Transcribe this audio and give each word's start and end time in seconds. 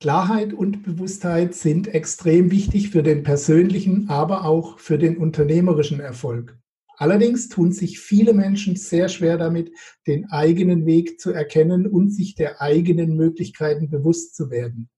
Klarheit 0.00 0.52
und 0.52 0.84
Bewusstheit 0.84 1.54
sind 1.54 1.88
extrem 1.88 2.52
wichtig 2.52 2.90
für 2.90 3.02
den 3.02 3.24
persönlichen, 3.24 4.08
aber 4.08 4.44
auch 4.44 4.78
für 4.78 4.96
den 4.96 5.16
unternehmerischen 5.16 5.98
Erfolg. 5.98 6.56
Allerdings 6.96 7.48
tun 7.48 7.72
sich 7.72 7.98
viele 7.98 8.32
Menschen 8.32 8.76
sehr 8.76 9.08
schwer 9.08 9.38
damit, 9.38 9.72
den 10.06 10.30
eigenen 10.30 10.86
Weg 10.86 11.20
zu 11.20 11.32
erkennen 11.32 11.86
und 11.86 12.10
sich 12.10 12.36
der 12.36 12.60
eigenen 12.60 13.16
Möglichkeiten 13.16 13.90
bewusst 13.90 14.36
zu 14.36 14.50
werden 14.50 14.88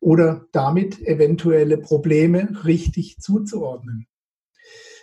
oder 0.00 0.46
damit 0.52 1.00
eventuelle 1.06 1.78
Probleme 1.78 2.64
richtig 2.64 3.18
zuzuordnen. 3.18 4.06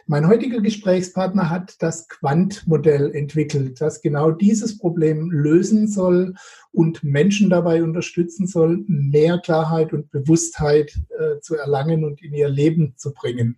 Mein 0.07 0.27
heutiger 0.27 0.61
Gesprächspartner 0.61 1.49
hat 1.49 1.81
das 1.81 2.07
Quant-Modell 2.07 3.15
entwickelt, 3.15 3.81
das 3.81 4.01
genau 4.03 4.29
dieses 4.29 4.77
Problem 4.77 5.31
lösen 5.31 5.87
soll 5.87 6.35
und 6.71 7.03
Menschen 7.03 7.49
dabei 7.49 7.81
unterstützen 7.81 8.45
soll, 8.45 8.83
mehr 8.87 9.39
Klarheit 9.39 9.93
und 9.93 10.11
Bewusstheit 10.11 10.95
äh, 11.09 11.39
zu 11.41 11.55
erlangen 11.55 12.03
und 12.03 12.21
in 12.21 12.33
ihr 12.33 12.49
Leben 12.49 12.93
zu 12.97 13.15
bringen. 13.15 13.57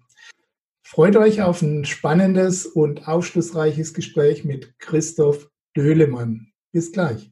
Freut 0.84 1.18
euch 1.18 1.42
auf 1.42 1.62
ein 1.62 1.84
spannendes 1.84 2.66
und 2.66 3.10
aufschlussreiches 3.10 3.94
Gespräch 3.94 4.46
mit 4.46 4.80
Christoph 4.80 5.50
Döhlemann. 5.76 6.54
Bis 6.72 6.94
gleich. 6.94 7.30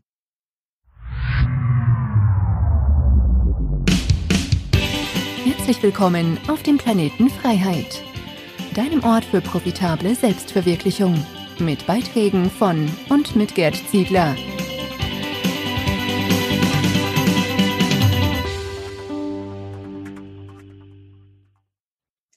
Herzlich 5.45 5.81
willkommen 5.81 6.37
auf 6.49 6.63
dem 6.63 6.77
Planeten 6.77 7.29
Freiheit 7.29 8.03
deinem 8.75 9.03
Ort 9.05 9.23
für 9.23 9.39
profitable 9.39 10.13
Selbstverwirklichung. 10.15 11.15
Mit 11.59 11.87
Beiträgen 11.87 12.49
von 12.49 12.89
und 13.09 13.33
mit 13.37 13.55
Gerd 13.55 13.75
Ziegler. 13.89 14.35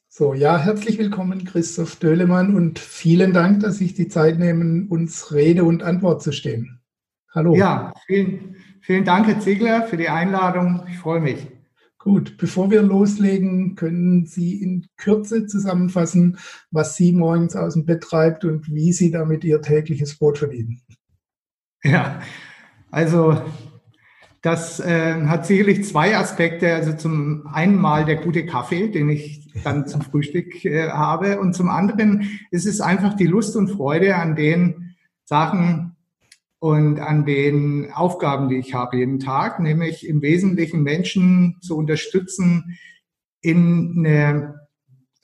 So, 0.08 0.34
ja, 0.34 0.58
herzlich 0.58 0.98
willkommen, 0.98 1.44
Christoph 1.44 1.96
Döhlemann, 1.96 2.54
und 2.54 2.78
vielen 2.78 3.32
Dank, 3.32 3.60
dass 3.60 3.78
Sie 3.78 3.92
die 3.92 4.08
Zeit 4.08 4.38
nehmen, 4.38 4.86
uns 4.88 5.32
Rede 5.32 5.64
und 5.64 5.82
Antwort 5.82 6.22
zu 6.22 6.30
stehen. 6.30 6.80
Hallo. 7.34 7.56
Ja, 7.56 7.92
vielen, 8.06 8.56
vielen 8.80 9.04
Dank, 9.04 9.26
Herr 9.26 9.40
Ziegler, 9.40 9.82
für 9.82 9.96
die 9.96 10.08
Einladung. 10.08 10.84
Ich 10.88 10.98
freue 10.98 11.20
mich. 11.20 11.57
Gut, 12.08 12.38
bevor 12.38 12.70
wir 12.70 12.80
loslegen, 12.80 13.74
können 13.74 14.24
Sie 14.24 14.62
in 14.62 14.86
Kürze 14.96 15.44
zusammenfassen, 15.44 16.38
was 16.70 16.96
Sie 16.96 17.12
morgens 17.12 17.54
aus 17.54 17.74
dem 17.74 17.84
Bett 17.84 18.02
treibt 18.02 18.46
und 18.46 18.66
wie 18.72 18.94
Sie 18.94 19.10
damit 19.10 19.44
Ihr 19.44 19.60
tägliches 19.60 20.16
Brot 20.16 20.38
verdienen. 20.38 20.80
Ja, 21.84 22.22
also 22.90 23.38
das 24.40 24.80
äh, 24.80 25.26
hat 25.26 25.44
sicherlich 25.44 25.84
zwei 25.84 26.16
Aspekte. 26.16 26.74
Also 26.74 26.94
zum 26.94 27.46
einen 27.46 27.76
mal 27.76 28.06
der 28.06 28.16
gute 28.16 28.46
Kaffee, 28.46 28.88
den 28.88 29.10
ich 29.10 29.52
dann 29.62 29.86
zum 29.86 30.00
Frühstück 30.00 30.64
äh, 30.64 30.88
habe. 30.88 31.38
Und 31.38 31.52
zum 31.52 31.68
anderen 31.68 32.40
ist 32.50 32.64
es 32.64 32.80
einfach 32.80 33.16
die 33.16 33.26
Lust 33.26 33.54
und 33.54 33.68
Freude 33.68 34.16
an 34.16 34.34
den 34.34 34.96
Sachen, 35.26 35.97
und 36.60 36.98
an 36.98 37.24
den 37.24 37.92
Aufgaben, 37.92 38.48
die 38.48 38.56
ich 38.56 38.74
habe 38.74 38.96
jeden 38.96 39.20
Tag, 39.20 39.60
nämlich 39.60 40.06
im 40.06 40.22
Wesentlichen 40.22 40.82
Menschen 40.82 41.56
zu 41.60 41.76
unterstützen, 41.76 42.78
in 43.40 43.94
eine, 43.98 44.68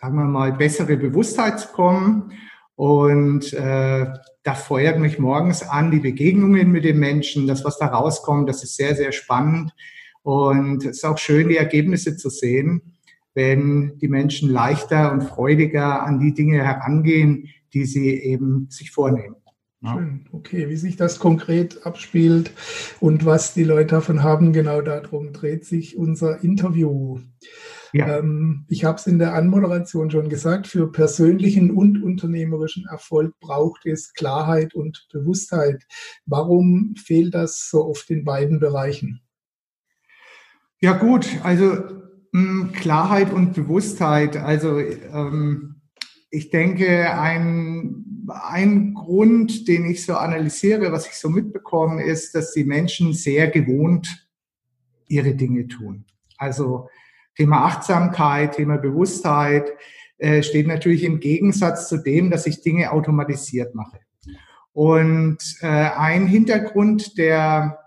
sagen 0.00 0.16
wir 0.16 0.26
mal, 0.26 0.52
bessere 0.52 0.96
Bewusstheit 0.96 1.58
zu 1.58 1.68
kommen. 1.68 2.32
Und 2.76 3.52
äh, 3.52 4.06
da 4.42 4.54
feuert 4.54 4.98
mich 4.98 5.18
morgens 5.18 5.62
an 5.62 5.90
die 5.90 6.00
Begegnungen 6.00 6.70
mit 6.70 6.84
den 6.84 6.98
Menschen, 6.98 7.46
das, 7.46 7.64
was 7.64 7.78
da 7.78 7.86
rauskommt, 7.86 8.48
das 8.48 8.62
ist 8.62 8.76
sehr, 8.76 8.94
sehr 8.94 9.12
spannend. 9.12 9.74
Und 10.22 10.84
es 10.84 10.98
ist 10.98 11.04
auch 11.04 11.18
schön, 11.18 11.48
die 11.48 11.56
Ergebnisse 11.56 12.16
zu 12.16 12.30
sehen, 12.30 12.94
wenn 13.34 13.98
die 13.98 14.08
Menschen 14.08 14.50
leichter 14.50 15.12
und 15.12 15.22
freudiger 15.22 16.04
an 16.04 16.20
die 16.20 16.32
Dinge 16.32 16.62
herangehen, 16.62 17.48
die 17.72 17.84
sie 17.84 18.10
eben 18.10 18.68
sich 18.70 18.92
vornehmen. 18.92 19.36
Schön. 19.92 20.26
Okay, 20.32 20.68
wie 20.68 20.76
sich 20.76 20.96
das 20.96 21.18
konkret 21.18 21.86
abspielt 21.86 22.52
und 23.00 23.26
was 23.26 23.54
die 23.54 23.64
Leute 23.64 23.96
davon 23.96 24.22
haben, 24.22 24.52
genau 24.52 24.80
darum 24.80 25.32
dreht 25.32 25.64
sich 25.64 25.96
unser 25.96 26.42
Interview. 26.42 27.20
Ja. 27.92 28.18
Ähm, 28.18 28.64
ich 28.68 28.84
habe 28.84 28.98
es 28.98 29.06
in 29.06 29.18
der 29.18 29.34
Anmoderation 29.34 30.10
schon 30.10 30.28
gesagt, 30.28 30.66
für 30.66 30.90
persönlichen 30.90 31.70
und 31.70 32.02
unternehmerischen 32.02 32.86
Erfolg 32.86 33.38
braucht 33.38 33.86
es 33.86 34.12
Klarheit 34.14 34.74
und 34.74 35.06
Bewusstheit. 35.12 35.84
Warum 36.26 36.94
fehlt 36.96 37.34
das 37.34 37.68
so 37.70 37.84
oft 37.84 38.10
in 38.10 38.24
beiden 38.24 38.58
Bereichen? 38.58 39.20
Ja 40.80 40.94
gut, 40.94 41.28
also 41.44 41.66
mh, 42.32 42.62
hm, 42.62 42.72
Klarheit 42.72 43.32
und 43.32 43.54
Bewusstheit. 43.54 44.36
Also 44.36 44.78
ähm, 44.78 45.73
ich 46.34 46.50
denke, 46.50 47.18
ein 47.18 48.14
ein 48.28 48.94
Grund, 48.94 49.68
den 49.68 49.84
ich 49.84 50.04
so 50.04 50.14
analysiere, 50.14 50.92
was 50.92 51.06
ich 51.06 51.14
so 51.14 51.28
mitbekomme, 51.28 52.02
ist, 52.02 52.34
dass 52.34 52.52
die 52.52 52.64
Menschen 52.64 53.12
sehr 53.12 53.48
gewohnt 53.48 54.28
ihre 55.08 55.34
Dinge 55.34 55.68
tun. 55.68 56.04
Also 56.38 56.88
Thema 57.36 57.66
Achtsamkeit, 57.66 58.56
Thema 58.56 58.78
Bewusstheit 58.78 59.72
äh, 60.18 60.42
steht 60.42 60.66
natürlich 60.66 61.04
im 61.04 61.20
Gegensatz 61.20 61.88
zu 61.88 61.98
dem, 61.98 62.30
dass 62.30 62.46
ich 62.46 62.62
Dinge 62.62 62.92
automatisiert 62.92 63.74
mache. 63.74 63.98
Und 64.72 65.38
äh, 65.60 65.66
ein 65.66 66.26
Hintergrund 66.26 67.18
der 67.18 67.78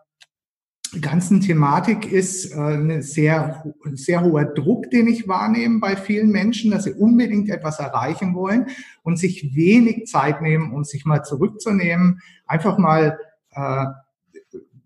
ganzen 1.01 1.41
Thematik 1.41 2.11
ist 2.11 2.51
äh, 2.51 2.57
ein 2.57 3.01
sehr, 3.01 3.63
sehr 3.93 4.23
hoher 4.23 4.45
Druck, 4.45 4.89
den 4.89 5.07
ich 5.07 5.27
wahrnehme 5.27 5.79
bei 5.79 5.95
vielen 5.95 6.29
Menschen, 6.29 6.71
dass 6.71 6.85
sie 6.85 6.93
unbedingt 6.93 7.49
etwas 7.49 7.79
erreichen 7.79 8.35
wollen 8.35 8.67
und 9.03 9.17
sich 9.17 9.55
wenig 9.55 10.07
Zeit 10.07 10.41
nehmen, 10.41 10.73
um 10.73 10.83
sich 10.83 11.05
mal 11.05 11.23
zurückzunehmen, 11.23 12.21
einfach 12.45 12.77
mal, 12.77 13.19
äh, 13.51 13.85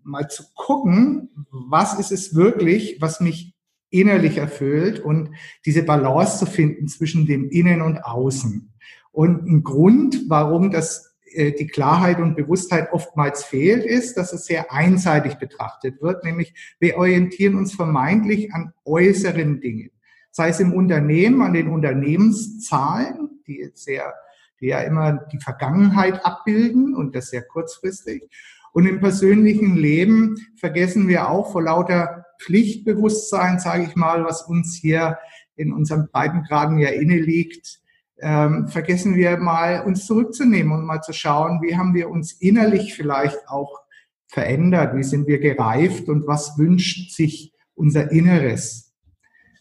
mal 0.02 0.28
zu 0.28 0.44
gucken, 0.54 1.30
was 1.50 1.98
ist 1.98 2.12
es 2.12 2.34
wirklich, 2.34 2.98
was 3.00 3.20
mich 3.20 3.54
innerlich 3.90 4.38
erfüllt 4.38 5.00
und 5.00 5.30
diese 5.66 5.82
Balance 5.82 6.38
zu 6.38 6.46
finden 6.46 6.88
zwischen 6.88 7.26
dem 7.26 7.50
Innen 7.50 7.82
und 7.82 7.98
Außen. 8.04 8.72
Und 9.12 9.46
ein 9.46 9.62
Grund, 9.62 10.24
warum 10.28 10.70
das 10.70 11.11
die 11.34 11.66
Klarheit 11.66 12.18
und 12.18 12.36
Bewusstheit 12.36 12.92
oftmals 12.92 13.44
fehlt, 13.44 13.84
ist, 13.84 14.16
dass 14.16 14.32
es 14.32 14.46
sehr 14.46 14.72
einseitig 14.72 15.36
betrachtet 15.36 16.00
wird, 16.02 16.24
nämlich 16.24 16.54
wir 16.78 16.96
orientieren 16.96 17.56
uns 17.56 17.74
vermeintlich 17.74 18.52
an 18.52 18.72
äußeren 18.84 19.60
Dingen. 19.60 19.90
Sei 20.30 20.48
es 20.48 20.60
im 20.60 20.72
Unternehmen, 20.72 21.42
an 21.42 21.52
den 21.52 21.68
Unternehmenszahlen, 21.68 23.42
die 23.46 23.58
jetzt 23.58 23.84
sehr, 23.84 24.14
die 24.60 24.68
ja 24.68 24.80
immer 24.80 25.26
die 25.32 25.40
Vergangenheit 25.40 26.24
abbilden 26.24 26.94
und 26.94 27.14
das 27.14 27.30
sehr 27.30 27.42
kurzfristig. 27.42 28.28
Und 28.72 28.86
im 28.86 29.00
persönlichen 29.00 29.76
Leben 29.76 30.36
vergessen 30.56 31.06
wir 31.08 31.28
auch 31.28 31.52
vor 31.52 31.62
lauter 31.62 32.24
Pflichtbewusstsein, 32.40 33.58
sage 33.58 33.84
ich 33.84 33.94
mal, 33.94 34.24
was 34.24 34.42
uns 34.42 34.74
hier 34.74 35.18
in 35.56 35.72
unserem 35.72 36.08
Breitengraden 36.10 36.78
ja 36.78 36.88
inne 36.88 37.18
liegt, 37.18 37.81
ähm, 38.20 38.68
vergessen 38.68 39.16
wir 39.16 39.36
mal, 39.38 39.82
uns 39.84 40.06
zurückzunehmen 40.06 40.72
und 40.72 40.84
mal 40.84 41.00
zu 41.00 41.12
schauen, 41.12 41.60
wie 41.62 41.76
haben 41.76 41.94
wir 41.94 42.10
uns 42.10 42.32
innerlich 42.32 42.94
vielleicht 42.94 43.48
auch 43.48 43.80
verändert, 44.26 44.96
wie 44.96 45.02
sind 45.02 45.26
wir 45.26 45.38
gereift 45.38 46.08
und 46.08 46.26
was 46.26 46.58
wünscht 46.58 47.12
sich 47.12 47.52
unser 47.74 48.10
Inneres. 48.10 48.94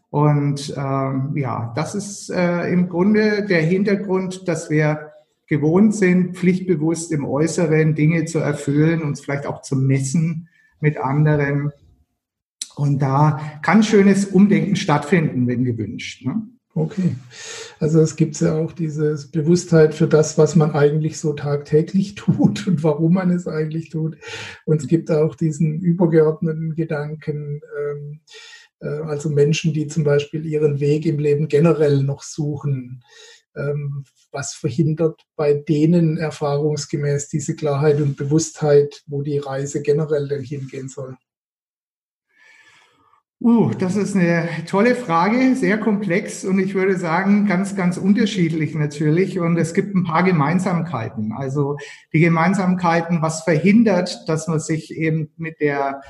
Und 0.10 0.74
ähm, 0.78 1.34
ja, 1.36 1.74
das 1.76 1.96
ist 1.96 2.30
äh, 2.30 2.72
im 2.72 2.90
Grunde 2.90 3.46
der 3.46 3.62
Hintergrund, 3.62 4.48
dass 4.48 4.70
wir 4.70 5.12
gewohnt 5.48 5.96
sind, 5.96 6.38
pflichtbewusst 6.38 7.12
im 7.12 7.26
Äußeren 7.26 7.96
Dinge 7.96 8.26
zu 8.26 8.40
erfüllen, 8.40 9.04
uns 9.04 9.22
vielleicht 9.22 9.46
auch 9.46 9.62
zu 9.62 9.76
messen 9.76 10.50
mit 10.80 10.98
anderen. 10.98 11.72
Und 12.76 13.02
da 13.02 13.60
kann 13.62 13.84
schönes 13.84 14.26
Umdenken 14.26 14.76
stattfinden, 14.76 15.48
wenn 15.48 15.66
gewünscht. 15.66 16.26
Ne? 16.26 16.42
Okay. 16.74 17.18
Also 17.80 18.00
es 18.00 18.16
gibt 18.16 18.40
ja 18.40 18.56
auch 18.56 18.72
diese 18.72 19.18
Bewusstheit 19.32 19.94
für 19.94 20.08
das, 20.08 20.38
was 20.38 20.56
man 20.56 20.72
eigentlich 20.72 21.20
so 21.20 21.34
tagtäglich 21.34 22.16
tut 22.16 22.66
und 22.66 22.84
warum 22.84 23.14
man 23.16 23.30
es 23.32 23.48
eigentlich 23.48 23.90
tut. 23.90 24.18
Und 24.66 24.82
es 24.82 24.88
gibt 24.88 25.12
auch 25.12 25.36
diesen 25.36 25.82
übergeordneten 25.82 26.76
Gedanken, 26.76 27.62
ähm, 27.78 28.22
äh, 28.80 28.88
also 28.88 29.30
Menschen, 29.30 29.74
die 29.74 29.88
zum 29.88 30.06
Beispiel 30.06 30.46
ihren 30.46 30.80
Weg 30.80 31.06
im 31.06 31.20
Leben 31.20 31.50
generell 31.50 32.04
noch 32.04 32.24
suchen. 32.24 33.04
Ähm, 33.54 34.06
was 34.32 34.54
verhindert 34.54 35.22
bei 35.36 35.54
denen 35.54 36.18
erfahrungsgemäß 36.18 37.28
diese 37.28 37.54
Klarheit 37.54 38.00
und 38.00 38.16
Bewusstheit, 38.16 39.04
wo 39.08 39.24
die 39.24 39.40
Reise 39.40 39.82
generell 39.82 40.30
denn 40.30 40.44
hingehen 40.44 40.88
soll? 40.88 41.18
Uh, 43.44 43.72
das 43.72 43.96
ist 43.96 44.16
eine 44.16 44.48
tolle 44.68 44.94
Frage, 44.94 45.56
sehr 45.56 45.80
komplex 45.80 46.46
und 46.46 46.60
ich 46.60 46.76
würde 46.76 46.96
sagen, 46.96 47.48
ganz, 47.48 47.76
ganz 47.76 47.98
unterschiedlich 47.98 48.76
natürlich. 48.76 49.40
Und 49.40 49.58
es 49.58 49.74
gibt 49.74 49.96
ein 49.96 50.04
paar 50.04 50.22
Gemeinsamkeiten. 50.22 51.32
Also 51.32 51.78
die 52.14 52.20
Gemeinsamkeiten, 52.20 53.24
was 53.24 53.42
verhindert, 53.42 54.26
dass 54.28 54.48
man 54.48 54.60
sich 54.60 54.96
eben 54.96 55.32
mit 55.38 55.60
der 55.60 56.02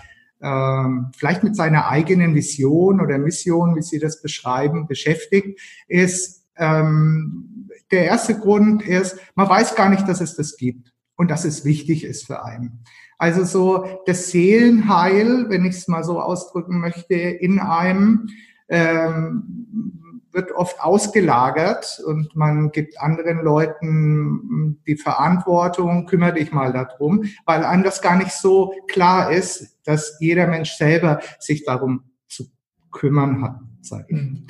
ähm, 0.42 1.12
vielleicht 1.16 1.44
mit 1.44 1.56
seiner 1.56 1.88
eigenen 1.88 2.36
Vision 2.36 3.00
oder 3.00 3.18
Mission, 3.18 3.78
wie 3.78 3.82
Sie 3.82 4.00
das 4.00 4.22
beschreiben, 4.22 4.88
beschäftigt, 4.88 5.58
ist, 5.88 6.44
ähm, 6.58 7.70
der 7.92 8.06
erste 8.06 8.38
Grund 8.38 8.84
ist, 8.84 9.18
man 9.36 9.48
weiß 9.48 9.76
gar 9.76 9.90
nicht, 9.90 10.06
dass 10.06 10.20
es 10.20 10.36
das 10.36 10.58
gibt 10.58 10.94
und 11.16 11.32
dass 11.32 11.46
es 11.46 11.64
wichtig 11.64 12.04
ist 12.04 12.26
für 12.26 12.44
einen. 12.44 12.84
Also 13.22 13.44
so 13.44 14.02
das 14.08 14.32
Seelenheil, 14.32 15.46
wenn 15.50 15.64
ich 15.64 15.76
es 15.76 15.88
mal 15.88 16.04
so 16.04 16.20
ausdrücken 16.20 16.80
möchte, 16.80 17.14
in 17.14 17.60
einem 17.60 18.30
ähm, 18.68 20.24
wird 20.32 20.52
oft 20.54 20.82
ausgelagert 20.82 22.02
und 22.04 22.36
man 22.36 22.72
gibt 22.72 23.00
anderen 23.00 23.44
Leuten 23.44 24.82
die 24.88 24.96
Verantwortung, 24.96 26.08
kümmere 26.08 26.34
dich 26.34 26.52
mal 26.52 26.74
darum, 26.74 27.26
weil 27.46 27.64
einem 27.64 27.84
das 27.84 28.02
gar 28.02 28.18
nicht 28.18 28.32
so 28.32 28.74
klar 28.88 29.32
ist, 29.32 29.78
dass 29.84 30.18
jeder 30.20 30.48
Mensch 30.48 30.72
selber 30.72 31.20
sich 31.38 31.64
darum 31.64 32.06
zu 32.28 32.46
kümmern 32.90 33.44
hat. 33.44 34.10
Mhm. 34.10 34.48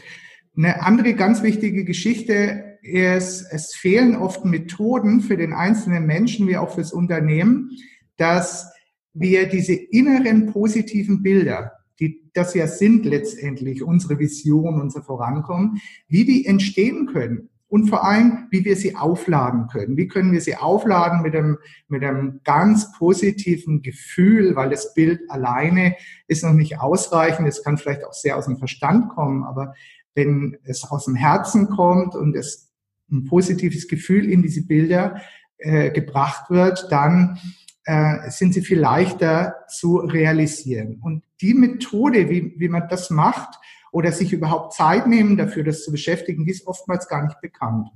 Eine 0.55 0.81
andere 0.81 1.13
ganz 1.15 1.43
wichtige 1.43 1.83
Geschichte 1.83 2.77
ist, 2.83 3.45
es 3.51 3.75
fehlen 3.75 4.15
oft 4.15 4.45
Methoden 4.45 5.19
für 5.19 5.35
den 5.35 5.51
einzelnen 5.51 6.05
Menschen 6.05 6.47
wie 6.47 6.55
auch 6.55 6.73
fürs 6.73 6.93
Unternehmen, 6.93 7.71
dass 8.17 8.71
wir 9.13 9.47
diese 9.47 9.73
inneren 9.73 10.47
positiven 10.47 11.21
Bilder, 11.21 11.73
die 11.99 12.29
das 12.33 12.53
ja 12.53 12.67
sind 12.67 13.05
letztendlich 13.05 13.83
unsere 13.83 14.19
Vision, 14.19 14.79
unser 14.81 15.03
Vorankommen, 15.03 15.81
wie 16.07 16.25
die 16.25 16.45
entstehen 16.45 17.07
können 17.07 17.49
und 17.71 17.87
vor 17.87 18.03
allem, 18.03 18.47
wie 18.49 18.65
wir 18.65 18.75
sie 18.75 18.97
aufladen 18.97 19.67
können. 19.67 19.95
Wie 19.95 20.09
können 20.09 20.33
wir 20.33 20.41
sie 20.41 20.57
aufladen 20.57 21.21
mit 21.21 21.33
einem, 21.33 21.57
mit 21.87 22.03
einem 22.03 22.41
ganz 22.43 22.91
positiven 22.97 23.81
Gefühl, 23.81 24.57
weil 24.57 24.69
das 24.69 24.93
Bild 24.93 25.21
alleine 25.29 25.95
ist 26.27 26.43
noch 26.43 26.51
nicht 26.51 26.79
ausreichend. 26.79 27.47
Es 27.47 27.63
kann 27.63 27.77
vielleicht 27.77 28.03
auch 28.03 28.11
sehr 28.11 28.37
aus 28.37 28.45
dem 28.45 28.57
Verstand 28.57 29.07
kommen, 29.09 29.45
aber 29.45 29.73
wenn 30.15 30.57
es 30.63 30.83
aus 30.83 31.05
dem 31.05 31.15
Herzen 31.15 31.69
kommt 31.69 32.13
und 32.13 32.35
es 32.35 32.69
ein 33.09 33.23
positives 33.23 33.87
Gefühl 33.87 34.29
in 34.29 34.41
diese 34.41 34.65
Bilder 34.65 35.21
äh, 35.57 35.91
gebracht 35.91 36.49
wird, 36.49 36.91
dann 36.91 37.39
äh, 37.85 38.29
sind 38.29 38.53
sie 38.53 38.61
viel 38.61 38.79
leichter 38.79 39.55
zu 39.67 39.97
realisieren. 39.97 40.99
Und 41.01 41.23
die 41.41 41.53
Methode, 41.53 42.29
wie, 42.29 42.53
wie 42.57 42.69
man 42.69 42.87
das 42.89 43.09
macht 43.09 43.59
oder 43.91 44.11
sich 44.11 44.33
überhaupt 44.33 44.73
Zeit 44.73 45.07
nehmen 45.07 45.37
dafür, 45.37 45.63
das 45.63 45.83
zu 45.83 45.91
beschäftigen, 45.91 46.45
die 46.45 46.51
ist 46.51 46.67
oftmals 46.67 47.07
gar 47.07 47.23
nicht 47.25 47.41
bekannt. 47.41 47.89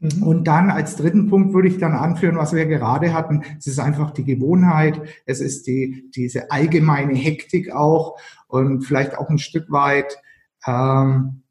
Mhm. 0.00 0.22
Und 0.22 0.44
dann 0.44 0.70
als 0.70 0.96
dritten 0.96 1.28
Punkt 1.28 1.54
würde 1.54 1.68
ich 1.68 1.78
dann 1.78 1.92
anführen, 1.92 2.36
was 2.36 2.52
wir 2.52 2.66
gerade 2.66 3.12
hatten. 3.12 3.42
Es 3.58 3.66
ist 3.66 3.78
einfach 3.78 4.10
die 4.12 4.24
Gewohnheit. 4.24 5.00
Es 5.26 5.40
ist 5.40 5.66
die, 5.66 6.10
diese 6.14 6.50
allgemeine 6.50 7.14
Hektik 7.14 7.72
auch 7.72 8.18
und 8.46 8.82
vielleicht 8.82 9.16
auch 9.16 9.28
ein 9.28 9.38
Stück 9.38 9.70
weit 9.70 10.18
ähm, 10.66 11.42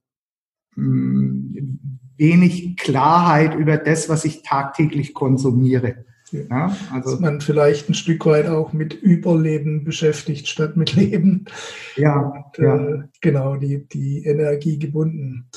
wenig 2.18 2.78
Klarheit 2.78 3.56
über 3.56 3.78
das, 3.78 4.10
was 4.10 4.26
ich 4.26 4.44
tagtäglich 4.44 5.14
konsumiere. 5.14 6.06
Ja, 6.32 6.76
also 6.92 7.12
dass 7.12 7.20
man 7.20 7.42
vielleicht 7.42 7.90
ein 7.90 7.94
Stück 7.94 8.26
weit 8.26 8.48
auch 8.48 8.74
mit 8.74 8.94
Überleben 8.94 9.84
beschäftigt 9.84 10.48
statt 10.48 10.78
mit 10.78 10.94
Leben. 10.96 11.46
Ja, 11.96 12.20
und, 12.20 12.58
ja. 12.58 12.88
Äh, 12.88 13.04
genau, 13.22 13.56
die, 13.56 13.88
die 13.88 14.26
Energie 14.26 14.80
gebunden. 14.80 15.50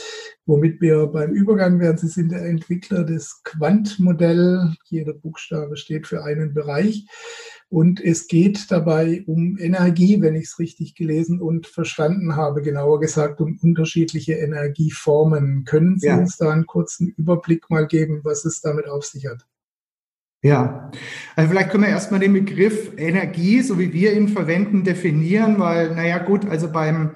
Womit 0.46 0.80
wir 0.80 1.06
beim 1.06 1.32
Übergang 1.32 1.78
werden, 1.78 1.98
Sie 1.98 2.08
sind 2.08 2.32
der 2.32 2.44
Entwickler 2.44 3.04
des 3.04 3.42
Quant-Modell. 3.44 4.74
Jeder 4.88 5.12
Buchstabe 5.12 5.76
steht 5.76 6.06
für 6.06 6.24
einen 6.24 6.54
Bereich. 6.54 7.06
Und 7.68 8.00
es 8.00 8.26
geht 8.26 8.72
dabei 8.72 9.22
um 9.26 9.56
Energie, 9.56 10.20
wenn 10.20 10.34
ich 10.34 10.46
es 10.46 10.58
richtig 10.58 10.96
gelesen 10.96 11.40
und 11.40 11.68
verstanden 11.68 12.34
habe, 12.34 12.62
genauer 12.62 12.98
gesagt 12.98 13.40
um 13.40 13.60
unterschiedliche 13.62 14.32
Energieformen. 14.32 15.64
Können 15.64 15.96
Sie 16.00 16.08
ja. 16.08 16.18
uns 16.18 16.36
da 16.36 16.50
einen 16.50 16.66
kurzen 16.66 17.14
Überblick 17.16 17.70
mal 17.70 17.86
geben, 17.86 18.22
was 18.24 18.44
es 18.44 18.60
damit 18.60 18.88
auf 18.88 19.04
sich 19.04 19.26
hat? 19.26 19.46
Ja, 20.42 20.90
also 21.36 21.50
vielleicht 21.50 21.70
können 21.70 21.84
wir 21.84 21.90
erstmal 21.90 22.20
den 22.20 22.32
Begriff 22.32 22.92
Energie, 22.96 23.60
so 23.60 23.78
wie 23.78 23.92
wir 23.92 24.14
ihn 24.14 24.28
verwenden, 24.28 24.84
definieren, 24.84 25.58
weil, 25.58 25.94
naja 25.94 26.18
gut, 26.18 26.48
also 26.48 26.72
beim, 26.72 27.14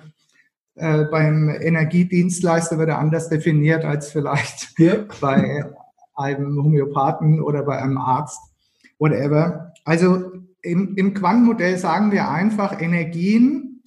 äh, 0.74 1.04
beim 1.04 1.48
Energiedienstleister 1.48 2.76
wird 2.76 2.90
er 2.90 2.98
anders 2.98 3.30
definiert 3.30 3.84
als 3.84 4.12
vielleicht 4.12 4.74
ja. 4.78 5.06
bei 5.22 5.64
einem 6.14 6.62
Homöopathen 6.62 7.40
oder 7.40 7.62
bei 7.62 7.80
einem 7.80 7.96
Arzt, 7.96 8.40
whatever. 8.98 9.72
Also 9.86 10.32
im, 10.60 10.94
im 10.96 11.14
Quantenmodell 11.14 11.78
sagen 11.78 12.12
wir 12.12 12.28
einfach, 12.28 12.78
Energien, 12.80 13.82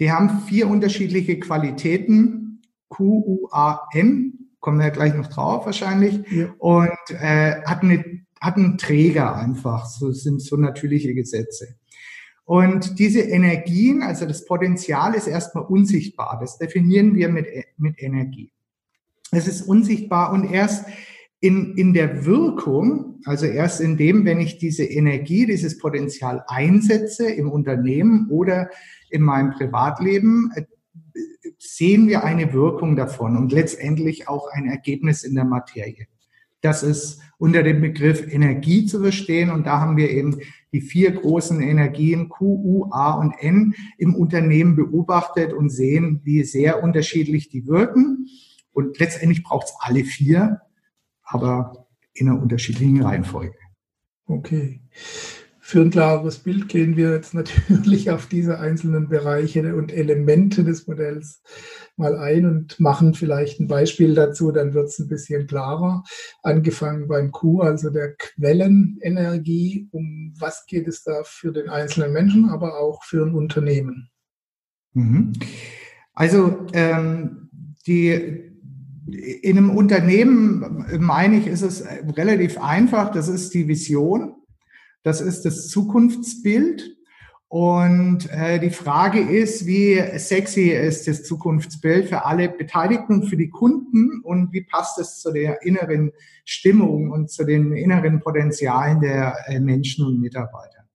die 0.00 0.12
haben 0.12 0.40
vier 0.40 0.68
unterschiedliche 0.68 1.40
Qualitäten, 1.40 2.60
Q, 2.88 3.04
U, 3.26 3.48
A, 3.50 3.86
N, 3.94 4.50
kommen 4.60 4.80
wir 4.80 4.90
gleich 4.90 5.14
noch 5.14 5.28
drauf 5.28 5.64
wahrscheinlich, 5.64 6.20
ja. 6.30 6.48
und 6.58 6.90
äh, 7.10 7.62
hat 7.64 7.82
eine 7.82 8.25
hat 8.40 8.56
einen 8.56 8.78
Träger 8.78 9.36
einfach. 9.36 9.86
So 9.86 10.12
sind 10.12 10.42
so 10.42 10.56
natürliche 10.56 11.14
Gesetze. 11.14 11.76
Und 12.44 12.98
diese 13.00 13.20
Energien, 13.20 14.02
also 14.02 14.24
das 14.24 14.44
Potenzial 14.44 15.14
ist 15.14 15.26
erstmal 15.26 15.64
unsichtbar. 15.64 16.38
Das 16.40 16.58
definieren 16.58 17.14
wir 17.16 17.28
mit, 17.28 17.48
mit 17.76 18.00
Energie. 18.00 18.52
Es 19.32 19.48
ist 19.48 19.62
unsichtbar 19.62 20.32
und 20.32 20.52
erst 20.52 20.86
in, 21.40 21.76
in 21.76 21.92
der 21.92 22.24
Wirkung, 22.24 23.20
also 23.24 23.46
erst 23.46 23.80
in 23.80 23.96
dem, 23.96 24.24
wenn 24.24 24.40
ich 24.40 24.58
diese 24.58 24.84
Energie, 24.84 25.46
dieses 25.46 25.78
Potenzial 25.78 26.44
einsetze 26.46 27.28
im 27.28 27.50
Unternehmen 27.50 28.28
oder 28.30 28.70
in 29.10 29.22
meinem 29.22 29.50
Privatleben, 29.50 30.52
sehen 31.58 32.08
wir 32.08 32.24
eine 32.24 32.52
Wirkung 32.52 32.96
davon 32.96 33.36
und 33.36 33.52
letztendlich 33.52 34.28
auch 34.28 34.48
ein 34.52 34.68
Ergebnis 34.68 35.24
in 35.24 35.34
der 35.34 35.44
Materie. 35.44 36.06
Das 36.60 36.82
ist 36.82 37.20
unter 37.38 37.62
dem 37.62 37.80
Begriff 37.80 38.26
Energie 38.32 38.86
zu 38.86 39.00
verstehen. 39.00 39.50
Und 39.50 39.66
da 39.66 39.80
haben 39.80 39.96
wir 39.96 40.10
eben 40.10 40.40
die 40.72 40.80
vier 40.80 41.12
großen 41.12 41.60
Energien 41.60 42.28
Q, 42.28 42.44
U, 42.46 42.88
A 42.90 43.12
und 43.12 43.32
N 43.38 43.74
im 43.98 44.14
Unternehmen 44.14 44.76
beobachtet 44.76 45.52
und 45.52 45.70
sehen, 45.70 46.20
wie 46.24 46.44
sehr 46.44 46.82
unterschiedlich 46.82 47.48
die 47.48 47.66
wirken. 47.66 48.28
Und 48.72 48.98
letztendlich 48.98 49.42
braucht 49.42 49.66
es 49.66 49.74
alle 49.78 50.04
vier, 50.04 50.60
aber 51.22 51.86
in 52.14 52.28
einer 52.28 52.40
unterschiedlichen 52.40 53.02
Reihenfolge. 53.02 53.56
Okay. 54.26 54.80
Für 55.68 55.80
ein 55.80 55.90
klares 55.90 56.38
Bild 56.38 56.68
gehen 56.68 56.96
wir 56.96 57.10
jetzt 57.10 57.34
natürlich 57.34 58.08
auf 58.12 58.26
diese 58.26 58.60
einzelnen 58.60 59.08
Bereiche 59.08 59.74
und 59.74 59.92
Elemente 59.92 60.62
des 60.62 60.86
Modells 60.86 61.42
mal 61.96 62.16
ein 62.16 62.46
und 62.46 62.78
machen 62.78 63.14
vielleicht 63.14 63.58
ein 63.58 63.66
Beispiel 63.66 64.14
dazu, 64.14 64.52
dann 64.52 64.74
wird 64.74 64.90
es 64.90 65.00
ein 65.00 65.08
bisschen 65.08 65.48
klarer. 65.48 66.04
Angefangen 66.44 67.08
beim 67.08 67.32
Q, 67.32 67.62
also 67.62 67.90
der 67.90 68.14
Quellenenergie. 68.14 69.88
Um 69.90 70.32
was 70.38 70.66
geht 70.66 70.86
es 70.86 71.02
da 71.02 71.24
für 71.24 71.52
den 71.52 71.68
einzelnen 71.68 72.12
Menschen, 72.12 72.48
aber 72.48 72.78
auch 72.78 73.02
für 73.02 73.26
ein 73.26 73.34
Unternehmen? 73.34 74.08
Mhm. 74.92 75.32
Also 76.12 76.64
ähm, 76.74 77.50
die 77.88 78.52
in 79.08 79.58
einem 79.58 79.70
Unternehmen, 79.70 80.86
meine 81.00 81.38
ich, 81.38 81.48
ist 81.48 81.62
es 81.62 81.84
relativ 82.16 82.56
einfach. 82.62 83.10
Das 83.10 83.26
ist 83.26 83.52
die 83.52 83.66
Vision. 83.66 84.35
Das 85.02 85.20
ist 85.20 85.44
das 85.44 85.68
Zukunftsbild. 85.68 86.96
Und 87.48 88.28
äh, 88.32 88.58
die 88.58 88.70
Frage 88.70 89.20
ist, 89.20 89.66
wie 89.66 90.02
sexy 90.18 90.70
ist 90.70 91.06
das 91.06 91.22
Zukunftsbild 91.22 92.08
für 92.08 92.24
alle 92.24 92.48
Beteiligten 92.48 93.22
für 93.22 93.36
die 93.36 93.50
Kunden 93.50 94.20
und 94.22 94.52
wie 94.52 94.62
passt 94.64 94.98
es 94.98 95.20
zu 95.20 95.32
der 95.32 95.62
inneren 95.62 96.10
Stimmung 96.44 97.10
und 97.12 97.30
zu 97.30 97.44
den 97.44 97.72
inneren 97.72 98.18
Potenzialen 98.20 99.00
der 99.00 99.36
äh, 99.46 99.60
Menschen 99.60 100.04
und 100.04 100.20
Mitarbeiter. 100.20 100.86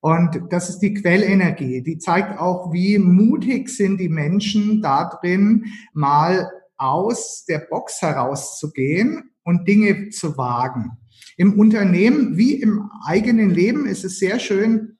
Und 0.00 0.42
das 0.50 0.68
ist 0.68 0.80
die 0.80 0.92
Quellenergie. 0.92 1.80
Die 1.80 1.96
zeigt 1.96 2.38
auch, 2.38 2.72
wie 2.72 2.98
mutig 2.98 3.70
sind 3.70 3.98
die 3.98 4.10
Menschen 4.10 4.82
da 4.82 5.08
drin, 5.08 5.64
mal 5.94 6.50
aus 6.76 7.46
der 7.48 7.60
Box 7.60 8.02
herauszugehen 8.02 9.30
und 9.44 9.66
Dinge 9.66 10.10
zu 10.10 10.36
wagen. 10.36 10.98
Im 11.36 11.58
Unternehmen 11.58 12.36
wie 12.36 12.60
im 12.60 12.90
eigenen 13.04 13.50
Leben 13.50 13.86
ist 13.86 14.04
es 14.04 14.18
sehr 14.18 14.38
schön, 14.38 14.98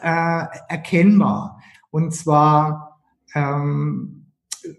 äh, 0.00 0.44
erkennbar. 0.68 1.60
Und 1.90 2.14
zwar 2.14 3.00
ähm, 3.34 4.32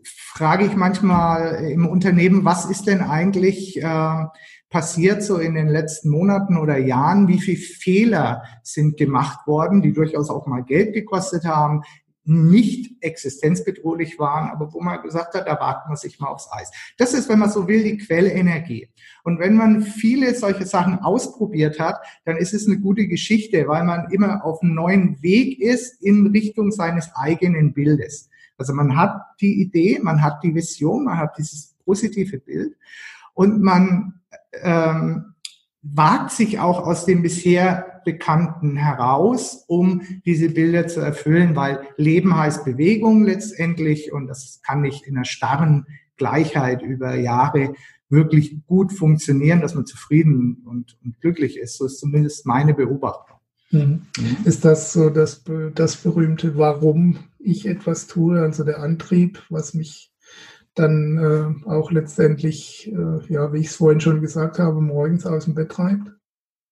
frage 0.05 0.65
ich 0.65 0.75
manchmal 0.75 1.71
im 1.71 1.87
Unternehmen, 1.87 2.45
was 2.45 2.65
ist 2.65 2.87
denn 2.87 3.01
eigentlich 3.01 3.81
äh, 3.81 4.25
passiert 4.69 5.23
so 5.23 5.37
in 5.37 5.55
den 5.55 5.67
letzten 5.67 6.09
Monaten 6.09 6.57
oder 6.57 6.77
Jahren? 6.77 7.27
Wie 7.27 7.39
viele 7.39 7.57
Fehler 7.57 8.43
sind 8.63 8.97
gemacht 8.97 9.47
worden, 9.47 9.81
die 9.81 9.93
durchaus 9.93 10.29
auch 10.29 10.45
mal 10.47 10.63
Geld 10.63 10.93
gekostet 10.93 11.45
haben? 11.45 11.83
Nicht 12.27 13.01
existenzbedrohlich 13.01 14.19
waren, 14.19 14.49
aber 14.49 14.73
wo 14.73 14.81
man 14.81 15.01
gesagt 15.01 15.33
hat, 15.33 15.47
da 15.47 15.59
warten 15.59 15.89
wir 15.89 15.95
sich 15.95 16.19
mal 16.19 16.27
aufs 16.27 16.49
Eis. 16.51 16.71
Das 16.97 17.13
ist, 17.13 17.29
wenn 17.29 17.39
man 17.39 17.49
so 17.49 17.67
will, 17.67 17.83
die 17.83 17.97
Quellenergie. 17.97 18.89
Und 19.23 19.39
wenn 19.39 19.55
man 19.55 19.81
viele 19.81 20.35
solche 20.35 20.65
Sachen 20.65 20.99
ausprobiert 20.99 21.79
hat, 21.79 21.99
dann 22.25 22.37
ist 22.37 22.53
es 22.53 22.67
eine 22.67 22.79
gute 22.79 23.07
Geschichte, 23.07 23.67
weil 23.67 23.85
man 23.85 24.11
immer 24.11 24.43
auf 24.43 24.61
einem 24.61 24.75
neuen 24.75 25.21
Weg 25.23 25.59
ist 25.59 26.01
in 26.03 26.27
Richtung 26.27 26.71
seines 26.71 27.09
eigenen 27.15 27.73
Bildes. 27.73 28.29
Also 28.57 28.73
man 28.73 28.97
hat 28.97 29.21
die 29.39 29.61
Idee, 29.61 29.99
man 30.01 30.21
hat 30.21 30.43
die 30.43 30.53
Vision, 30.53 31.05
man 31.05 31.17
hat 31.17 31.37
dieses 31.37 31.75
positive 31.85 32.39
Bild 32.39 32.75
und 33.33 33.61
man 33.61 34.19
ähm, 34.61 35.35
wagt 35.81 36.31
sich 36.31 36.59
auch 36.59 36.85
aus 36.85 37.05
dem 37.05 37.21
bisher 37.21 37.86
Bekannten 38.07 38.77
heraus, 38.77 39.65
um 39.67 40.01
diese 40.25 40.49
Bilder 40.49 40.87
zu 40.87 41.01
erfüllen, 41.01 41.57
weil 41.57 41.81
Leben 41.97 42.37
heißt 42.37 42.63
Bewegung 42.63 43.25
letztendlich 43.25 44.13
und 44.13 44.27
das 44.27 44.61
kann 44.65 44.79
nicht 44.79 45.05
in 45.05 45.17
einer 45.17 45.25
starren 45.25 45.85
Gleichheit 46.15 46.81
über 46.81 47.15
Jahre 47.15 47.73
wirklich 48.07 48.65
gut 48.65 48.93
funktionieren, 48.93 49.59
dass 49.59 49.75
man 49.75 49.85
zufrieden 49.85 50.63
und, 50.65 50.97
und 51.03 51.19
glücklich 51.19 51.57
ist. 51.57 51.77
So 51.77 51.85
ist 51.85 51.99
zumindest 51.99 52.45
meine 52.45 52.73
Beobachtung. 52.73 53.39
Mhm. 53.71 54.03
Ist 54.45 54.63
das 54.63 54.93
so 54.93 55.09
das, 55.09 55.43
das 55.75 55.97
berühmte, 55.97 56.57
warum 56.57 57.17
ich 57.39 57.65
etwas 57.65 58.07
tue, 58.07 58.39
also 58.39 58.63
der 58.63 58.79
Antrieb, 58.79 59.43
was 59.49 59.73
mich 59.73 60.13
dann 60.75 61.17
äh, 61.17 61.69
auch 61.69 61.91
letztendlich, 61.91 62.89
äh, 62.89 63.33
ja, 63.33 63.51
wie 63.51 63.59
ich 63.59 63.67
es 63.67 63.75
vorhin 63.75 63.99
schon 63.99 64.21
gesagt 64.21 64.59
habe, 64.59 64.79
morgens 64.79 65.25
aus 65.25 65.43
dem 65.43 65.55
Bett 65.55 65.73
treibt? 65.73 66.16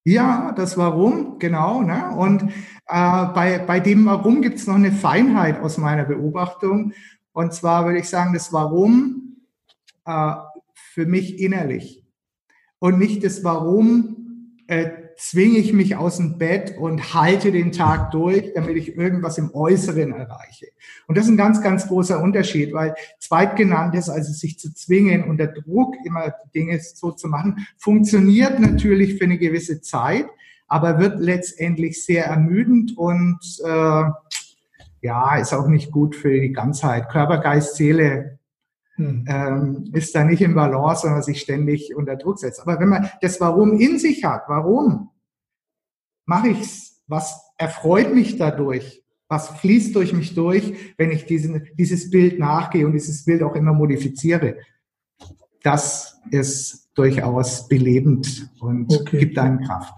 Ja, 0.08 0.52
das 0.52 0.78
Warum, 0.78 1.40
genau. 1.40 1.82
Ne? 1.82 2.12
Und 2.16 2.44
äh, 2.44 3.26
bei, 3.34 3.58
bei 3.66 3.80
dem 3.80 4.06
Warum 4.06 4.44
gibt 4.44 4.60
es 4.60 4.68
noch 4.68 4.76
eine 4.76 4.92
Feinheit 4.92 5.60
aus 5.60 5.80
meiner 5.80 6.06
Beobachtung. 6.06 6.94
Und 7.34 7.54
zwar 7.54 7.86
würde 7.86 8.00
ich 8.00 8.08
sagen, 8.08 8.34
das 8.34 8.54
Warum 8.54 9.38
äh, 10.06 10.36
für 10.76 11.08
mich 11.08 11.40
innerlich 11.40 12.06
und 12.78 13.00
nicht 13.00 13.24
das 13.24 13.44
Warum 13.44 14.54
äh, 14.68 14.92
zwinge 15.18 15.58
ich 15.58 15.74
mich 15.74 15.96
aus 15.96 16.18
dem 16.18 16.38
Bett 16.38 16.78
und 16.78 17.14
halte 17.14 17.52
den 17.52 17.72
Tag 17.72 18.12
durch, 18.12 18.54
damit 18.54 18.76
ich 18.78 18.96
irgendwas 18.96 19.38
im 19.38 19.54
Äußeren 19.54 20.12
erreiche. 20.12 20.68
Und 21.08 21.18
das 21.18 21.26
ist 21.26 21.32
ein 21.32 21.38
ganz, 21.38 21.62
ganz 21.62 21.88
großer 21.88 22.22
Unterschied, 22.22 22.74
weil 22.74 22.96
zweitgenanntes, 23.20 24.10
also 24.10 24.32
sich 24.32 24.60
zu 24.60 24.74
zwingen, 24.74 25.24
unter 25.24 25.48
Druck 25.48 25.96
immer 26.06 26.34
Dinge 26.54 26.80
so 26.80 27.12
zu 27.12 27.28
machen, 27.28 27.66
funktioniert 27.78 28.60
natürlich 28.60 29.18
für 29.18 29.26
eine 29.26 29.38
gewisse 29.38 29.82
Zeit, 29.82 30.26
aber 30.68 31.00
wird 31.00 31.20
letztendlich 31.20 32.04
sehr 32.04 32.26
ermüdend 32.26 32.98
und 32.98 33.40
äh, 33.64 34.04
ja, 35.02 35.36
ist 35.36 35.54
auch 35.54 35.68
nicht 35.68 35.92
gut 35.92 36.16
für 36.16 36.42
die 36.42 36.52
Ganzheit. 36.52 37.10
Körper, 37.10 37.38
Geist, 37.38 37.76
Seele 37.76 38.35
hm. 38.96 39.26
ähm, 39.28 39.90
ist 39.94 40.16
da 40.16 40.24
nicht 40.24 40.42
im 40.42 40.56
Balance, 40.56 41.02
sondern 41.02 41.22
sich 41.22 41.42
ständig 41.42 41.96
unter 41.96 42.16
Druck 42.16 42.40
setzt. 42.40 42.62
Aber 42.62 42.80
wenn 42.80 42.90
man 42.90 43.10
das 43.22 43.40
Warum 43.42 43.80
in 43.80 44.00
sich 44.00 44.24
hat, 44.24 44.44
warum 44.48 45.10
mache 46.26 46.50
ich's? 46.50 47.02
Was 47.08 47.40
erfreut 47.58 48.14
mich 48.14 48.38
dadurch? 48.38 49.04
Was 49.28 49.50
fließt 49.50 49.96
durch 49.96 50.14
mich 50.14 50.36
durch, 50.36 50.74
wenn 50.98 51.12
ich 51.12 51.26
diesen, 51.26 51.68
dieses 51.78 52.10
Bild 52.10 52.40
nachgehe 52.40 52.86
und 52.86 52.94
dieses 52.94 53.26
Bild 53.26 53.44
auch 53.44 53.56
immer 53.56 53.74
modifiziere? 53.74 54.58
Das 55.62 56.20
ist 56.32 56.90
durchaus 56.96 57.68
belebend 57.68 58.50
und 58.60 58.94
okay. 58.94 59.20
gibt 59.20 59.38
einem 59.38 59.62
Kraft. 59.62 59.94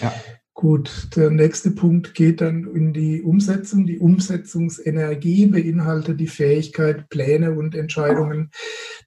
Ja. 0.00 0.12
Gut, 0.60 1.16
der 1.16 1.30
nächste 1.30 1.70
Punkt 1.70 2.12
geht 2.12 2.42
dann 2.42 2.64
in 2.74 2.92
die 2.92 3.22
Umsetzung. 3.22 3.86
Die 3.86 3.98
Umsetzungsenergie 3.98 5.46
beinhaltet 5.46 6.20
die 6.20 6.26
Fähigkeit, 6.26 7.08
Pläne 7.08 7.52
und 7.52 7.74
Entscheidungen 7.74 8.50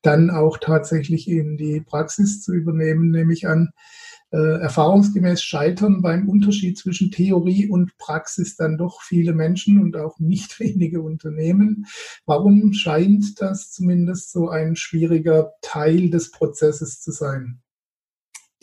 dann 0.01 0.31
auch 0.31 0.57
tatsächlich 0.57 1.29
in 1.29 1.55
die 1.55 1.79
Praxis 1.79 2.41
zu 2.41 2.53
übernehmen, 2.53 3.11
nehme 3.11 3.33
ich 3.33 3.47
an. 3.47 3.69
Äh, 4.31 4.61
erfahrungsgemäß 4.61 5.43
scheitern 5.43 6.01
beim 6.01 6.27
Unterschied 6.27 6.75
zwischen 6.79 7.11
Theorie 7.11 7.69
und 7.69 7.99
Praxis 7.99 8.55
dann 8.55 8.79
doch 8.79 9.03
viele 9.03 9.33
Menschen 9.33 9.79
und 9.79 9.95
auch 9.95 10.17
nicht 10.17 10.59
wenige 10.59 11.03
Unternehmen. 11.03 11.85
Warum 12.25 12.73
scheint 12.73 13.39
das 13.39 13.71
zumindest 13.71 14.31
so 14.31 14.49
ein 14.49 14.75
schwieriger 14.75 15.51
Teil 15.61 16.09
des 16.09 16.31
Prozesses 16.31 16.99
zu 16.99 17.11
sein? 17.11 17.61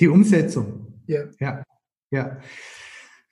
Die 0.00 0.08
Umsetzung. 0.08 1.04
Ja. 1.06 1.26
Ja. 1.38 1.62
Ja. 2.10 2.38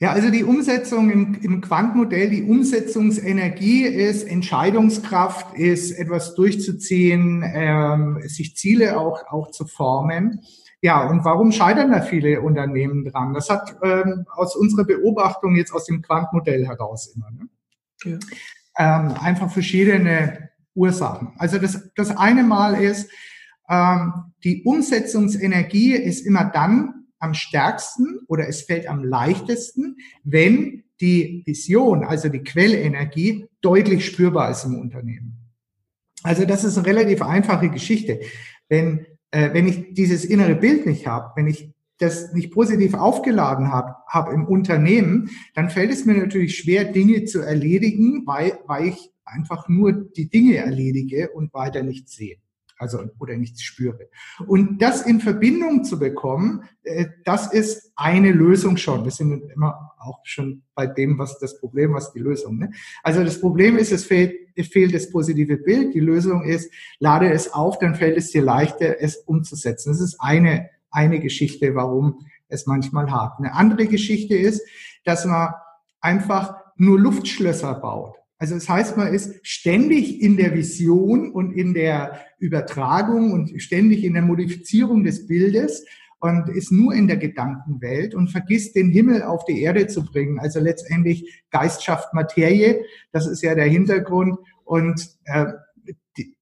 Ja, 0.01 0.13
also 0.13 0.31
die 0.31 0.45
Umsetzung 0.45 1.11
im, 1.11 1.35
im 1.43 1.61
Quantmodell, 1.61 2.31
die 2.31 2.45
Umsetzungsenergie 2.45 3.83
ist 3.83 4.23
Entscheidungskraft, 4.23 5.57
ist 5.57 5.91
etwas 5.91 6.37
durchzuziehen, 6.37 7.43
ähm, 7.45 8.23
sich 8.23 8.55
Ziele 8.55 8.97
auch, 8.97 9.25
auch 9.29 9.51
zu 9.51 9.67
formen. 9.67 10.41
Ja, 10.81 11.09
und 11.09 11.25
warum 11.25 11.51
scheitern 11.51 11.91
da 11.91 12.01
viele 12.01 12.41
Unternehmen 12.41 13.05
dran? 13.05 13.35
Das 13.35 13.51
hat 13.51 13.75
ähm, 13.83 14.25
aus 14.31 14.55
unserer 14.55 14.85
Beobachtung 14.85 15.57
jetzt 15.57 15.73
aus 15.73 15.87
dem 15.87 16.01
Quantmodell 16.01 16.65
heraus 16.65 17.13
immer. 17.17 17.33
Ne? 17.33 17.49
Ja. 18.05 18.19
Ähm, 18.79 19.15
einfach 19.21 19.51
verschiedene 19.51 20.51
Ursachen. 20.75 21.33
Also 21.39 21.59
das, 21.59 21.91
das 21.97 22.17
eine 22.17 22.45
Mal 22.45 22.81
ist, 22.81 23.11
ähm, 23.69 24.13
die 24.45 24.63
Umsetzungsenergie 24.63 25.95
ist 25.95 26.25
immer 26.25 26.45
dann 26.45 26.98
am 27.19 27.35
stärksten 27.35 28.21
oder 28.27 28.49
es 28.49 28.63
fällt 28.63 28.89
am 28.89 29.05
leichtesten, 29.05 29.97
wenn 30.25 30.85
die 31.01 31.43
Vision, 31.47 32.05
also 32.05 32.29
die 32.29 32.43
Quellenergie, 32.43 33.47
deutlich 33.61 34.07
spürbar 34.07 34.51
ist 34.51 34.65
im 34.65 34.79
Unternehmen. 34.79 35.37
Also 36.23 36.45
das 36.45 36.65
ist 36.65 36.77
eine 36.77 36.87
relativ 36.87 37.23
einfache 37.23 37.71
Geschichte. 37.71 38.21
Wenn, 38.69 39.07
äh, 39.31 39.53
wenn 39.53 39.69
ich 39.69 39.95
dieses 39.95 40.25
innere 40.25 40.57
Bild 40.57 40.87
nicht 40.87 41.07
habe, 41.07 41.33
wenn 41.37 41.47
ich 41.47 41.71
das 41.99 42.33
nicht 42.33 42.53
positiv 42.53 42.95
aufgeladen 42.95 43.73
habe 43.73 43.97
hab 44.07 44.33
im 44.33 44.45
Unternehmen, 44.47 45.31
dann 45.55 45.71
fällt 45.71 45.91
es 45.91 46.05
mir 46.05 46.15
natürlich 46.15 46.57
schwer, 46.57 46.85
Dinge 46.85 47.25
zu 47.25 47.41
erledigen, 47.41 48.23
weil, 48.25 48.59
weil 48.67 48.89
ich 48.89 49.11
einfach 49.25 49.69
nur 49.69 49.93
die 49.93 50.29
Dinge 50.29 50.57
erledige 50.57 51.31
und 51.31 51.53
weiter 51.53 51.83
nichts 51.83 52.15
sehe 52.15 52.39
also 52.79 53.01
oder 53.19 53.37
nichts 53.37 53.63
spüre. 53.63 54.09
Und 54.47 54.81
das 54.81 55.03
in 55.03 55.21
Verbindung 55.21 55.85
zu 55.85 55.99
bekommen, 55.99 56.63
äh, 56.83 57.07
das 57.25 57.53
ist 57.53 57.93
eine 57.97 58.33
Lösung 58.33 58.77
schon. 58.77 59.05
Wir 59.05 59.11
sind 59.11 59.51
immer 59.55 59.93
auch 59.99 60.21
schon 60.25 60.63
bei 60.75 60.87
dem, 60.87 61.19
was 61.19 61.39
das 61.39 61.61
Problem, 61.61 61.95
was 61.95 62.13
die 62.13 62.21
Lösung. 62.21 62.59
Ne? 62.59 62.71
Also 63.03 63.25
das 63.25 63.41
Problem 63.41 63.77
ist, 63.77 63.93
es 63.93 64.05
fehlt, 64.05 64.35
es 64.55 64.69
fehlt 64.69 64.95
das 64.95 65.11
positive 65.11 65.57
Bild. 65.57 65.95
Die 65.95 66.01
Lösung 66.01 66.45
ist, 66.45 66.73
lade 66.99 67.31
es 67.33 67.53
auf, 67.53 67.79
dann 67.79 67.95
fällt 67.95 68.17
es 68.17 68.31
dir 68.31 68.43
leichter, 68.43 69.01
es 69.01 69.17
umzusetzen. 69.17 69.91
Das 69.91 70.01
ist 70.01 70.21
eine 70.21 70.71
eine 70.91 71.21
Geschichte, 71.21 71.75
warum 71.75 72.27
es 72.49 72.67
manchmal 72.67 73.11
hart. 73.11 73.39
Eine 73.39 73.55
andere 73.55 73.87
Geschichte 73.87 74.37
ist, 74.37 74.67
dass 75.05 75.25
man 75.25 75.53
einfach 76.01 76.57
nur 76.77 76.99
Luftschlösser 76.99 77.75
baut. 77.75 78.18
Also 78.39 78.55
das 78.55 78.69
heißt, 78.69 78.97
man 78.97 79.13
ist 79.13 79.35
ständig 79.43 80.23
in 80.23 80.37
der 80.37 80.55
Vision 80.55 81.33
und 81.33 81.53
in 81.53 81.75
der 81.75 82.21
Übertragung 82.39 83.33
und 83.33 83.61
ständig 83.61 84.05
in 84.05 84.15
der 84.15 84.23
Modifizierung 84.23 85.03
des 85.03 85.27
Bildes 85.27 85.85
und 86.21 86.49
ist 86.49 86.73
nur 86.73 86.95
in 86.95 87.09
der 87.09 87.17
Gedankenwelt 87.17 88.15
und 88.15 88.29
vergisst 88.29 88.77
den 88.77 88.91
Himmel 88.91 89.23
auf 89.23 89.45
die 89.45 89.61
Erde 89.63 89.89
zu 89.89 90.05
bringen. 90.05 90.39
Also 90.39 90.61
letztendlich 90.61 91.43
Geist 91.51 91.83
schafft 91.85 92.15
Materie, 92.15 92.85
das 93.13 93.27
ist 93.27 93.43
ja 93.43 93.57
der 93.57 93.67
Hintergrund 93.67 94.39
und 94.65 95.05
äh, 95.25 95.47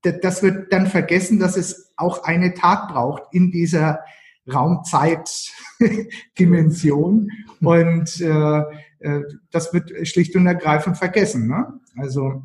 das 0.02 0.42
wird 0.42 0.72
dann 0.72 0.86
vergessen, 0.86 1.38
dass 1.38 1.56
es 1.56 1.92
auch 1.96 2.24
eine 2.24 2.54
Tat 2.54 2.88
braucht 2.88 3.22
in 3.32 3.50
dieser 3.50 4.00
Raumzeitdimension 4.52 7.30
und 7.60 8.20
äh, 8.20 8.62
äh, 9.00 9.22
das 9.50 9.74
wird 9.74 10.06
schlicht 10.06 10.36
und 10.36 10.46
ergreifend 10.46 10.96
vergessen. 10.96 11.48
Ne? 11.48 11.80
Also 11.96 12.42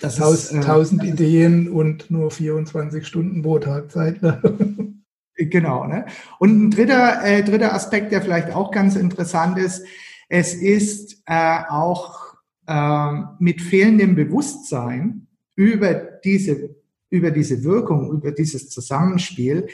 das 0.00 0.16
Taus, 0.16 0.50
ist, 0.50 0.52
äh, 0.52 0.60
tausend 0.60 1.02
Ideen 1.02 1.70
und 1.70 2.10
nur 2.10 2.30
24 2.30 3.06
Stunden 3.06 3.42
pro 3.42 3.58
Tag 3.58 3.90
Zeit. 3.90 4.20
Ne? 4.22 4.42
genau. 5.36 5.86
Ne? 5.86 6.06
Und 6.38 6.66
ein 6.66 6.70
dritter, 6.70 7.24
äh, 7.24 7.42
dritter 7.42 7.74
Aspekt, 7.74 8.12
der 8.12 8.22
vielleicht 8.22 8.54
auch 8.54 8.70
ganz 8.70 8.96
interessant 8.96 9.58
ist, 9.58 9.84
es 10.28 10.54
ist 10.54 11.22
äh, 11.26 11.58
auch 11.68 12.34
äh, 12.66 13.12
mit 13.38 13.62
fehlendem 13.62 14.14
Bewusstsein 14.14 15.26
über 15.54 15.94
diese, 15.94 16.76
über 17.08 17.30
diese 17.30 17.64
Wirkung, 17.64 18.12
über 18.12 18.32
dieses 18.32 18.68
Zusammenspiel, 18.68 19.68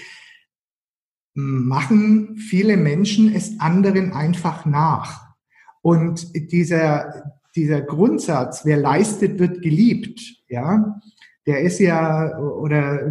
machen 1.35 2.37
viele 2.37 2.77
Menschen 2.77 3.35
es 3.35 3.59
anderen 3.59 4.13
einfach 4.13 4.67
nach. 4.67 5.35
Und 5.81 6.53
dieser, 6.53 7.32
dieser 7.55 7.83
Grundsatz, 7.83 8.65
wer 8.65 8.77
leistet, 8.77 9.39
wird 9.39 9.63
geliebt, 9.63 10.21
ja, 10.49 11.01
der 11.47 11.61
ist 11.63 11.81
ja 11.81 12.39
oder 12.39 13.11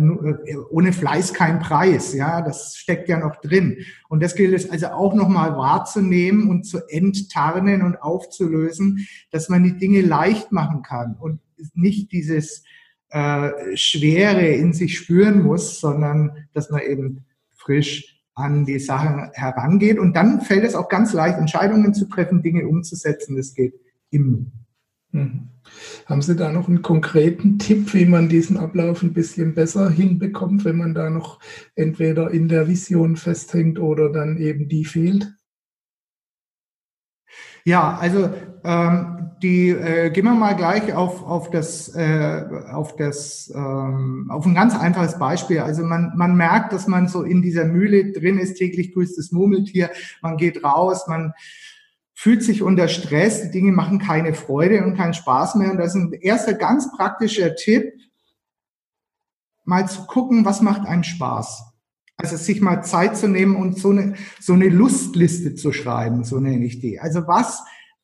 ohne 0.70 0.94
Fleiß 0.94 1.34
kein 1.34 1.60
Preis, 1.60 2.14
ja, 2.14 2.42
das 2.42 2.78
steckt 2.78 3.10
ja 3.10 3.20
noch 3.20 3.36
drin. 3.42 3.78
Und 4.08 4.24
das 4.24 4.36
gilt 4.36 4.54
es 4.54 4.70
also 4.70 4.88
auch 4.88 5.14
nochmal 5.14 5.58
wahrzunehmen 5.58 6.50
und 6.50 6.64
zu 6.64 6.80
enttarnen 6.88 7.82
und 7.82 8.02
aufzulösen, 8.02 9.06
dass 9.32 9.50
man 9.50 9.64
die 9.64 9.78
Dinge 9.78 10.02
leicht 10.02 10.52
machen 10.52 10.82
kann 10.82 11.18
und 11.20 11.42
nicht 11.74 12.12
dieses 12.12 12.64
äh, 13.10 13.76
Schwere 13.76 14.48
in 14.48 14.72
sich 14.72 14.98
spüren 14.98 15.44
muss, 15.44 15.82
sondern 15.82 16.48
dass 16.54 16.70
man 16.70 16.82
eben 16.82 17.26
frisch 17.54 18.22
an 18.34 18.66
die 18.66 18.80
Sachen 18.80 19.30
herangeht. 19.34 20.00
Und 20.00 20.16
dann 20.16 20.40
fällt 20.40 20.64
es 20.64 20.76
auch 20.76 20.88
ganz 20.88 21.12
leicht, 21.12 21.38
Entscheidungen 21.38 21.94
zu 21.94 22.06
treffen, 22.06 22.42
Dinge 22.42 22.66
umzusetzen. 22.66 23.36
Das 23.36 23.54
geht 23.54 23.74
immer. 24.12 24.46
Mhm. 25.12 25.50
Haben 26.06 26.22
Sie 26.22 26.36
da 26.36 26.52
noch 26.52 26.68
einen 26.68 26.82
konkreten 26.82 27.60
Tipp, 27.60 27.94
wie 27.94 28.06
man 28.06 28.30
diesen 28.30 28.58
Ablauf 28.58 29.04
ein 29.04 29.14
bisschen 29.14 29.54
besser 29.54 29.90
hinbekommt, 29.90 30.66
wenn 30.66 30.78
man 30.78 30.94
da 30.94 31.10
noch 31.10 31.40
entweder 31.76 32.32
in 32.32 32.48
der 32.48 32.68
Vision 32.68 33.16
festhängt 33.16 33.80
oder 33.80 34.12
dann 34.12 34.38
eben 34.38 34.68
die 34.68 34.86
fehlt? 34.86 35.34
Ja, 37.64 37.98
also 37.98 38.30
ähm, 38.64 39.32
die 39.44 39.70
äh, 39.70 40.10
gehen 40.10 40.26
wir 40.26 40.34
mal 40.34 40.56
gleich 40.56 40.94
auf 40.94 41.24
auf 41.24 41.52
das 41.52 41.94
äh, 41.96 42.44
auf 42.72 42.96
das 42.96 43.52
ähm, 43.56 44.28
auf 44.32 44.46
ein 44.46 44.56
ganz 44.56 44.76
einfaches 44.76 45.20
Beispiel. 45.20 45.60
Also 45.60 45.84
man 45.84 46.14
man 46.16 46.36
merkt, 46.36 46.74
dass 46.74 46.88
man 46.88 47.08
so 47.08 47.24
in 47.24 47.42
dieser 47.42 47.66
Mühle 47.66 48.12
drin 48.12 48.40
ist. 48.40 48.56
Täglich 48.56 48.94
grüßt 48.94 49.18
das 49.18 49.32
Murmeltier. 49.32 49.92
Man 50.22 50.38
geht 50.38 50.64
raus, 50.64 51.08
man 51.08 51.34
fühlt 52.22 52.44
sich 52.44 52.62
unter 52.62 52.88
Stress, 52.88 53.42
die 53.42 53.50
Dinge 53.50 53.72
machen 53.72 53.98
keine 53.98 54.36
Freude 54.36 54.86
und 54.86 54.96
keinen 54.96 55.16
Spaß 55.16 55.56
mehr. 55.56 55.72
Und 55.72 55.78
das 55.78 55.96
ist 55.96 56.02
ein 56.04 56.14
erster 56.14 56.54
ganz 56.54 56.92
praktischer 56.92 57.56
Tipp, 57.56 57.94
mal 59.64 59.90
zu 59.90 60.06
gucken, 60.06 60.46
was 60.46 60.62
macht 60.62 60.88
einen 60.88 61.04
Spaß. 61.04 61.64
Also 62.18 62.38
sich 62.38 62.62
mal 62.62 62.84
Zeit 62.84 63.18
zu 63.18 63.28
nehmen 63.28 63.56
und 63.56 63.80
so 63.80 63.90
eine, 63.90 64.14
so 64.40 64.54
eine 64.54 64.70
Lustliste 64.70 65.56
zu 65.56 65.74
schreiben, 65.74 66.24
so 66.24 66.40
nenne 66.40 66.64
ich 66.64 66.80
die. 66.80 67.00
Also 67.00 67.26
was, 67.26 67.64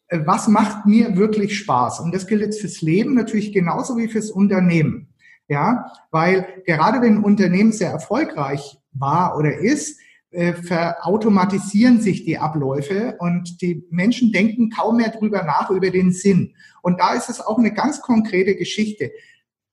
was 0.09 0.47
macht 0.47 0.87
mir 0.87 1.15
wirklich 1.15 1.55
Spaß? 1.55 1.99
Und 1.99 2.11
das 2.11 2.25
gilt 2.25 2.41
jetzt 2.41 2.59
fürs 2.59 2.81
Leben 2.81 3.13
natürlich 3.13 3.53
genauso 3.53 3.97
wie 3.97 4.07
fürs 4.07 4.31
Unternehmen. 4.31 5.09
Ja, 5.47 5.93
weil 6.09 6.63
gerade 6.65 7.01
wenn 7.01 7.17
ein 7.17 7.23
Unternehmen 7.23 7.71
sehr 7.71 7.91
erfolgreich 7.91 8.79
war 8.93 9.37
oder 9.37 9.59
ist, 9.59 9.99
äh, 10.31 10.53
verautomatisieren 10.53 12.01
sich 12.01 12.25
die 12.25 12.37
Abläufe 12.37 13.15
und 13.19 13.61
die 13.61 13.85
Menschen 13.89 14.31
denken 14.31 14.69
kaum 14.69 14.97
mehr 14.97 15.09
drüber 15.09 15.43
nach, 15.43 15.69
über 15.69 15.89
den 15.89 16.11
Sinn. 16.11 16.53
Und 16.81 16.99
da 16.99 17.13
ist 17.13 17.29
es 17.29 17.39
auch 17.39 17.57
eine 17.57 17.73
ganz 17.73 18.01
konkrete 18.01 18.55
Geschichte, 18.55 19.11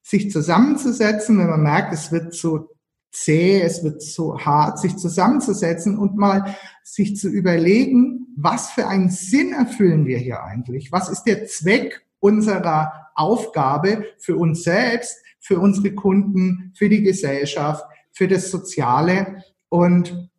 sich 0.03 0.31
zusammenzusetzen, 0.31 1.39
wenn 1.39 1.51
man 1.51 1.63
merkt, 1.63 1.93
es 1.93 2.13
wird 2.13 2.35
zu 2.35 2.69
zäh, 3.11 3.63
es 3.63 3.83
wird 3.83 4.03
zu 4.03 4.39
hart, 4.39 4.79
sich 4.79 4.97
zusammenzusetzen 4.97 5.99
und 5.99 6.17
mal 6.17 6.57
sich 6.83 7.17
zu 7.17 7.29
überlegen, 7.29 8.27
was 8.37 8.71
für 8.71 8.87
einen 8.89 9.11
Sinn 9.11 9.53
erfüllen 9.53 10.07
wir 10.07 10.19
hier 10.19 10.43
eigentlich? 10.43 10.93
Was 10.93 11.09
ist 11.09 11.25
der 11.25 11.47
Zweck 11.47 12.05
unserer 12.21 13.11
Aufgabe 13.15 14.05
für 14.19 14.37
uns 14.37 14.65
selbst, 14.65 15.17
für 15.39 15.59
unsere 15.59 15.95
Kunden, 15.95 16.73
für 16.77 16.89
die 16.89 17.03
Gesellschaft, 17.03 17.85
für 18.13 18.29
das 18.29 18.51
Soziale? 18.51 19.43
Und 19.69 20.31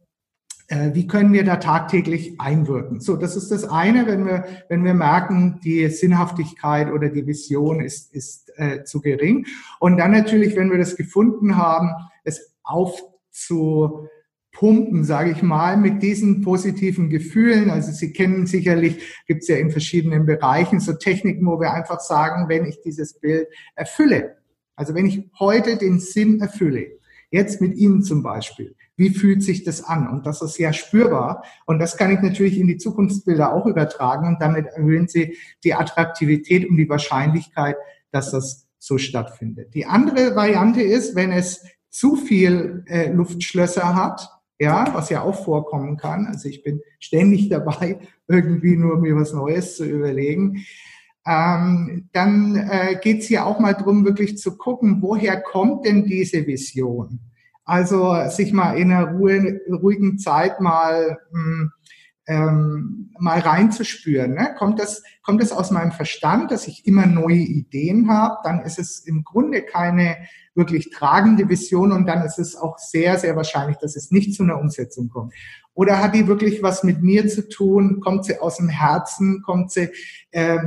wie 0.68 1.06
können 1.06 1.32
wir 1.32 1.44
da 1.44 1.58
tagtäglich 1.58 2.40
einwirken? 2.40 3.00
So, 3.00 3.16
das 3.16 3.36
ist 3.36 3.52
das 3.52 3.66
eine, 3.66 4.08
wenn 4.08 4.26
wir, 4.26 4.46
wenn 4.68 4.84
wir 4.84 4.96
merken, 4.96 5.60
die 5.64 5.88
Sinnhaftigkeit 5.90 6.92
oder 6.92 7.10
die 7.10 7.28
Vision 7.28 7.82
ist, 7.82 8.12
ist 8.14 8.52
äh, 8.58 8.84
zu 8.84 9.00
gering. 9.02 9.46
Und 9.80 9.98
dann 9.98 10.10
natürlich, 10.12 10.56
wenn 10.56 10.72
wir 10.72 10.80
das 10.80 10.96
gefunden 10.96 11.58
haben, 11.58 11.92
es 12.24 12.56
aufzupumpen, 12.64 15.04
sage 15.04 15.30
ich 15.32 15.44
mal, 15.44 15.78
mit 15.78 16.02
diesen 16.02 16.42
positiven 16.42 17.12
Gefühlen. 17.12 17.70
Also 17.70 17.92
Sie 17.92 18.12
kennen 18.12 18.48
sicherlich, 18.48 18.98
gibt 19.28 19.44
es 19.44 19.50
ja 19.50 19.58
in 19.58 19.70
verschiedenen 19.70 20.26
Bereichen 20.26 20.80
so 20.80 20.94
Techniken, 20.94 21.46
wo 21.46 21.60
wir 21.60 21.74
einfach 21.74 22.00
sagen, 22.00 22.50
wenn 22.50 22.66
ich 22.66 22.82
dieses 22.82 23.20
Bild 23.20 23.48
erfülle, 23.76 24.38
also 24.76 24.96
wenn 24.96 25.06
ich 25.06 25.30
heute 25.40 25.78
den 25.78 26.00
Sinn 26.00 26.42
erfülle, 26.42 26.88
jetzt 27.30 27.62
mit 27.62 27.78
Ihnen 27.78 28.02
zum 28.02 28.24
Beispiel, 28.24 28.74
wie 28.98 29.10
fühlt 29.10 29.44
sich 29.44 29.64
das 29.64 29.84
an? 29.84 30.08
Und 30.08 30.26
das 30.26 30.42
ist 30.42 30.58
ja 30.58 30.74
spürbar. 30.74 31.44
Und 31.66 31.80
das 31.80 31.98
kann 31.98 32.12
ich 32.12 32.22
natürlich 32.22 32.60
in 32.60 32.68
die 32.68 32.78
Zukunftsbilder 32.78 33.54
auch 33.54 33.66
übertragen. 33.66 34.28
Und 34.28 34.42
damit 34.42 34.68
erhöhen 34.68 35.08
Sie 35.08 35.38
die 35.64 35.74
Attraktivität 35.74 36.70
und 36.70 36.78
die 36.78 36.90
Wahrscheinlichkeit, 36.90 37.76
dass 38.12 38.32
das 38.32 38.68
so 38.80 38.98
stattfindet. 38.98 39.74
Die 39.74 39.86
andere 39.86 40.36
Variante 40.36 40.82
ist, 40.82 41.16
wenn 41.16 41.32
es 41.32 41.66
zu 41.90 42.16
viel 42.16 42.84
äh, 42.88 43.12
Luftschlösser 43.12 43.96
hat, 43.96 44.30
ja, 44.60 44.94
was 44.94 45.10
ja 45.10 45.22
auch 45.22 45.44
vorkommen 45.44 45.98
kann. 45.98 46.28
Also 46.28 46.48
ich 46.48 46.64
bin 46.64 46.82
ständig 47.00 47.50
dabei, 47.50 48.00
irgendwie 48.28 48.78
nur 48.78 48.98
mir 48.98 49.16
was 49.16 49.34
Neues 49.34 49.76
zu 49.78 49.86
überlegen. 49.86 50.66
Ähm, 51.28 52.10
dann 52.14 52.56
äh, 52.56 53.00
geht 53.02 53.22
es 53.22 53.28
hier 53.28 53.46
auch 53.46 53.60
mal 53.60 53.74
drum, 53.74 54.06
wirklich 54.06 54.38
zu 54.38 54.58
gucken, 54.58 55.02
woher 55.02 55.42
kommt 55.42 55.86
denn 55.86 56.06
diese 56.06 56.46
Vision? 56.46 57.20
Also 57.66 58.16
sich 58.30 58.54
mal 58.54 58.78
in 58.78 58.92
einer 58.92 59.12
ruhigen 59.12 60.18
Zeit 60.20 60.62
mal 60.62 61.18
hm, 61.32 61.72
ähm, 62.28 63.12
mal 63.20 63.40
reinzuspüren. 63.40 64.34
Ne? 64.34 64.56
Kommt, 64.58 64.80
das, 64.80 65.04
kommt 65.22 65.42
das 65.42 65.52
aus 65.52 65.72
meinem 65.72 65.92
Verstand, 65.92 66.52
dass 66.52 66.68
ich 66.68 66.86
immer 66.88 67.06
neue 67.06 67.36
Ideen 67.36 68.10
habe? 68.10 68.38
Dann 68.44 68.62
ist 68.62 68.80
es 68.80 69.00
im 69.00 69.24
Grunde 69.24 69.62
keine 69.62 70.18
wirklich 70.56 70.90
tragende 70.90 71.48
Vision 71.50 71.92
und 71.92 72.08
dann 72.08 72.24
ist 72.24 72.40
es 72.40 72.56
auch 72.56 72.78
sehr, 72.78 73.20
sehr 73.20 73.36
wahrscheinlich, 73.36 73.78
dass 73.78 73.96
es 73.96 74.10
nicht 74.10 74.34
zu 74.34 74.44
einer 74.44 74.60
Umsetzung 74.60 75.10
kommt. 75.10 75.34
Oder 75.74 76.02
hat 76.02 76.16
die 76.16 76.28
wirklich 76.28 76.64
was 76.64 76.84
mit 76.84 77.04
mir 77.04 77.28
zu 77.28 77.48
tun? 77.48 78.00
Kommt 78.00 78.26
sie 78.26 78.40
aus 78.40 78.58
dem 78.58 78.70
Herzen? 78.70 79.44
Kommt 79.44 79.72
sie 79.72 79.90
äh, 80.32 80.60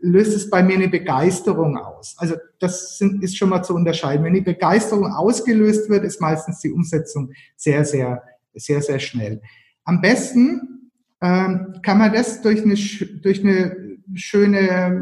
löst 0.00 0.34
es 0.34 0.50
bei 0.50 0.62
mir 0.62 0.74
eine 0.74 0.88
Begeisterung 0.88 1.76
aus. 1.76 2.14
Also 2.18 2.36
das 2.58 2.98
sind, 2.98 3.22
ist 3.22 3.36
schon 3.36 3.50
mal 3.50 3.62
zu 3.62 3.74
unterscheiden. 3.74 4.24
Wenn 4.24 4.34
die 4.34 4.40
Begeisterung 4.40 5.12
ausgelöst 5.12 5.88
wird, 5.88 6.04
ist 6.04 6.20
meistens 6.20 6.60
die 6.60 6.72
Umsetzung 6.72 7.32
sehr, 7.56 7.84
sehr, 7.84 8.22
sehr, 8.54 8.82
sehr 8.82 8.98
schnell. 8.98 9.40
Am 9.84 10.00
besten 10.00 10.90
ähm, 11.20 11.74
kann 11.82 11.98
man 11.98 12.12
das 12.12 12.42
durch 12.42 12.62
eine, 12.62 12.74
durch 13.22 13.44
eine 13.44 13.98
schöne 14.14 15.00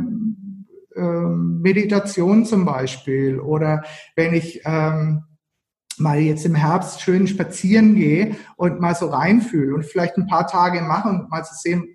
ähm, 0.96 1.60
Meditation 1.62 2.44
zum 2.44 2.64
Beispiel 2.64 3.38
oder 3.38 3.84
wenn 4.16 4.34
ich 4.34 4.62
ähm, 4.64 5.24
mal 5.98 6.18
jetzt 6.18 6.44
im 6.44 6.54
Herbst 6.54 7.00
schön 7.00 7.26
spazieren 7.26 7.94
gehe 7.94 8.36
und 8.56 8.80
mal 8.80 8.94
so 8.94 9.06
reinfühle 9.06 9.74
und 9.74 9.84
vielleicht 9.84 10.16
ein 10.16 10.26
paar 10.26 10.46
Tage 10.46 10.80
mache 10.82 11.08
und 11.08 11.30
mal 11.30 11.44
zu 11.44 11.54
sehen, 11.54 11.88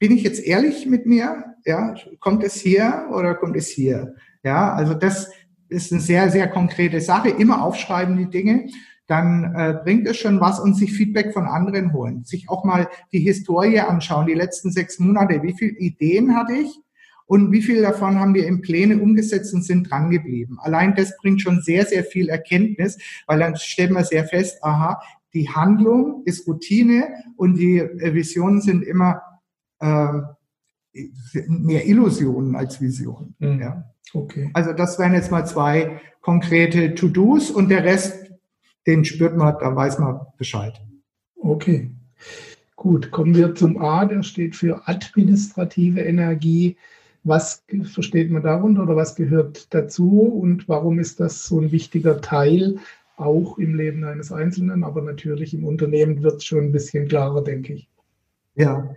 bin 0.00 0.16
ich 0.16 0.24
jetzt 0.24 0.42
ehrlich 0.42 0.86
mit 0.86 1.06
mir? 1.06 1.44
Ja, 1.64 1.94
kommt 2.18 2.42
es 2.42 2.54
hier 2.54 3.06
oder 3.12 3.34
kommt 3.34 3.54
es 3.54 3.68
hier? 3.68 4.14
Ja, 4.42 4.72
also 4.72 4.94
das 4.94 5.30
ist 5.68 5.92
eine 5.92 6.00
sehr, 6.00 6.30
sehr 6.30 6.48
konkrete 6.48 7.00
Sache. 7.00 7.28
Immer 7.28 7.62
aufschreiben 7.62 8.16
die 8.16 8.30
Dinge. 8.30 8.66
Dann 9.06 9.54
äh, 9.54 9.74
bringt 9.84 10.08
es 10.08 10.16
schon 10.16 10.40
was 10.40 10.58
und 10.58 10.74
sich 10.74 10.94
Feedback 10.94 11.34
von 11.34 11.44
anderen 11.46 11.92
holen. 11.92 12.24
Sich 12.24 12.48
auch 12.48 12.64
mal 12.64 12.88
die 13.12 13.20
Historie 13.20 13.80
anschauen, 13.80 14.26
die 14.26 14.34
letzten 14.34 14.72
sechs 14.72 14.98
Monate. 14.98 15.42
Wie 15.42 15.52
viele 15.52 15.72
Ideen 15.72 16.34
hatte 16.34 16.54
ich? 16.54 16.80
Und 17.26 17.52
wie 17.52 17.62
viel 17.62 17.82
davon 17.82 18.18
haben 18.18 18.34
wir 18.34 18.46
in 18.46 18.62
Pläne 18.62 18.98
umgesetzt 18.98 19.52
und 19.52 19.62
sind 19.62 19.90
dran 19.90 20.10
geblieben? 20.10 20.58
Allein 20.60 20.94
das 20.94 21.16
bringt 21.18 21.42
schon 21.42 21.60
sehr, 21.60 21.84
sehr 21.84 22.04
viel 22.04 22.28
Erkenntnis, 22.28 22.98
weil 23.26 23.38
dann 23.38 23.54
stellt 23.56 23.90
man 23.90 24.04
sehr 24.04 24.24
fest, 24.24 24.64
aha, 24.64 25.00
die 25.34 25.48
Handlung 25.48 26.22
ist 26.24 26.48
Routine 26.48 27.08
und 27.36 27.56
die 27.56 27.78
äh, 27.78 28.14
Visionen 28.14 28.60
sind 28.62 28.82
immer 28.82 29.20
mehr 29.80 31.86
Illusionen 31.86 32.56
als 32.56 32.80
Visionen. 32.80 33.34
Mhm. 33.38 33.60
Ja. 33.60 33.84
Okay. 34.12 34.50
Also 34.54 34.72
das 34.72 34.98
wären 34.98 35.14
jetzt 35.14 35.30
mal 35.30 35.46
zwei 35.46 36.00
konkrete 36.20 36.94
To-Dos 36.94 37.50
und 37.50 37.68
der 37.68 37.84
Rest, 37.84 38.32
den 38.86 39.04
spürt 39.04 39.36
man, 39.36 39.56
da 39.60 39.74
weiß 39.74 39.98
man 39.98 40.20
Bescheid. 40.36 40.80
Okay. 41.36 41.90
Gut, 42.76 43.10
kommen 43.10 43.34
wir 43.34 43.54
zum 43.54 43.80
A, 43.80 44.06
der 44.06 44.22
steht 44.22 44.56
für 44.56 44.88
administrative 44.88 46.00
Energie. 46.00 46.76
Was 47.24 47.62
versteht 47.82 48.30
man 48.30 48.42
darunter 48.42 48.82
oder 48.82 48.96
was 48.96 49.14
gehört 49.14 49.72
dazu 49.74 50.22
und 50.22 50.66
warum 50.68 50.98
ist 50.98 51.20
das 51.20 51.44
so 51.44 51.60
ein 51.60 51.72
wichtiger 51.72 52.22
Teil 52.22 52.78
auch 53.16 53.58
im 53.58 53.74
Leben 53.74 54.02
eines 54.04 54.32
Einzelnen, 54.32 54.82
aber 54.82 55.02
natürlich 55.02 55.52
im 55.52 55.66
Unternehmen 55.66 56.22
wird 56.22 56.36
es 56.36 56.46
schon 56.46 56.64
ein 56.64 56.72
bisschen 56.72 57.06
klarer, 57.06 57.44
denke 57.44 57.74
ich. 57.74 57.88
Ja, 58.60 58.94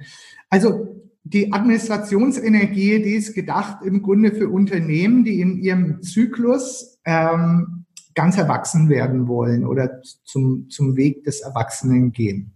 also 0.49 1.05
die 1.23 1.53
Administrationsenergie, 1.53 3.01
die 3.01 3.15
ist 3.15 3.33
gedacht 3.33 3.77
im 3.85 4.01
Grunde 4.01 4.33
für 4.33 4.49
Unternehmen, 4.49 5.23
die 5.23 5.39
in 5.39 5.57
ihrem 5.57 6.01
Zyklus 6.01 6.99
ähm, 7.05 7.85
ganz 8.13 8.37
erwachsen 8.37 8.89
werden 8.89 9.29
wollen 9.29 9.65
oder 9.65 10.01
zum, 10.25 10.69
zum 10.69 10.97
Weg 10.97 11.23
des 11.23 11.39
Erwachsenen 11.39 12.11
gehen. 12.11 12.51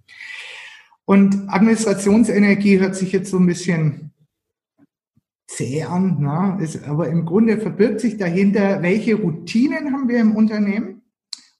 Und 1.05 1.47
Administrationsenergie 1.47 2.79
hört 2.79 2.95
sich 2.95 3.13
jetzt 3.13 3.31
so 3.31 3.37
ein 3.37 3.47
bisschen 3.47 4.11
zäh 5.47 5.83
an, 5.83 6.19
ne? 6.19 6.61
ist, 6.61 6.83
aber 6.83 7.07
im 7.07 7.25
Grunde 7.25 7.57
verbirgt 7.57 8.01
sich 8.01 8.17
dahinter, 8.17 8.81
welche 8.81 9.15
Routinen 9.15 9.93
haben 9.93 10.09
wir 10.09 10.19
im 10.19 10.35
Unternehmen 10.35 11.03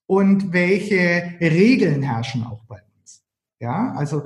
und 0.08 0.52
welche 0.52 1.36
Regeln 1.40 2.02
herrschen 2.02 2.44
auch 2.44 2.66
bei 2.66 2.82
uns. 3.00 3.24
Ja, 3.60 3.94
also 3.94 4.26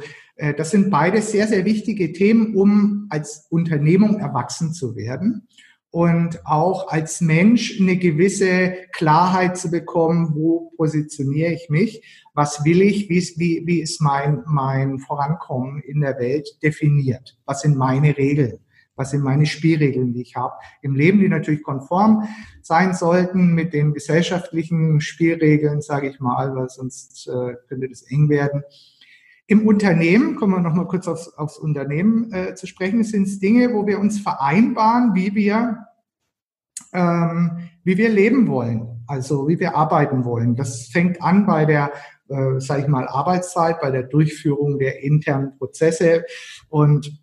das 0.58 0.72
sind 0.72 0.90
beide 0.90 1.22
sehr, 1.22 1.48
sehr 1.48 1.66
wichtige 1.66 2.14
Themen, 2.14 2.56
um 2.56 3.08
als 3.10 3.48
Unternehmung 3.50 4.20
erwachsen 4.20 4.74
zu 4.74 4.96
werden 4.96 5.48
und 5.92 6.46
auch 6.46 6.88
als 6.88 7.22
Mensch 7.22 7.80
eine 7.80 7.98
gewisse 7.98 8.76
Klarheit 8.94 9.58
zu 9.58 9.70
bekommen, 9.70 10.34
wo 10.34 10.72
positioniere 10.78 11.52
ich 11.52 11.70
mich, 11.70 12.04
was 12.34 12.64
will 12.64 12.82
ich, 12.82 13.10
wie 13.10 13.18
ist, 13.18 13.38
wie, 13.40 13.64
wie 13.66 13.82
ist 13.82 14.02
mein, 14.02 14.42
mein 14.48 15.00
Vorankommen 15.00 15.82
in 15.82 16.02
der 16.02 16.18
Welt 16.18 16.48
definiert, 16.64 17.38
was 17.46 17.62
sind 17.62 17.78
meine 17.78 18.18
Regeln 18.18 18.60
was 19.02 19.12
sind 19.12 19.24
meine 19.24 19.48
Spielregeln, 19.48 20.14
die 20.14 20.22
ich 20.22 20.36
habe 20.36 20.54
im 20.82 20.96
Leben, 20.96 21.20
die 21.20 21.28
natürlich 21.28 21.64
konform 21.64 22.28
sein 22.62 22.94
sollten 22.94 23.54
mit 23.54 23.74
den 23.74 23.94
gesellschaftlichen 23.94 25.02
Spielregeln, 25.02 25.82
sage 25.82 26.10
ich 26.10 26.20
mal, 26.20 26.56
weil 26.56 26.70
sonst 26.70 27.28
äh, 27.28 27.56
könnte 27.68 27.90
das 27.90 28.04
eng 28.04 28.30
werden. 28.30 28.64
Im 29.52 29.68
Unternehmen, 29.68 30.38
kommen 30.38 30.54
wir 30.54 30.62
nochmal 30.62 30.88
kurz 30.88 31.10
aufs, 31.10 31.28
aufs 31.34 31.58
Unternehmen 31.58 32.32
äh, 32.32 32.56
zu 32.56 32.68
sprechen, 32.68 33.04
sind 33.04 33.28
es 33.28 33.40
Dinge, 33.40 33.74
wo 33.74 33.86
wir 33.86 34.00
uns 34.00 34.18
vereinbaren, 34.18 35.14
wie 35.14 35.36
wir, 35.36 35.88
ähm, 36.94 37.58
wie 37.84 37.98
wir 37.98 38.08
leben 38.08 38.48
wollen, 38.48 39.04
also 39.08 39.50
wie 39.50 39.60
wir 39.60 39.76
arbeiten 39.76 40.24
wollen. 40.24 40.56
Das 40.56 40.88
fängt 40.88 41.22
an 41.22 41.46
bei 41.46 41.66
der 41.66 41.92
äh, 42.30 42.62
sage 42.62 42.84
ich 42.84 42.88
mal, 42.88 43.10
Arbeitszeit, 43.10 43.82
bei 43.82 43.92
der 43.92 44.04
Durchführung 44.04 44.80
der 44.80 45.04
internen 45.04 45.58
Prozesse 45.58 46.24
und 46.70 47.22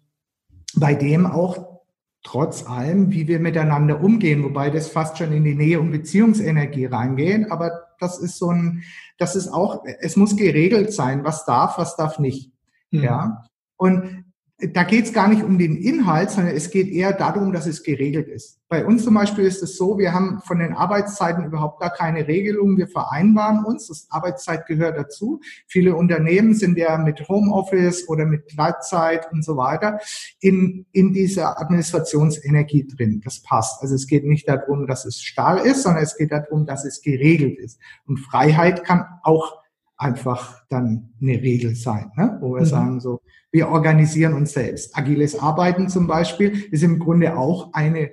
bei 0.76 0.94
dem 0.94 1.24
auch 1.24 1.80
trotz 2.22 2.68
allem, 2.68 3.10
wie 3.10 3.26
wir 3.26 3.38
miteinander 3.38 4.02
umgehen, 4.02 4.44
wobei 4.44 4.68
das 4.68 4.88
fast 4.88 5.16
schon 5.16 5.32
in 5.32 5.44
die 5.44 5.54
Nähe 5.54 5.80
und 5.80 5.92
Beziehungsenergie 5.92 6.84
reingeht. 6.84 7.50
Aber 7.50 7.87
das 7.98 8.18
ist 8.18 8.38
so 8.38 8.50
ein, 8.50 8.82
das 9.18 9.36
ist 9.36 9.48
auch, 9.48 9.84
es 10.00 10.16
muss 10.16 10.36
geregelt 10.36 10.92
sein, 10.92 11.24
was 11.24 11.44
darf, 11.44 11.78
was 11.78 11.96
darf 11.96 12.18
nicht. 12.18 12.52
Mhm. 12.90 13.02
Ja. 13.02 13.44
Und 13.76 14.27
da 14.60 14.82
geht 14.82 15.04
es 15.04 15.12
gar 15.12 15.28
nicht 15.28 15.44
um 15.44 15.56
den 15.56 15.76
Inhalt, 15.76 16.32
sondern 16.32 16.56
es 16.56 16.70
geht 16.70 16.88
eher 16.88 17.12
darum, 17.12 17.52
dass 17.52 17.66
es 17.66 17.84
geregelt 17.84 18.26
ist. 18.26 18.58
Bei 18.68 18.84
uns 18.84 19.04
zum 19.04 19.14
Beispiel 19.14 19.44
ist 19.44 19.62
es 19.62 19.76
so, 19.76 19.98
wir 19.98 20.12
haben 20.12 20.40
von 20.44 20.58
den 20.58 20.72
Arbeitszeiten 20.72 21.44
überhaupt 21.44 21.80
gar 21.80 21.90
keine 21.90 22.26
Regelung. 22.26 22.76
Wir 22.76 22.88
vereinbaren 22.88 23.64
uns, 23.64 23.86
das 23.86 24.08
Arbeitszeit 24.10 24.66
gehört 24.66 24.98
dazu. 24.98 25.40
Viele 25.68 25.94
Unternehmen 25.94 26.54
sind 26.54 26.76
ja 26.76 26.98
mit 26.98 27.28
Homeoffice 27.28 28.08
oder 28.08 28.26
mit 28.26 28.48
Gleitzeit 28.48 29.30
und 29.30 29.44
so 29.44 29.56
weiter 29.56 30.00
in, 30.40 30.86
in 30.90 31.12
dieser 31.12 31.60
Administrationsenergie 31.60 32.88
drin. 32.88 33.20
Das 33.24 33.40
passt. 33.40 33.80
Also 33.80 33.94
es 33.94 34.08
geht 34.08 34.24
nicht 34.24 34.48
darum, 34.48 34.88
dass 34.88 35.04
es 35.04 35.22
starr 35.22 35.64
ist, 35.64 35.84
sondern 35.84 36.02
es 36.02 36.16
geht 36.16 36.32
darum, 36.32 36.66
dass 36.66 36.84
es 36.84 37.00
geregelt 37.00 37.58
ist. 37.60 37.78
Und 38.06 38.18
Freiheit 38.18 38.82
kann 38.82 39.06
auch 39.22 39.62
einfach 39.98 40.62
dann 40.68 41.10
eine 41.20 41.42
Regel 41.42 41.74
sein, 41.74 42.12
ne? 42.16 42.38
wo 42.40 42.54
wir 42.54 42.62
mhm. 42.62 42.66
sagen 42.66 43.00
so, 43.00 43.20
wir 43.50 43.68
organisieren 43.68 44.34
uns 44.34 44.52
selbst. 44.52 44.96
Agiles 44.96 45.38
Arbeiten 45.38 45.88
zum 45.88 46.06
Beispiel 46.06 46.66
ist 46.70 46.84
im 46.84 46.98
Grunde 46.98 47.36
auch 47.36 47.72
eine, 47.72 48.10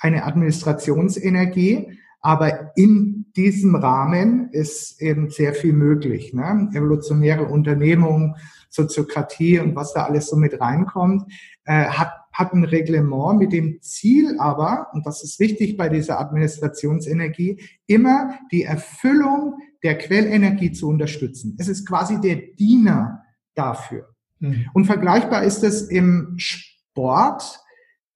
eine 0.00 0.24
Administrationsenergie, 0.24 1.98
aber 2.20 2.72
in 2.76 3.26
diesem 3.36 3.76
Rahmen 3.76 4.50
ist 4.50 5.00
eben 5.00 5.30
sehr 5.30 5.54
viel 5.54 5.72
möglich. 5.72 6.34
Ne? 6.34 6.68
Evolutionäre 6.74 7.44
Unternehmung, 7.44 8.36
Soziokratie 8.70 9.60
und 9.60 9.76
was 9.76 9.94
da 9.94 10.04
alles 10.04 10.28
so 10.28 10.36
mit 10.36 10.60
reinkommt, 10.60 11.30
äh, 11.64 11.84
hat, 11.84 12.12
hat 12.32 12.52
ein 12.52 12.64
Reglement 12.64 13.38
mit 13.38 13.52
dem 13.52 13.80
Ziel 13.80 14.36
aber, 14.38 14.88
und 14.92 15.06
das 15.06 15.22
ist 15.22 15.38
wichtig 15.38 15.76
bei 15.76 15.88
dieser 15.88 16.18
Administrationsenergie, 16.18 17.60
immer 17.86 18.34
die 18.50 18.64
Erfüllung 18.64 19.58
der 19.82 19.96
Quellenergie 19.96 20.72
zu 20.72 20.88
unterstützen. 20.88 21.56
Es 21.58 21.68
ist 21.68 21.86
quasi 21.86 22.20
der 22.20 22.36
Diener 22.58 23.22
dafür. 23.54 24.14
Mhm. 24.40 24.66
Und 24.72 24.84
vergleichbar 24.86 25.44
ist 25.44 25.62
es 25.62 25.82
im 25.82 26.34
Sport. 26.36 27.60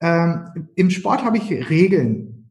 Ähm, 0.01 0.69
Im 0.75 0.91
Sport 0.91 1.25
habe 1.25 1.39
ich 1.39 1.51
Regeln. 1.71 2.51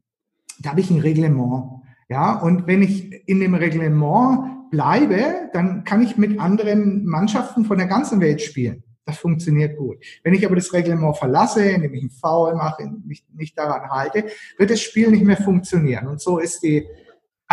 Da 0.60 0.70
habe 0.70 0.80
ich 0.80 0.90
ein 0.90 1.00
Reglement. 1.00 1.82
Ja, 2.08 2.38
und 2.38 2.66
wenn 2.66 2.82
ich 2.82 3.26
in 3.26 3.40
dem 3.40 3.54
Reglement 3.54 4.70
bleibe, 4.70 5.50
dann 5.52 5.84
kann 5.84 6.02
ich 6.02 6.16
mit 6.16 6.38
anderen 6.40 7.04
Mannschaften 7.04 7.64
von 7.64 7.78
der 7.78 7.86
ganzen 7.86 8.20
Welt 8.20 8.40
spielen. 8.40 8.82
Das 9.04 9.18
funktioniert 9.18 9.76
gut. 9.76 9.96
Wenn 10.22 10.34
ich 10.34 10.46
aber 10.46 10.54
das 10.54 10.72
Reglement 10.72 11.16
verlasse, 11.16 11.64
indem 11.64 11.94
ich 11.94 12.02
einen 12.02 12.10
Foul 12.10 12.54
mache, 12.54 12.90
mich 13.04 13.24
nicht 13.34 13.58
daran 13.58 13.90
halte, 13.90 14.26
wird 14.58 14.70
das 14.70 14.80
Spiel 14.80 15.10
nicht 15.10 15.24
mehr 15.24 15.36
funktionieren. 15.36 16.06
Und 16.06 16.20
so 16.20 16.38
ist 16.38 16.62
die 16.62 16.86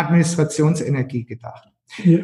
Administrationsenergie 0.00 1.24
gedacht. 1.24 1.68
Ja. 2.04 2.20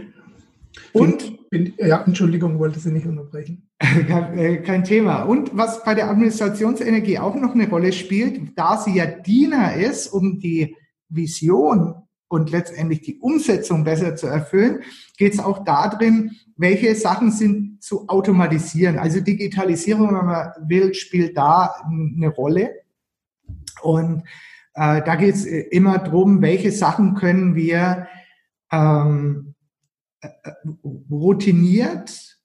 Und 0.93 1.39
ja, 1.79 2.03
Entschuldigung, 2.05 2.59
wollte 2.59 2.81
Sie 2.81 2.91
nicht 2.91 3.07
unterbrechen. 3.07 3.69
kein, 3.79 4.39
äh, 4.39 4.57
kein 4.59 4.85
Thema. 4.85 5.23
Und 5.23 5.57
was 5.57 5.85
bei 5.85 5.95
der 5.95 6.11
Administrationsenergie 6.11 7.19
auch 7.19 7.35
noch 7.35 7.55
eine 7.55 7.69
Rolle 7.69 7.93
spielt, 7.93 8.59
da 8.59 8.79
sie 8.79 8.97
ja 8.97 9.07
Diener 9.07 9.75
ist, 9.75 10.09
um 10.09 10.39
die 10.39 10.77
Vision 11.09 11.95
und 12.29 12.51
letztendlich 12.51 13.03
die 13.03 13.19
Umsetzung 13.19 13.85
besser 13.85 14.17
zu 14.17 14.27
erfüllen, 14.27 14.81
geht 15.17 15.35
es 15.35 15.41
auch 15.41 15.65
darin, 15.65 16.33
welche 16.57 16.95
Sachen 16.95 17.31
sind 17.31 17.83
zu 17.83 18.09
automatisieren. 18.09 18.99
Also 18.99 19.21
Digitalisierung, 19.21 20.09
wenn 20.09 20.27
man 20.27 20.51
will, 20.67 20.95
spielt 20.95 21.37
da 21.37 21.75
eine 21.87 22.29
Rolle. 22.29 22.71
Und 23.83 24.23
äh, 24.77 25.03
da 25.03 25.17
geht 25.17 25.35
es 25.35 25.47
äh, 25.47 25.61
immer 25.71 25.99
darum, 25.99 26.43
welche 26.43 26.71
Sachen 26.71 27.15
können 27.15 27.55
wir 27.55 28.07
ähm, 28.71 29.55
äh, 30.21 30.29
äh, 30.29 30.53
routiniert 31.11 32.39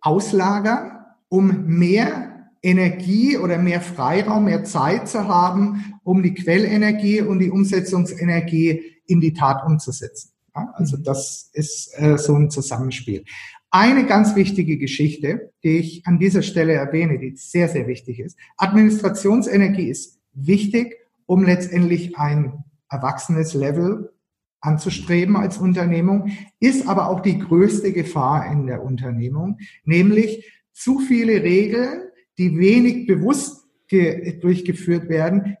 auslagern, 0.00 1.06
um 1.28 1.64
mehr 1.66 2.50
Energie 2.62 3.38
oder 3.38 3.56
mehr 3.56 3.80
Freiraum, 3.80 4.44
mehr 4.44 4.64
Zeit 4.64 5.08
zu 5.08 5.26
haben, 5.26 5.94
um 6.04 6.22
die 6.22 6.34
Quellenergie 6.34 7.22
und 7.22 7.38
die 7.38 7.50
Umsetzungsenergie 7.50 8.82
in 9.06 9.20
die 9.22 9.32
Tat 9.32 9.64
umzusetzen. 9.64 10.32
Ja, 10.54 10.70
also 10.74 10.98
mhm. 10.98 11.04
das 11.04 11.48
ist 11.54 11.98
äh, 11.98 12.18
so 12.18 12.34
ein 12.34 12.50
Zusammenspiel. 12.50 13.24
Eine 13.70 14.06
ganz 14.06 14.34
wichtige 14.34 14.76
Geschichte, 14.76 15.52
die 15.62 15.78
ich 15.78 16.06
an 16.06 16.18
dieser 16.18 16.42
Stelle 16.42 16.74
erwähne, 16.74 17.18
die 17.18 17.36
sehr, 17.36 17.68
sehr 17.68 17.86
wichtig 17.86 18.18
ist. 18.20 18.36
Administrationsenergie 18.56 19.88
ist 19.88 20.17
wichtig, 20.46 20.96
um 21.26 21.44
letztendlich 21.44 22.16
ein 22.16 22.64
erwachsenes 22.88 23.54
Level 23.54 24.12
anzustreben 24.60 25.36
als 25.36 25.58
Unternehmung, 25.58 26.32
ist 26.58 26.88
aber 26.88 27.08
auch 27.08 27.20
die 27.20 27.38
größte 27.38 27.92
Gefahr 27.92 28.50
in 28.50 28.66
der 28.66 28.82
Unternehmung, 28.82 29.58
nämlich 29.84 30.50
zu 30.72 31.00
viele 31.00 31.42
Regeln, 31.42 32.08
die 32.38 32.58
wenig 32.58 33.06
bewusst 33.06 33.66
durchgeführt 33.90 35.08
werden, 35.08 35.56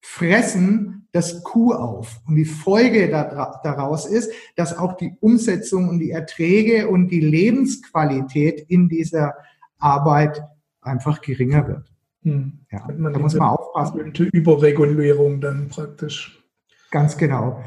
fressen 0.00 1.08
das 1.12 1.42
Kuh 1.42 1.72
auf. 1.72 2.20
Und 2.26 2.36
die 2.36 2.44
Folge 2.44 3.08
daraus 3.08 4.06
ist, 4.06 4.32
dass 4.56 4.76
auch 4.76 4.96
die 4.96 5.16
Umsetzung 5.20 5.88
und 5.88 5.98
die 5.98 6.10
Erträge 6.10 6.88
und 6.88 7.08
die 7.08 7.20
Lebensqualität 7.20 8.60
in 8.68 8.88
dieser 8.88 9.34
Arbeit 9.78 10.42
einfach 10.80 11.20
geringer 11.20 11.66
wird. 11.68 11.92
Hm. 12.22 12.60
Ja, 12.70 12.86
da 12.86 13.18
muss 13.18 13.34
man 13.34 13.48
aufpassen. 13.48 14.12
Überregulierung 14.32 15.40
dann 15.40 15.68
praktisch. 15.68 16.42
Ganz 16.90 17.16
genau. 17.16 17.62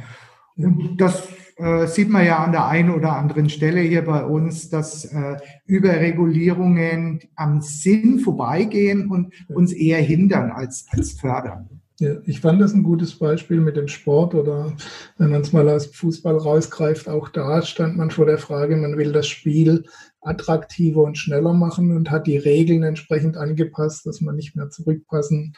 Und 0.55 0.97
das 0.97 1.27
äh, 1.57 1.87
sieht 1.87 2.09
man 2.09 2.25
ja 2.25 2.43
an 2.43 2.51
der 2.51 2.67
einen 2.67 2.91
oder 2.91 3.15
anderen 3.15 3.49
Stelle 3.49 3.81
hier 3.81 4.03
bei 4.03 4.23
uns, 4.23 4.69
dass 4.69 5.05
äh, 5.05 5.37
Überregulierungen 5.65 7.21
am 7.35 7.61
Sinn 7.61 8.19
vorbeigehen 8.19 9.09
und 9.09 9.33
uns 9.49 9.73
eher 9.73 10.01
hindern 10.01 10.51
als, 10.51 10.85
als 10.91 11.13
fördern. 11.13 11.69
Ja, 11.99 12.15
ich 12.25 12.41
fand 12.41 12.59
das 12.59 12.73
ein 12.73 12.83
gutes 12.83 13.17
Beispiel 13.17 13.61
mit 13.61 13.77
dem 13.77 13.87
Sport 13.87 14.33
oder 14.33 14.73
wenn 15.17 15.29
man 15.29 15.41
es 15.41 15.53
mal 15.53 15.69
aus 15.69 15.85
Fußball 15.87 16.37
rausgreift, 16.37 17.07
auch 17.07 17.29
da 17.29 17.61
stand 17.61 17.97
man 17.97 18.09
vor 18.09 18.25
der 18.25 18.39
Frage, 18.39 18.75
man 18.75 18.97
will 18.97 19.11
das 19.11 19.27
Spiel 19.27 19.85
attraktiver 20.23 21.03
und 21.03 21.17
schneller 21.17 21.53
machen 21.53 21.95
und 21.95 22.11
hat 22.11 22.27
die 22.27 22.37
Regeln 22.37 22.83
entsprechend 22.83 23.37
angepasst, 23.37 24.05
dass 24.05 24.21
man 24.21 24.35
nicht 24.35 24.55
mehr 24.55 24.69
zurückpassen 24.69 25.55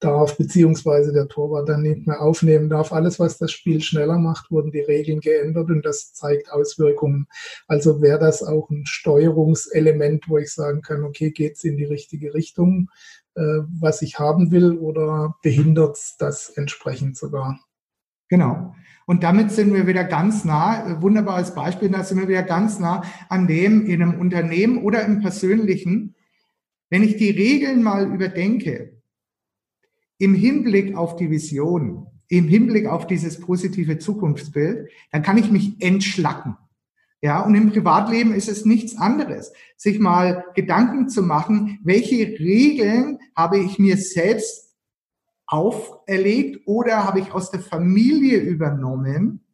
darf, 0.00 0.36
beziehungsweise 0.36 1.12
der 1.12 1.28
Torwart 1.28 1.68
dann 1.68 1.82
nicht 1.82 2.06
mehr 2.06 2.20
aufnehmen 2.20 2.68
darf. 2.68 2.92
Alles, 2.92 3.18
was 3.18 3.38
das 3.38 3.52
Spiel 3.52 3.80
schneller 3.80 4.18
macht, 4.18 4.50
wurden 4.50 4.70
die 4.70 4.80
Regeln 4.80 5.20
geändert 5.20 5.70
und 5.70 5.84
das 5.84 6.12
zeigt 6.12 6.52
Auswirkungen. 6.52 7.26
Also 7.66 8.02
wäre 8.02 8.18
das 8.18 8.42
auch 8.42 8.68
ein 8.70 8.84
Steuerungselement, 8.86 10.28
wo 10.28 10.38
ich 10.38 10.52
sagen 10.52 10.82
kann, 10.82 11.04
okay, 11.04 11.30
geht 11.30 11.56
es 11.56 11.64
in 11.64 11.76
die 11.76 11.84
richtige 11.84 12.34
Richtung, 12.34 12.90
äh, 13.34 13.40
was 13.80 14.02
ich 14.02 14.18
haben 14.18 14.50
will, 14.50 14.72
oder 14.78 15.36
behindert 15.42 15.96
es 15.96 16.16
das 16.18 16.50
entsprechend 16.50 17.16
sogar? 17.16 17.58
Genau. 18.28 18.74
Und 19.06 19.22
damit 19.22 19.50
sind 19.50 19.74
wir 19.74 19.86
wieder 19.86 20.04
ganz 20.04 20.44
nah, 20.44 20.88
äh, 20.88 21.02
wunderbares 21.02 21.54
Beispiel, 21.54 21.90
da 21.90 22.04
sind 22.04 22.18
wir 22.18 22.28
wieder 22.28 22.42
ganz 22.42 22.78
nah 22.78 23.02
an 23.28 23.46
dem 23.46 23.86
in 23.86 24.02
einem 24.02 24.18
Unternehmen 24.18 24.78
oder 24.78 25.04
im 25.04 25.20
Persönlichen. 25.20 26.14
Wenn 26.88 27.02
ich 27.02 27.16
die 27.16 27.30
Regeln 27.30 27.82
mal 27.82 28.10
überdenke, 28.12 28.94
im 30.18 30.34
Hinblick 30.34 30.96
auf 30.96 31.16
die 31.16 31.30
Vision, 31.30 32.06
im 32.28 32.48
Hinblick 32.48 32.86
auf 32.86 33.06
dieses 33.06 33.40
positive 33.40 33.98
Zukunftsbild, 33.98 34.88
dann 35.10 35.22
kann 35.22 35.36
ich 35.36 35.50
mich 35.50 35.82
entschlacken. 35.82 36.56
Ja, 37.20 37.40
und 37.40 37.54
im 37.54 37.70
Privatleben 37.70 38.34
ist 38.34 38.48
es 38.48 38.66
nichts 38.66 38.98
anderes, 38.98 39.52
sich 39.76 39.98
mal 39.98 40.44
Gedanken 40.54 41.08
zu 41.08 41.22
machen, 41.22 41.78
welche 41.82 42.38
Regeln 42.38 43.18
habe 43.34 43.58
ich 43.58 43.78
mir 43.78 43.96
selbst 43.96 44.63
auferlegt 45.46 46.66
oder 46.66 47.04
habe 47.04 47.20
ich 47.20 47.32
aus 47.32 47.50
der 47.50 47.60
Familie 47.60 48.38
übernommen, 48.38 49.44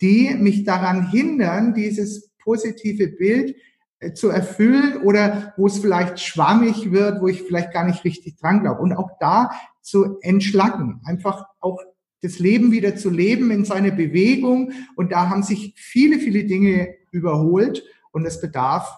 die 0.00 0.34
mich 0.34 0.64
daran 0.64 1.10
hindern, 1.10 1.74
dieses 1.74 2.30
positive 2.42 3.08
Bild 3.08 3.56
äh, 4.00 4.12
zu 4.12 4.28
erfüllen 4.28 5.02
oder 5.02 5.52
wo 5.56 5.66
es 5.66 5.78
vielleicht 5.78 6.20
schwammig 6.20 6.90
wird, 6.90 7.20
wo 7.20 7.28
ich 7.28 7.42
vielleicht 7.42 7.72
gar 7.72 7.84
nicht 7.84 8.04
richtig 8.04 8.36
dran 8.38 8.60
glaube. 8.60 8.80
Und 8.80 8.92
auch 8.92 9.10
da 9.20 9.50
zu 9.82 10.18
entschlacken, 10.20 11.00
einfach 11.04 11.46
auch 11.60 11.78
das 12.22 12.38
Leben 12.38 12.70
wieder 12.72 12.96
zu 12.96 13.10
leben 13.10 13.50
in 13.50 13.64
seine 13.64 13.92
Bewegung. 13.92 14.72
Und 14.96 15.12
da 15.12 15.28
haben 15.28 15.42
sich 15.42 15.74
viele, 15.76 16.18
viele 16.18 16.44
Dinge 16.44 16.94
überholt 17.10 17.82
und 18.12 18.26
es 18.26 18.40
bedarf 18.40 18.90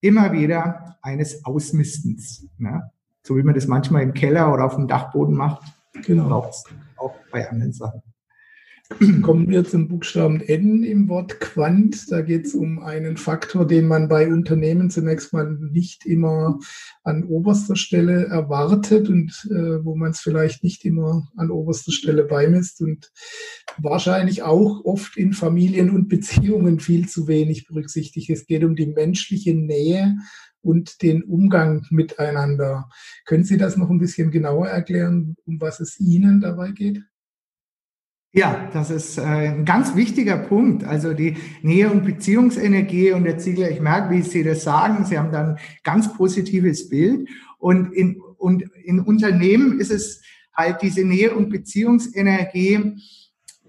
immer 0.00 0.32
wieder 0.32 0.98
eines 1.02 1.44
Ausmistens. 1.44 2.46
Ne? 2.58 2.90
So 3.22 3.36
wie 3.36 3.42
man 3.42 3.54
das 3.54 3.66
manchmal 3.66 4.02
im 4.02 4.14
Keller 4.14 4.52
oder 4.52 4.64
auf 4.64 4.76
dem 4.76 4.88
Dachboden 4.88 5.34
macht, 5.34 5.62
genau. 6.04 6.28
braucht 6.28 6.50
es 6.50 6.64
auch 6.96 7.14
bei 7.30 7.48
anderen 7.48 7.72
Sachen. 7.72 8.02
Kommen 9.22 9.48
wir 9.48 9.64
zum 9.64 9.86
Buchstaben 9.86 10.40
N 10.40 10.82
im 10.82 11.08
Wort 11.08 11.38
Quant. 11.38 12.10
Da 12.10 12.22
geht 12.22 12.46
es 12.46 12.54
um 12.54 12.80
einen 12.80 13.16
Faktor, 13.16 13.64
den 13.66 13.86
man 13.86 14.08
bei 14.08 14.26
Unternehmen 14.26 14.90
zunächst 14.90 15.32
mal 15.32 15.56
nicht 15.70 16.06
immer 16.06 16.58
an 17.04 17.24
oberster 17.24 17.76
Stelle 17.76 18.26
erwartet 18.26 19.08
und 19.08 19.48
äh, 19.50 19.84
wo 19.84 19.94
man 19.94 20.10
es 20.10 20.20
vielleicht 20.20 20.64
nicht 20.64 20.84
immer 20.84 21.28
an 21.36 21.50
oberster 21.50 21.92
Stelle 21.92 22.24
beimisst 22.24 22.80
und 22.80 23.12
wahrscheinlich 23.78 24.42
auch 24.42 24.84
oft 24.84 25.16
in 25.16 25.34
Familien 25.34 25.90
und 25.90 26.08
Beziehungen 26.08 26.80
viel 26.80 27.08
zu 27.08 27.28
wenig 27.28 27.68
berücksichtigt. 27.68 28.28
Es 28.28 28.46
geht 28.46 28.64
um 28.64 28.74
die 28.74 28.86
menschliche 28.86 29.54
Nähe 29.54 30.16
und 30.62 31.02
den 31.02 31.22
Umgang 31.22 31.86
miteinander. 31.90 32.88
Können 33.24 33.44
Sie 33.44 33.56
das 33.56 33.76
noch 33.76 33.90
ein 33.90 33.98
bisschen 33.98 34.30
genauer 34.30 34.68
erklären, 34.68 35.36
um 35.44 35.60
was 35.60 35.80
es 35.80 35.98
Ihnen 36.00 36.40
dabei 36.40 36.70
geht? 36.72 37.02
Ja, 38.32 38.70
das 38.72 38.90
ist 38.90 39.18
äh, 39.18 39.22
ein 39.22 39.64
ganz 39.64 39.96
wichtiger 39.96 40.36
Punkt. 40.36 40.84
Also 40.84 41.14
die 41.14 41.36
Nähe- 41.62 41.90
und 41.90 42.04
Beziehungsenergie 42.04 43.10
und 43.12 43.24
der 43.24 43.38
Ziegler, 43.38 43.70
ich 43.70 43.80
merke, 43.80 44.14
wie 44.14 44.22
Sie 44.22 44.44
das 44.44 44.62
sagen, 44.62 45.04
Sie 45.04 45.18
haben 45.18 45.32
dann 45.32 45.56
ein 45.56 45.58
ganz 45.82 46.12
positives 46.14 46.88
Bild. 46.88 47.28
Und 47.58 47.92
in, 47.92 48.20
und 48.38 48.62
in 48.84 49.00
Unternehmen 49.00 49.80
ist 49.80 49.90
es 49.90 50.22
halt 50.54 50.80
diese 50.82 51.04
Nähe- 51.04 51.34
und 51.34 51.50
Beziehungsenergie 51.50 53.00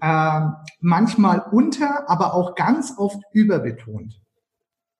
äh, 0.00 0.40
manchmal 0.80 1.42
unter, 1.50 2.08
aber 2.08 2.34
auch 2.34 2.54
ganz 2.54 2.94
oft 2.96 3.20
überbetont 3.32 4.20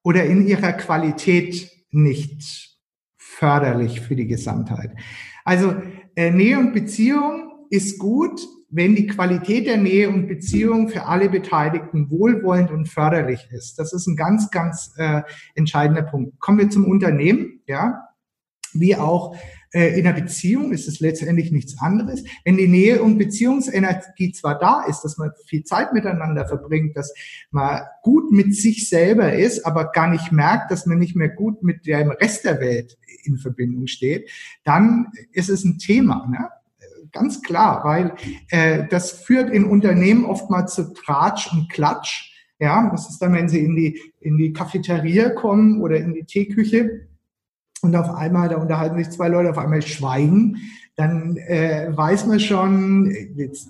oder 0.02 0.24
in 0.24 0.46
ihrer 0.46 0.72
Qualität 0.72 1.70
nicht 1.92 2.78
förderlich 3.16 4.00
für 4.00 4.16
die 4.16 4.26
Gesamtheit. 4.26 4.90
Also 5.44 5.74
äh, 6.16 6.30
Nähe 6.30 6.58
und 6.58 6.72
Beziehung 6.72 7.66
ist 7.70 7.98
gut, 7.98 8.40
wenn 8.68 8.96
die 8.96 9.06
Qualität 9.06 9.66
der 9.66 9.76
Nähe 9.76 10.08
und 10.08 10.28
Beziehung 10.28 10.88
für 10.88 11.04
alle 11.04 11.28
Beteiligten 11.28 12.10
wohlwollend 12.10 12.70
und 12.70 12.88
förderlich 12.88 13.48
ist. 13.50 13.78
Das 13.78 13.92
ist 13.92 14.06
ein 14.06 14.16
ganz, 14.16 14.50
ganz 14.50 14.94
äh, 14.96 15.22
entscheidender 15.54 16.02
Punkt. 16.02 16.40
Kommen 16.40 16.58
wir 16.58 16.70
zum 16.70 16.86
Unternehmen, 16.86 17.60
ja, 17.66 18.08
wie 18.74 18.96
auch 18.96 19.36
äh, 19.72 19.98
in 19.98 20.06
einer 20.06 20.20
Beziehung 20.20 20.72
ist 20.72 20.86
es 20.88 21.00
letztendlich 21.00 21.50
nichts 21.50 21.80
anderes. 21.80 22.24
Wenn 22.44 22.56
die 22.56 22.68
Nähe 22.68 23.02
und 23.02 23.18
Beziehungsenergie 23.18 24.32
zwar 24.32 24.58
da 24.58 24.84
ist, 24.84 25.02
dass 25.02 25.18
man 25.18 25.30
viel 25.46 25.64
Zeit 25.64 25.92
miteinander 25.92 26.46
verbringt, 26.46 26.96
dass 26.96 27.12
man 27.50 27.82
gut 28.02 28.30
mit 28.30 28.54
sich 28.54 28.88
selber 28.88 29.32
ist, 29.32 29.64
aber 29.64 29.92
gar 29.92 30.08
nicht 30.08 30.32
merkt, 30.32 30.70
dass 30.70 30.86
man 30.86 30.98
nicht 30.98 31.16
mehr 31.16 31.30
gut 31.30 31.62
mit 31.62 31.86
dem 31.86 32.10
Rest 32.10 32.44
der 32.44 32.60
Welt 32.60 32.98
in 33.24 33.38
Verbindung 33.38 33.86
steht, 33.86 34.30
dann 34.64 35.08
ist 35.32 35.48
es 35.48 35.64
ein 35.64 35.78
Thema. 35.78 36.26
Ne? 36.30 36.48
ganz 37.12 37.42
klar, 37.42 37.84
weil 37.84 38.14
äh, 38.48 38.86
das 38.88 39.12
führt 39.12 39.50
in 39.50 39.64
Unternehmen 39.64 40.24
oftmals 40.24 40.74
zu 40.74 40.94
Tratsch 40.94 41.52
und 41.52 41.70
Klatsch. 41.70 42.32
Ja, 42.58 42.88
das 42.90 43.10
ist 43.10 43.18
dann, 43.18 43.34
wenn 43.34 43.48
sie 43.48 43.60
in 43.60 43.76
die, 43.76 44.00
in 44.20 44.38
die 44.38 44.52
Cafeteria 44.52 45.30
kommen 45.30 45.82
oder 45.82 45.96
in 45.96 46.14
die 46.14 46.24
Teeküche 46.24 47.08
und 47.82 47.96
auf 47.96 48.10
einmal, 48.14 48.48
da 48.48 48.56
unterhalten 48.56 48.96
sich 48.96 49.10
zwei 49.10 49.28
Leute, 49.28 49.50
auf 49.50 49.58
einmal 49.58 49.82
schweigen, 49.82 50.56
dann 50.96 51.36
äh, 51.36 51.90
weiß 51.94 52.26
man 52.26 52.40
schon, 52.40 53.10
jetzt, 53.34 53.68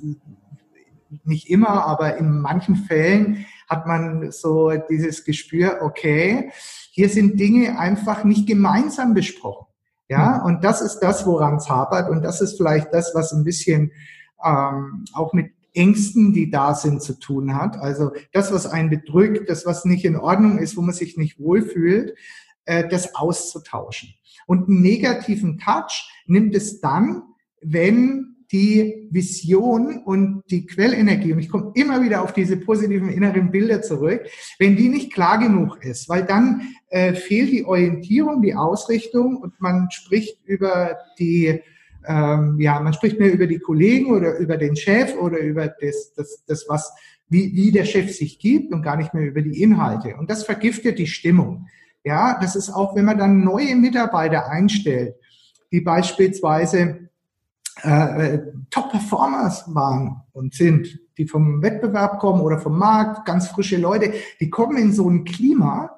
nicht 1.25 1.51
immer, 1.51 1.87
aber 1.87 2.17
in 2.17 2.41
manchen 2.41 2.77
Fällen 2.77 3.45
hat 3.69 3.87
man 3.87 4.31
so 4.31 4.73
dieses 4.91 5.25
Gespür, 5.25 5.79
okay, 5.83 6.51
hier 6.91 7.09
sind 7.09 7.39
Dinge 7.39 7.79
einfach 7.79 8.25
nicht 8.25 8.47
gemeinsam 8.47 9.15
besprochen. 9.15 9.67
Ja, 10.09 10.41
mhm. 10.41 10.47
und 10.47 10.65
das 10.65 10.83
ist 10.83 11.01
das, 11.01 11.27
woran 11.27 11.57
es 11.57 11.71
hapert. 11.71 12.11
Und 12.11 12.23
das 12.23 12.41
ist 12.41 12.57
vielleicht 12.57 12.93
das, 12.93 13.15
was 13.15 13.33
ein 13.33 13.45
bisschen 13.45 13.93
ähm, 14.45 15.05
auch 15.15 15.33
mit 15.33 15.53
Ängsten, 15.75 16.35
die 16.35 16.51
da 16.51 16.75
sind, 16.75 17.03
zu 17.03 17.19
tun 17.19 17.55
hat. 17.55 17.79
Also 17.79 18.13
das, 18.33 18.53
was 18.53 18.67
einen 18.67 18.91
bedrückt, 18.91 19.49
das, 19.49 19.65
was 19.65 19.87
nicht 19.87 20.05
in 20.05 20.17
Ordnung 20.17 20.59
ist, 20.59 20.77
wo 20.77 20.83
man 20.83 20.95
sich 20.95 21.17
nicht 21.17 21.41
wohlfühlt, 21.41 22.15
äh, 22.65 22.89
das 22.89 23.15
auszutauschen. 23.15 24.15
Und 24.47 24.69
einen 24.69 24.83
negativen 24.83 25.59
Touch 25.59 26.11
nimmt 26.27 26.55
es 26.55 26.81
dann, 26.81 27.23
wenn 27.61 28.33
die 28.53 29.09
Vision 29.11 30.03
und 30.05 30.43
die 30.51 30.67
Quellenergie, 30.67 31.33
und 31.33 31.39
ich 31.39 31.49
komme 31.49 31.73
immer 31.75 32.03
wieder 32.05 32.23
auf 32.23 32.35
diese 32.35 32.59
positiven 32.59 33.09
inneren 33.09 33.51
Bilder 33.51 33.81
zurück, 33.81 34.27
wenn 34.59 34.77
die 34.77 34.91
nicht 34.91 35.13
klar 35.13 35.39
genug 35.39 35.83
ist, 35.83 36.09
weil 36.09 36.25
dann 36.25 36.75
äh, 36.91 37.15
fehlt 37.15 37.51
die 37.51 37.65
Orientierung, 37.65 38.43
die 38.43 38.55
Ausrichtung 38.55 39.39
und 39.39 39.59
man 39.61 39.91
spricht 39.91 40.39
über 40.45 40.99
die, 41.19 41.63
ähm, 42.07 42.61
ja, 42.61 42.79
man 42.81 42.93
spricht 42.93 43.19
mehr 43.19 43.33
über 43.33 43.47
die 43.47 43.59
Kollegen 43.59 44.13
oder 44.13 44.37
über 44.37 44.59
den 44.59 44.77
Chef 44.77 45.17
oder 45.17 45.39
über 45.39 45.69
das, 45.69 46.13
das, 46.15 46.45
das 46.47 46.67
was, 46.69 46.93
wie, 47.31 47.55
wie 47.55 47.73
der 47.73 47.87
Chef 47.87 48.15
sich 48.15 48.39
gibt 48.39 48.71
und 48.75 48.83
gar 48.83 48.99
nicht 48.99 49.15
mehr 49.15 49.25
über 49.25 49.41
die 49.41 49.63
Inhalte. 49.63 50.17
Und 50.17 50.29
das 50.29 50.45
vergiftet 50.45 50.99
die 50.99 51.07
Stimmung. 51.07 51.69
Ja, 52.05 52.39
das 52.41 52.57
ist 52.57 52.71
auch, 52.71 52.95
wenn 52.97 53.05
man 53.05 53.19
dann 53.19 53.45
neue 53.45 53.77
Mitarbeiter 53.77 54.49
einstellt, 54.49 55.15
die 55.71 55.81
beispielsweise 55.81 57.09
äh, 57.83 58.39
Top-Performers 58.71 59.65
waren 59.75 60.23
und 60.33 60.55
sind, 60.55 60.99
die 61.17 61.27
vom 61.27 61.63
Wettbewerb 61.63 62.19
kommen 62.19 62.41
oder 62.41 62.59
vom 62.59 62.79
Markt, 62.79 63.25
ganz 63.25 63.49
frische 63.49 63.77
Leute, 63.77 64.13
die 64.41 64.51
kommen 64.51 64.77
in 64.77 64.93
so 64.93 65.09
ein 65.09 65.25
Klima 65.25 65.91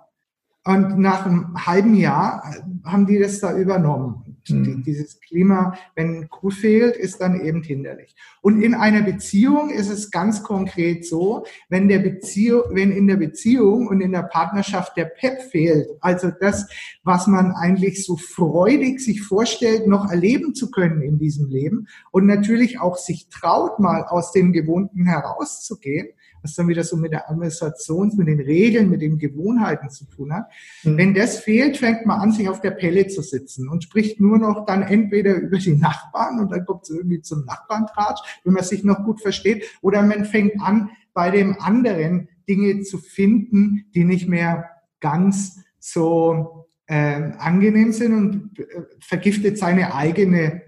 und 0.65 0.99
nach 0.99 1.27
einem 1.27 1.67
halben 1.67 1.95
Jahr 1.95 2.55
haben 2.85 3.07
die 3.07 3.19
das 3.19 3.41
da 3.41 3.57
übernommen. 3.57 4.34
Mhm. 4.49 4.83
Dieses 4.85 5.21
Klima, 5.21 5.77
wenn 5.95 6.29
Crew 6.29 6.51
fehlt, 6.51 6.97
ist 6.97 7.21
dann 7.21 7.41
eben 7.41 7.63
hinderlich. 7.63 8.15
Und 8.43 8.63
in 8.63 8.75
einer 8.75 9.03
Beziehung 9.03 9.71
ist 9.71 9.89
es 9.89 10.11
ganz 10.11 10.43
konkret 10.43 11.07
so, 11.07 11.47
wenn 11.69 11.89
der 11.89 12.01
Beziehung, 12.01 12.63
wenn 12.71 12.93
in 12.93 13.07
der 13.07 13.17
Beziehung 13.17 13.87
und 13.89 14.01
in 14.01 14.13
der 14.13 14.23
Partnerschaft 14.23 14.97
der 14.97 15.07
Pep 15.07 15.41
fehlt, 15.51 15.89
also 16.01 16.31
das, 16.41 16.69
was 17.03 17.27
man 17.27 17.53
eigentlich 17.53 18.05
so 18.05 18.17
freudig 18.17 19.01
sich 19.01 19.23
vorstellt, 19.23 19.87
noch 19.87 20.11
erleben 20.11 20.55
zu 20.55 20.71
können 20.71 21.03
in 21.03 21.19
diesem 21.19 21.49
Leben 21.49 21.89
und 22.11 22.27
natürlich 22.27 22.81
auch 22.81 22.97
sich 22.97 23.29
traut, 23.29 23.79
mal 23.79 24.05
aus 24.05 24.33
dem 24.33 24.53
Gewohnten 24.53 25.07
herauszugehen, 25.07 26.09
was 26.45 26.55
dann 26.55 26.69
wieder 26.69 26.85
so 26.85 26.97
mit 26.97 27.11
der 27.11 27.31
Administration, 27.31 28.13
mit 28.17 28.29
den 28.29 28.41
Regeln, 28.41 28.91
mit 28.91 29.01
den 29.01 29.19
Gewohnheiten 29.19 29.89
zu 29.89 30.05
tun 30.05 30.33
hat. 30.33 30.51
Mhm. 30.85 30.99
Wenn 30.99 31.15
das 31.15 31.39
fehlt, 31.39 31.79
fängt 31.79 32.05
man 32.05 32.21
an, 32.21 32.33
sich 32.33 32.49
auf 32.49 32.61
der 32.61 32.73
Pelle 32.73 33.09
zu 33.09 33.23
sitzen 33.23 33.69
und 33.69 33.83
spricht 33.83 34.21
nur 34.21 34.39
noch 34.39 34.67
dann 34.67 34.83
entweder 34.83 35.35
über 35.37 35.57
die 35.57 35.75
Nachbarn 35.75 36.39
und 36.39 36.53
dann 36.53 36.67
kommt 36.67 36.85
es 36.85 36.91
irgendwie 36.91 37.23
zum 37.23 37.47
Nachbarntratsch, 37.47 38.21
wenn 38.45 38.53
man 38.53 38.63
sich 38.63 38.85
noch 38.85 39.05
gut 39.05 39.23
versteht, 39.23 39.65
oder 39.81 40.03
man 40.03 40.27
fängt 40.27 40.61
an, 40.61 40.91
bei 41.15 41.31
dem 41.31 41.57
anderen 41.61 42.29
Dinge 42.47 42.83
zu 42.83 42.99
finden, 42.99 43.87
die 43.95 44.05
nicht 44.05 44.29
mehr 44.29 44.69
ganz 45.01 45.61
so 45.79 46.67
äh, 46.87 47.33
angenehm 47.39 47.93
sind 47.93 48.13
und 48.13 48.59
äh, 48.59 48.65
vergiftet 49.01 49.57
seine 49.57 49.95
eigene 49.95 50.63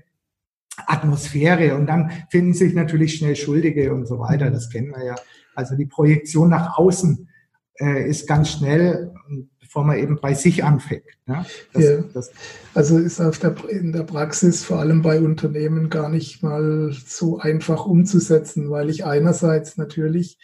Atmosphäre 0.77 1.75
und 1.77 1.87
dann 1.87 2.11
finden 2.31 2.53
sich 2.53 2.75
natürlich 2.75 3.15
schnell 3.15 3.37
Schuldige 3.37 3.95
und 3.95 4.07
so 4.07 4.19
weiter. 4.19 4.51
Das 4.51 4.71
kennen 4.71 4.91
wir 4.91 5.05
ja. 5.05 5.15
Also 5.55 5.75
die 5.75 5.87
Projektion 5.87 6.51
nach 6.51 6.77
außen 6.77 7.29
äh, 7.81 8.09
ist 8.09 8.27
ganz 8.27 8.51
schnell, 8.51 9.15
bevor 9.77 9.85
man 9.87 9.99
eben 9.99 10.19
bei 10.19 10.33
sich 10.33 10.65
anfängt. 10.65 11.05
Ja, 11.27 11.45
das, 11.75 11.85
ja. 11.85 12.05
Das, 12.15 12.31
also 12.73 12.97
ist 12.97 13.21
auf 13.21 13.39
der, 13.39 13.55
in 13.69 13.93
der 13.93 14.05
Praxis 14.05 14.65
vor 14.65 14.79
allem 14.79 15.03
bei 15.03 15.21
Unternehmen 15.21 15.91
gar 15.91 16.09
nicht 16.09 16.43
mal 16.43 16.97
so 17.07 17.39
einfach 17.39 17.85
umzusetzen, 17.85 18.71
weil 18.71 18.89
ich 18.89 19.05
einerseits 19.05 19.77
natürlich 19.77 20.39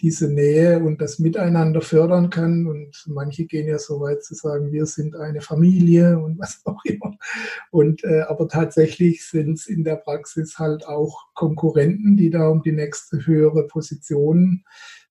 diese 0.00 0.32
Nähe 0.32 0.78
und 0.78 1.02
das 1.02 1.18
Miteinander 1.18 1.82
fördern 1.82 2.30
kann 2.30 2.66
und 2.66 3.04
manche 3.06 3.44
gehen 3.44 3.68
ja 3.68 3.78
so 3.78 4.00
weit 4.00 4.24
zu 4.24 4.34
sagen, 4.34 4.72
wir 4.72 4.86
sind 4.86 5.14
eine 5.14 5.42
Familie 5.42 6.18
und 6.18 6.38
was 6.38 6.60
auch 6.64 6.82
immer. 6.84 7.18
Und 7.70 8.02
äh, 8.04 8.22
aber 8.22 8.48
tatsächlich 8.48 9.26
sind 9.26 9.58
es 9.58 9.66
in 9.66 9.84
der 9.84 9.96
Praxis 9.96 10.58
halt 10.58 10.86
auch 10.86 11.26
Konkurrenten, 11.34 12.16
die 12.16 12.30
da 12.30 12.48
um 12.48 12.62
die 12.62 12.72
nächste 12.72 13.26
höhere 13.26 13.66
Position 13.66 14.64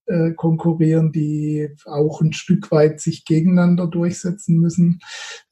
äh, 0.09 0.33
konkurrieren, 0.33 1.11
die 1.11 1.69
auch 1.85 2.21
ein 2.21 2.33
Stück 2.33 2.71
weit 2.71 2.99
sich 2.99 3.25
gegeneinander 3.25 3.87
durchsetzen 3.87 4.57
müssen. 4.57 4.99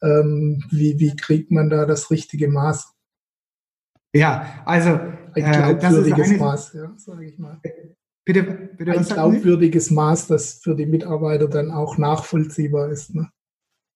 Ähm, 0.01 0.63
wie, 0.71 0.99
wie 0.99 1.15
kriegt 1.15 1.51
man 1.51 1.69
da 1.69 1.85
das 1.85 2.11
richtige 2.11 2.47
Maß? 2.47 2.93
Ja, 4.13 4.63
also 4.65 4.99
ein 5.33 5.51
glaubwürdiges 5.51 6.31
äh, 6.31 6.37
Maß, 6.37 6.73
ja, 6.73 6.93
sage 6.97 7.25
ich 7.25 7.37
mal. 7.37 7.61
Bitte, 8.25 8.43
bitte 8.43 8.91
ein 8.91 9.03
glaubwürdiges 9.03 9.91
Maß, 9.91 10.27
das 10.27 10.55
für 10.55 10.75
die 10.75 10.85
Mitarbeiter 10.85 11.47
dann 11.47 11.71
auch 11.71 11.97
nachvollziehbar 11.97 12.89
ist. 12.89 13.13
Ne? 13.15 13.29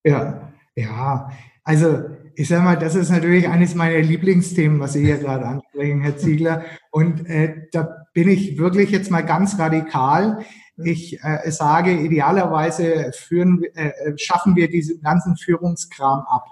Ja, 0.04 0.52
ja. 0.76 1.30
Also 1.64 2.04
ich 2.34 2.48
sage 2.48 2.62
mal, 2.62 2.76
das 2.76 2.94
ist 2.94 3.10
natürlich 3.10 3.48
eines 3.48 3.74
meiner 3.74 3.98
Lieblingsthemen, 4.00 4.80
was 4.80 4.94
Sie 4.94 5.04
hier 5.04 5.18
gerade 5.18 5.44
ansprechen, 5.44 6.00
Herr 6.00 6.16
Ziegler. 6.16 6.64
Und 6.90 7.28
äh, 7.28 7.66
da 7.72 8.01
bin 8.12 8.28
ich 8.28 8.58
wirklich 8.58 8.90
jetzt 8.90 9.10
mal 9.10 9.22
ganz 9.22 9.58
radikal. 9.58 10.44
Ich 10.76 11.18
äh, 11.22 11.50
sage, 11.50 11.92
idealerweise 11.92 13.12
führen, 13.14 13.62
äh, 13.74 13.88
äh, 13.88 14.18
schaffen 14.18 14.56
wir 14.56 14.68
diesen 14.68 15.00
ganzen 15.00 15.36
Führungskram 15.36 16.24
ab 16.26 16.44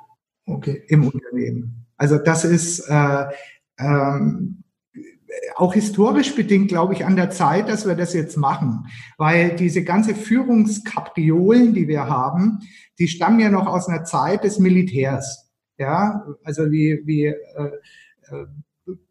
okay. 0.47 0.83
im 0.89 1.07
Unternehmen. 1.09 1.87
Also 1.97 2.19
das 2.19 2.45
ist 2.45 2.81
äh, 2.89 3.25
ähm, 3.79 4.63
auch 5.57 5.75
historisch 5.75 6.35
bedingt, 6.35 6.69
glaube 6.69 6.95
ich, 6.95 7.05
an 7.05 7.17
der 7.17 7.31
Zeit, 7.31 7.69
dass 7.69 7.87
wir 7.87 7.95
das 7.95 8.15
jetzt 8.15 8.37
machen. 8.37 8.87
Weil 9.17 9.57
diese 9.57 9.85
ganze 9.85 10.15
Führungskapriolen, 10.15 11.75
die 11.75 11.89
wir 11.89 12.09
haben, 12.09 12.61
die 12.99 13.09
stammen 13.09 13.41
ja 13.41 13.51
noch 13.51 13.67
aus 13.67 13.89
einer 13.89 14.05
Zeit 14.05 14.45
des 14.45 14.59
Militärs. 14.59 15.51
Ja, 15.79 16.27
also 16.45 16.71
wie, 16.71 17.01
wie 17.05 17.27
äh, 17.27 17.35
äh, 18.31 18.47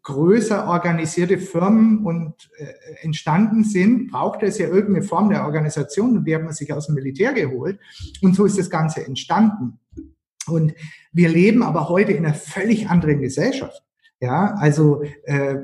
größer 0.02 0.66
organisierte 0.66 1.38
Firmen 1.38 2.04
und 2.04 2.50
äh, 2.56 2.72
entstanden 3.02 3.64
sind, 3.64 4.10
brauchte 4.10 4.46
es 4.46 4.58
ja 4.58 4.68
irgendeine 4.68 5.06
Form 5.06 5.30
der 5.30 5.44
Organisation 5.44 6.16
und 6.16 6.24
die 6.24 6.34
hat 6.34 6.42
man 6.42 6.52
sich 6.52 6.72
aus 6.72 6.86
dem 6.86 6.94
Militär 6.94 7.32
geholt. 7.32 7.78
Und 8.22 8.34
so 8.34 8.44
ist 8.44 8.58
das 8.58 8.70
Ganze 8.70 9.04
entstanden. 9.04 9.78
Und 10.46 10.74
wir 11.12 11.28
leben 11.28 11.62
aber 11.62 11.88
heute 11.88 12.12
in 12.12 12.24
einer 12.24 12.34
völlig 12.34 12.88
anderen 12.88 13.20
Gesellschaft. 13.20 13.82
Ja, 14.20 14.54
also 14.54 15.02
äh, 15.24 15.56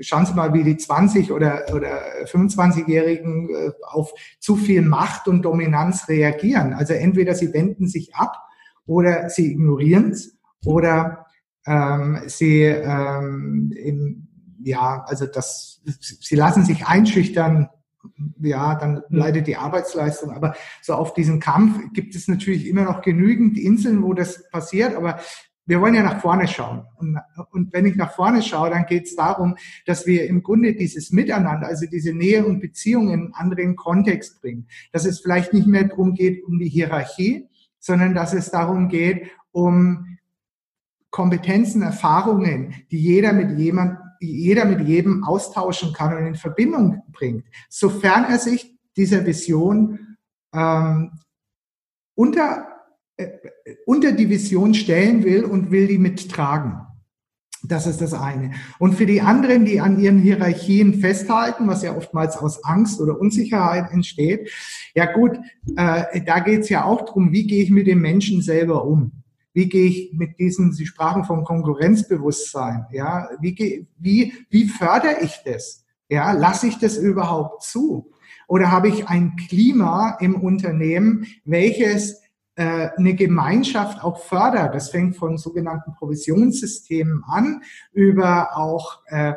schauen 0.00 0.26
Sie 0.26 0.34
mal, 0.34 0.52
wie 0.54 0.64
die 0.64 0.76
20 0.76 1.32
oder, 1.32 1.66
oder 1.74 2.00
25-Jährigen 2.24 3.50
äh, 3.50 3.70
auf 3.82 4.12
zu 4.38 4.56
viel 4.56 4.82
Macht 4.82 5.28
und 5.28 5.42
Dominanz 5.42 6.08
reagieren. 6.08 6.72
Also 6.72 6.94
entweder 6.94 7.34
sie 7.34 7.52
wenden 7.52 7.88
sich 7.88 8.14
ab 8.14 8.36
oder 8.86 9.28
sie 9.30 9.52
ignorieren 9.52 10.10
es 10.10 10.38
oder 10.64 11.26
ähm, 11.68 12.20
sie 12.26 12.62
ähm, 12.62 13.72
im, 13.76 14.28
ja, 14.64 15.04
also 15.06 15.26
das, 15.26 15.82
sie 15.84 16.34
lassen 16.34 16.64
sich 16.64 16.86
einschüchtern, 16.86 17.68
ja, 18.40 18.74
dann 18.74 18.96
hm. 18.96 19.02
leidet 19.10 19.46
die 19.46 19.56
Arbeitsleistung. 19.56 20.30
Aber 20.30 20.54
so 20.82 20.94
auf 20.94 21.14
diesen 21.14 21.40
Kampf 21.40 21.92
gibt 21.92 22.14
es 22.14 22.28
natürlich 22.28 22.66
immer 22.66 22.84
noch 22.84 23.02
genügend 23.02 23.58
Inseln, 23.58 24.02
wo 24.02 24.14
das 24.14 24.48
passiert. 24.50 24.94
Aber 24.94 25.20
wir 25.66 25.82
wollen 25.82 25.94
ja 25.94 26.02
nach 26.02 26.22
vorne 26.22 26.48
schauen. 26.48 26.86
Und, 26.96 27.18
und 27.50 27.72
wenn 27.74 27.84
ich 27.84 27.96
nach 27.96 28.14
vorne 28.14 28.40
schaue, 28.42 28.70
dann 28.70 28.86
geht 28.86 29.04
es 29.04 29.16
darum, 29.16 29.56
dass 29.84 30.06
wir 30.06 30.26
im 30.26 30.42
Grunde 30.42 30.74
dieses 30.74 31.12
Miteinander, 31.12 31.66
also 31.66 31.84
diese 31.86 32.14
Nähe 32.14 32.46
und 32.46 32.60
Beziehungen 32.60 33.12
in 33.12 33.20
einen 33.20 33.34
anderen 33.34 33.76
Kontext 33.76 34.40
bringen. 34.40 34.66
Dass 34.92 35.04
es 35.04 35.20
vielleicht 35.20 35.52
nicht 35.52 35.66
mehr 35.66 35.84
darum 35.84 36.14
geht, 36.14 36.42
um 36.44 36.58
die 36.58 36.70
Hierarchie, 36.70 37.46
sondern 37.78 38.14
dass 38.14 38.32
es 38.32 38.50
darum 38.50 38.88
geht, 38.88 39.30
um 39.52 40.17
Kompetenzen, 41.10 41.82
Erfahrungen, 41.82 42.74
die 42.90 42.98
jeder 42.98 43.32
mit 43.32 43.58
jemand, 43.58 43.98
jeder 44.20 44.64
mit 44.64 44.86
jedem 44.86 45.24
austauschen 45.24 45.92
kann 45.92 46.16
und 46.16 46.26
in 46.26 46.34
Verbindung 46.34 47.02
bringt, 47.08 47.44
sofern 47.68 48.24
er 48.24 48.38
sich 48.38 48.76
dieser 48.96 49.24
Vision 49.24 50.16
ähm, 50.52 51.12
unter 52.14 52.66
äh, 53.16 53.28
unter 53.86 54.12
die 54.12 54.28
Vision 54.28 54.74
stellen 54.74 55.24
will 55.24 55.44
und 55.44 55.70
will 55.70 55.86
die 55.86 55.98
mittragen. 55.98 56.80
Das 57.64 57.86
ist 57.88 58.00
das 58.00 58.14
eine. 58.14 58.52
Und 58.78 58.94
für 58.94 59.06
die 59.06 59.20
anderen, 59.20 59.64
die 59.64 59.80
an 59.80 59.98
ihren 59.98 60.20
Hierarchien 60.20 61.00
festhalten, 61.00 61.66
was 61.66 61.82
ja 61.82 61.96
oftmals 61.96 62.36
aus 62.36 62.64
Angst 62.64 63.00
oder 63.00 63.18
Unsicherheit 63.18 63.90
entsteht, 63.90 64.50
ja 64.94 65.12
gut, 65.12 65.38
äh, 65.76 66.22
da 66.24 66.38
geht 66.38 66.60
es 66.60 66.68
ja 66.68 66.84
auch 66.84 67.04
darum, 67.04 67.32
wie 67.32 67.46
gehe 67.46 67.64
ich 67.64 67.70
mit 67.70 67.88
dem 67.88 68.00
Menschen 68.00 68.42
selber 68.42 68.84
um? 68.84 69.12
Wie 69.52 69.68
gehe 69.68 69.86
ich 69.86 70.12
mit 70.14 70.38
diesem, 70.38 70.72
Sie 70.72 70.86
sprachen 70.86 71.24
vom 71.24 71.44
Konkurrenzbewusstsein, 71.44 72.86
ja, 72.92 73.28
wie, 73.40 73.86
wie, 73.98 74.32
wie 74.50 74.68
fördere 74.68 75.20
ich 75.22 75.40
das? 75.44 75.84
Ja, 76.08 76.32
lasse 76.32 76.68
ich 76.68 76.78
das 76.78 76.96
überhaupt 76.96 77.62
zu? 77.62 78.12
Oder 78.46 78.70
habe 78.70 78.88
ich 78.88 79.08
ein 79.08 79.36
Klima 79.36 80.16
im 80.20 80.40
Unternehmen, 80.40 81.26
welches 81.44 82.22
äh, 82.58 82.88
eine 82.96 83.14
Gemeinschaft 83.14 84.02
auch 84.02 84.18
fördert. 84.18 84.74
Das 84.74 84.90
fängt 84.90 85.16
von 85.16 85.38
sogenannten 85.38 85.92
Provisionssystemen 85.92 87.22
an, 87.24 87.62
über 87.92 88.56
auch 88.56 89.00
äh, 89.06 89.34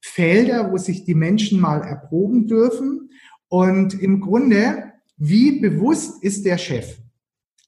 Felder, 0.00 0.70
wo 0.70 0.78
sich 0.78 1.04
die 1.04 1.16
Menschen 1.16 1.60
mal 1.60 1.82
erproben 1.82 2.46
dürfen. 2.46 3.10
Und 3.48 4.00
im 4.00 4.20
Grunde, 4.20 4.92
wie 5.16 5.58
bewusst 5.58 6.22
ist 6.22 6.46
der 6.46 6.58
Chef? 6.58 6.99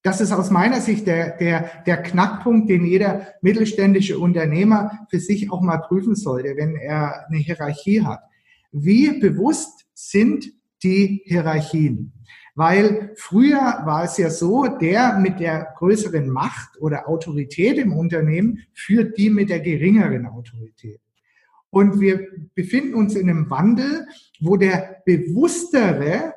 Das 0.03 0.21
ist 0.21 0.33
aus 0.33 0.51
meiner 0.51 0.81
Sicht 0.81 1.07
der, 1.07 1.37
der, 1.37 1.71
der 1.87 2.03
Knackpunkt, 2.03 2.69
den 2.69 2.85
jeder 2.85 3.29
mittelständische 3.41 4.19
Unternehmer 4.19 5.07
für 5.09 5.21
sich 5.21 5.51
auch 5.53 5.61
mal 5.61 5.79
prüfen 5.79 6.17
sollte, 6.17 6.57
wenn 6.57 6.75
er 6.75 7.29
eine 7.29 7.39
Hierarchie 7.39 8.03
hat. 8.03 8.21
Wie 8.73 9.21
bewusst 9.21 9.87
sind 9.95 10.53
die 10.83 11.23
Hierarchien? 11.27 12.13
Weil 12.55 13.13
früher 13.17 13.83
war 13.85 14.05
es 14.05 14.19
ja 14.19 14.29
so, 14.29 14.67
der 14.67 15.19
mit 15.19 15.41
der 15.41 15.73
größeren 15.79 16.29
Macht 16.29 16.81
oder 16.81 17.09
Autorität 17.09 17.79
im 17.79 17.93
Unternehmen 17.93 18.59
führt 18.75 19.17
die 19.17 19.31
mit 19.31 19.51
der 19.51 19.61
geringeren 19.61 20.27
Autorität. 20.27 21.01
Und 21.71 22.01
wir 22.01 22.27
befinden 22.55 22.95
uns 22.95 23.15
in 23.15 23.31
einem 23.31 23.49
Wandel, 23.49 24.07
wo 24.41 24.57
der 24.57 25.03
bewusstere 25.07 26.32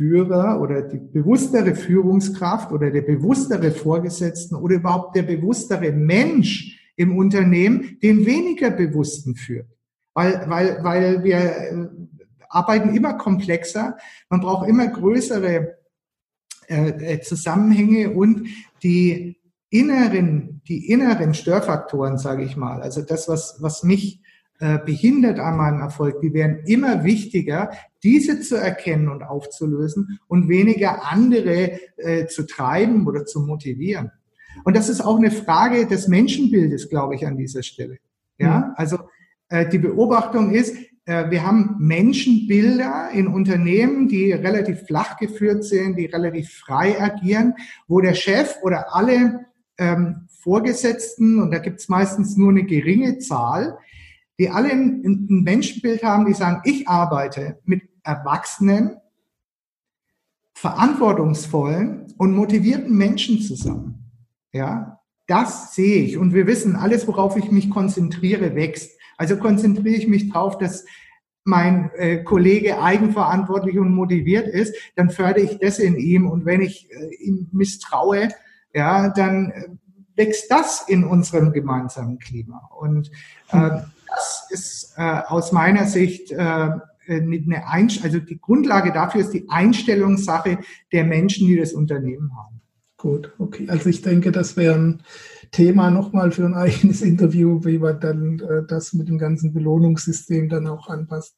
Führer 0.00 0.58
oder 0.62 0.80
die 0.80 0.96
bewusstere 0.96 1.74
Führungskraft 1.74 2.72
oder 2.72 2.90
der 2.90 3.02
bewusstere 3.02 3.70
Vorgesetzten 3.70 4.54
oder 4.54 4.76
überhaupt 4.76 5.14
der 5.14 5.24
bewusstere 5.24 5.92
Mensch 5.92 6.90
im 6.96 7.18
Unternehmen 7.18 7.98
den 8.02 8.24
weniger 8.24 8.70
bewussten 8.70 9.34
führt. 9.34 9.68
Weil, 10.14 10.48
weil, 10.48 10.82
weil 10.82 11.22
wir 11.22 11.90
arbeiten 12.48 12.94
immer 12.94 13.18
komplexer, 13.18 13.98
man 14.30 14.40
braucht 14.40 14.70
immer 14.70 14.86
größere 14.88 15.76
äh, 16.68 16.88
äh, 16.88 17.20
Zusammenhänge 17.20 18.08
und 18.08 18.48
die 18.82 19.38
inneren, 19.68 20.62
die 20.66 20.88
inneren 20.90 21.34
Störfaktoren, 21.34 22.16
sage 22.16 22.44
ich 22.44 22.56
mal, 22.56 22.80
also 22.80 23.02
das, 23.02 23.28
was, 23.28 23.58
was 23.60 23.82
mich 23.82 24.22
äh, 24.22 24.29
behindert 24.84 25.38
an 25.38 25.56
meinem 25.56 25.80
Erfolg, 25.80 26.20
die 26.20 26.34
werden 26.34 26.58
immer 26.66 27.02
wichtiger, 27.02 27.70
diese 28.02 28.40
zu 28.40 28.56
erkennen 28.56 29.08
und 29.08 29.22
aufzulösen 29.22 30.20
und 30.28 30.48
weniger 30.48 31.10
andere 31.10 31.80
äh, 31.96 32.26
zu 32.26 32.46
treiben 32.46 33.06
oder 33.06 33.24
zu 33.24 33.40
motivieren. 33.40 34.10
Und 34.64 34.76
das 34.76 34.88
ist 34.88 35.00
auch 35.00 35.16
eine 35.16 35.30
Frage 35.30 35.86
des 35.86 36.08
Menschenbildes, 36.08 36.88
glaube 36.88 37.14
ich, 37.14 37.26
an 37.26 37.36
dieser 37.36 37.62
Stelle. 37.62 37.98
Ja, 38.38 38.58
mhm. 38.58 38.64
also 38.76 38.98
äh, 39.48 39.68
die 39.68 39.78
Beobachtung 39.78 40.52
ist, 40.52 40.76
äh, 41.04 41.30
wir 41.30 41.46
haben 41.46 41.76
Menschenbilder 41.78 43.10
in 43.12 43.26
Unternehmen, 43.26 44.08
die 44.08 44.32
relativ 44.32 44.82
flach 44.82 45.18
geführt 45.18 45.64
sind, 45.64 45.96
die 45.96 46.06
relativ 46.06 46.50
frei 46.50 47.00
agieren, 47.00 47.54
wo 47.86 48.00
der 48.00 48.14
Chef 48.14 48.56
oder 48.62 48.94
alle 48.94 49.46
ähm, 49.78 50.26
Vorgesetzten, 50.42 51.40
und 51.40 51.50
da 51.50 51.58
gibt 51.58 51.80
es 51.80 51.88
meistens 51.88 52.36
nur 52.36 52.50
eine 52.50 52.64
geringe 52.64 53.18
Zahl, 53.18 53.78
die 54.40 54.48
alle 54.48 54.70
ein, 54.70 55.02
ein 55.04 55.42
Menschenbild 55.42 56.02
haben, 56.02 56.24
die 56.24 56.32
sagen, 56.32 56.62
ich 56.64 56.88
arbeite 56.88 57.58
mit 57.64 57.82
erwachsenen, 58.02 58.96
verantwortungsvollen 60.54 62.06
und 62.16 62.34
motivierten 62.34 62.96
Menschen 62.96 63.42
zusammen. 63.42 64.10
Ja, 64.52 65.00
das 65.26 65.74
sehe 65.74 66.04
ich. 66.04 66.16
Und 66.16 66.32
wir 66.32 66.46
wissen, 66.46 66.74
alles, 66.74 67.06
worauf 67.06 67.36
ich 67.36 67.50
mich 67.50 67.68
konzentriere, 67.68 68.54
wächst. 68.54 68.98
Also 69.18 69.36
konzentriere 69.36 69.96
ich 69.96 70.08
mich 70.08 70.30
darauf, 70.30 70.56
dass 70.56 70.86
mein 71.44 71.90
äh, 71.96 72.24
Kollege 72.24 72.82
eigenverantwortlich 72.82 73.78
und 73.78 73.92
motiviert 73.92 74.48
ist, 74.48 74.74
dann 74.96 75.10
fördere 75.10 75.44
ich 75.44 75.58
das 75.58 75.78
in 75.78 75.96
ihm. 75.96 76.26
Und 76.26 76.46
wenn 76.46 76.62
ich 76.62 76.90
äh, 76.90 77.14
ihm 77.16 77.48
misstraue, 77.52 78.30
ja, 78.72 79.10
dann 79.10 79.50
äh, 79.50 79.68
wächst 80.16 80.50
das 80.50 80.88
in 80.88 81.04
unserem 81.04 81.52
gemeinsamen 81.52 82.18
Klima. 82.18 82.70
Und 82.78 83.10
äh, 83.52 83.80
das 84.10 84.46
ist 84.50 84.94
äh, 84.96 85.22
aus 85.26 85.52
meiner 85.52 85.86
Sicht 85.86 86.32
äh, 86.32 86.70
eine 87.08 87.66
Einst 87.66 88.04
also 88.04 88.20
die 88.20 88.40
Grundlage 88.40 88.92
dafür 88.92 89.22
ist 89.22 89.32
die 89.32 89.48
Einstellungssache 89.48 90.58
der 90.92 91.04
Menschen, 91.04 91.48
die 91.48 91.56
das 91.56 91.72
Unternehmen 91.72 92.36
haben. 92.36 92.60
Gut, 92.96 93.32
okay. 93.38 93.66
Also 93.68 93.88
ich 93.88 94.02
denke, 94.02 94.30
das 94.30 94.58
wäre 94.58 94.74
ein 94.74 95.02
Thema 95.52 95.90
nochmal 95.90 96.32
für 96.32 96.44
ein 96.44 96.54
eigenes 96.54 97.00
Interview, 97.00 97.64
wie 97.64 97.78
man 97.78 97.98
dann 97.98 98.38
äh, 98.40 98.62
das 98.68 98.92
mit 98.92 99.08
dem 99.08 99.16
ganzen 99.16 99.54
Belohnungssystem 99.54 100.50
dann 100.50 100.66
auch 100.66 100.88
anpasst. 100.88 101.34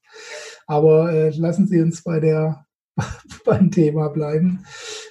Aber 0.67 1.13
äh, 1.13 1.31
lassen 1.31 1.69
Sie 1.69 1.81
uns 1.81 2.03
bei 2.03 2.19
der 2.19 2.67
beim 3.45 3.71
Thema 3.71 4.09
bleiben. 4.09 4.65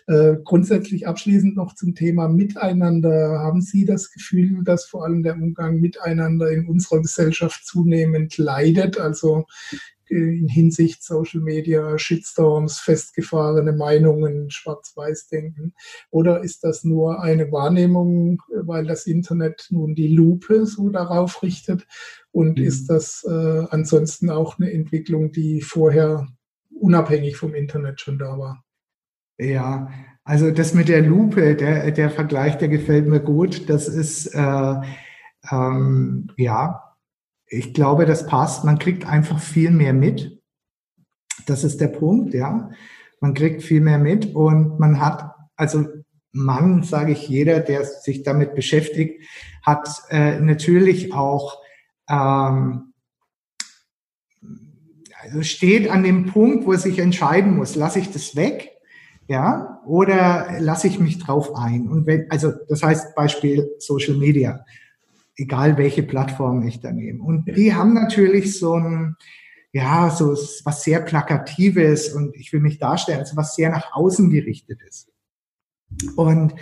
Äh, 0.07 0.35
grundsätzlich 0.43 1.07
abschließend 1.07 1.55
noch 1.55 1.75
zum 1.75 1.95
Thema 1.95 2.27
Miteinander. 2.27 3.39
Haben 3.39 3.61
Sie 3.61 3.85
das 3.85 4.11
Gefühl, 4.11 4.63
dass 4.63 4.85
vor 4.85 5.05
allem 5.05 5.23
der 5.23 5.35
Umgang 5.35 5.79
miteinander 5.79 6.51
in 6.51 6.67
unserer 6.67 7.01
Gesellschaft 7.01 7.65
zunehmend 7.65 8.37
leidet? 8.37 8.99
Also 8.99 9.45
in 10.11 10.49
Hinsicht 10.49 11.03
Social 11.03 11.39
Media, 11.39 11.97
Shitstorms, 11.97 12.79
festgefahrene 12.79 13.71
Meinungen, 13.71 14.51
Schwarz-Weiß-Denken? 14.51 15.73
Oder 16.09 16.43
ist 16.43 16.63
das 16.63 16.83
nur 16.83 17.21
eine 17.21 17.51
Wahrnehmung, 17.51 18.41
weil 18.49 18.85
das 18.85 19.07
Internet 19.07 19.67
nun 19.69 19.95
die 19.95 20.09
Lupe 20.09 20.65
so 20.65 20.89
darauf 20.89 21.41
richtet? 21.43 21.87
Und 22.31 22.59
mhm. 22.59 22.65
ist 22.65 22.87
das 22.87 23.25
äh, 23.27 23.65
ansonsten 23.69 24.29
auch 24.29 24.59
eine 24.59 24.71
Entwicklung, 24.71 25.31
die 25.31 25.61
vorher 25.61 26.27
unabhängig 26.81 27.37
vom 27.37 27.53
Internet 27.53 28.01
schon 28.01 28.17
da 28.19 28.37
war? 28.37 28.63
Ja, 29.37 29.89
also 30.23 30.51
das 30.51 30.73
mit 30.73 30.87
der 30.87 31.01
Lupe, 31.01 31.55
der, 31.55 31.91
der 31.91 32.09
Vergleich, 32.09 32.57
der 32.57 32.67
gefällt 32.67 33.07
mir 33.07 33.19
gut. 33.19 33.69
Das 33.69 33.87
ist, 33.87 34.27
äh, 34.27 34.75
ähm, 35.51 36.29
ja, 36.37 36.95
ich 37.47 37.73
glaube, 37.73 38.05
das 38.05 38.27
passt. 38.27 38.63
Man 38.63 38.79
kriegt 38.79 39.05
einfach 39.05 39.39
viel 39.39 39.71
mehr 39.71 39.93
mit. 39.93 40.41
Das 41.47 41.63
ist 41.63 41.81
der 41.81 41.87
Punkt, 41.87 42.33
ja. 42.33 42.69
Man 43.19 43.33
kriegt 43.33 43.63
viel 43.63 43.81
mehr 43.81 43.99
mit 43.99 44.35
und 44.35 44.79
man 44.79 44.99
hat, 44.99 45.33
also 45.55 45.85
Mann, 46.31 46.83
sage 46.83 47.11
ich, 47.11 47.27
jeder, 47.27 47.59
der 47.59 47.83
sich 47.83 48.23
damit 48.23 48.55
beschäftigt, 48.55 49.25
hat 49.63 49.87
äh, 50.09 50.39
natürlich 50.39 51.13
auch, 51.13 51.61
ähm, 52.09 52.90
also 55.21 55.43
steht 55.43 55.89
an 55.89 56.03
dem 56.03 56.25
Punkt, 56.25 56.65
wo 56.65 56.73
er 56.73 56.79
sich 56.79 56.99
entscheiden 56.99 57.55
muss, 57.55 57.75
lasse 57.75 57.99
ich 57.99 58.11
das 58.11 58.35
weg, 58.35 58.71
ja, 59.27 59.79
oder 59.85 60.57
lasse 60.59 60.87
ich 60.87 60.99
mich 60.99 61.19
drauf 61.19 61.55
ein? 61.55 61.87
Und 61.87 62.05
wenn, 62.05 62.29
also 62.29 62.51
das 62.67 62.83
heißt 62.83 63.15
Beispiel 63.15 63.69
Social 63.79 64.15
Media 64.15 64.65
egal 65.41 65.77
welche 65.77 66.03
Plattform 66.03 66.65
ich 66.67 66.79
da 66.79 66.91
nehme. 66.91 67.21
Und 67.21 67.45
die 67.45 67.73
haben 67.73 67.93
natürlich 67.93 68.57
so 68.57 68.75
ein, 68.75 69.15
ja, 69.71 70.09
so 70.09 70.33
was 70.63 70.83
sehr 70.83 71.01
Plakatives 71.01 72.09
und 72.09 72.35
ich 72.35 72.51
will 72.53 72.59
mich 72.59 72.77
darstellen, 72.77 73.19
also 73.19 73.37
was 73.37 73.55
sehr 73.55 73.69
nach 73.69 73.93
außen 73.93 74.29
gerichtet 74.29 74.79
ist. 74.87 75.09
Und 76.15 76.53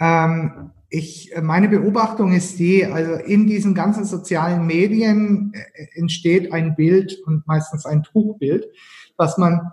ähm, 0.00 0.70
ich, 0.92 1.32
meine 1.40 1.68
Beobachtung 1.68 2.32
ist 2.32 2.58
die, 2.58 2.84
also 2.84 3.14
in 3.14 3.46
diesen 3.46 3.74
ganzen 3.74 4.04
sozialen 4.04 4.66
Medien 4.66 5.52
äh, 5.54 5.86
entsteht 5.94 6.52
ein 6.52 6.76
Bild 6.76 7.18
und 7.26 7.46
meistens 7.46 7.86
ein 7.86 8.02
Trugbild, 8.02 8.66
was 9.16 9.38
man 9.38 9.72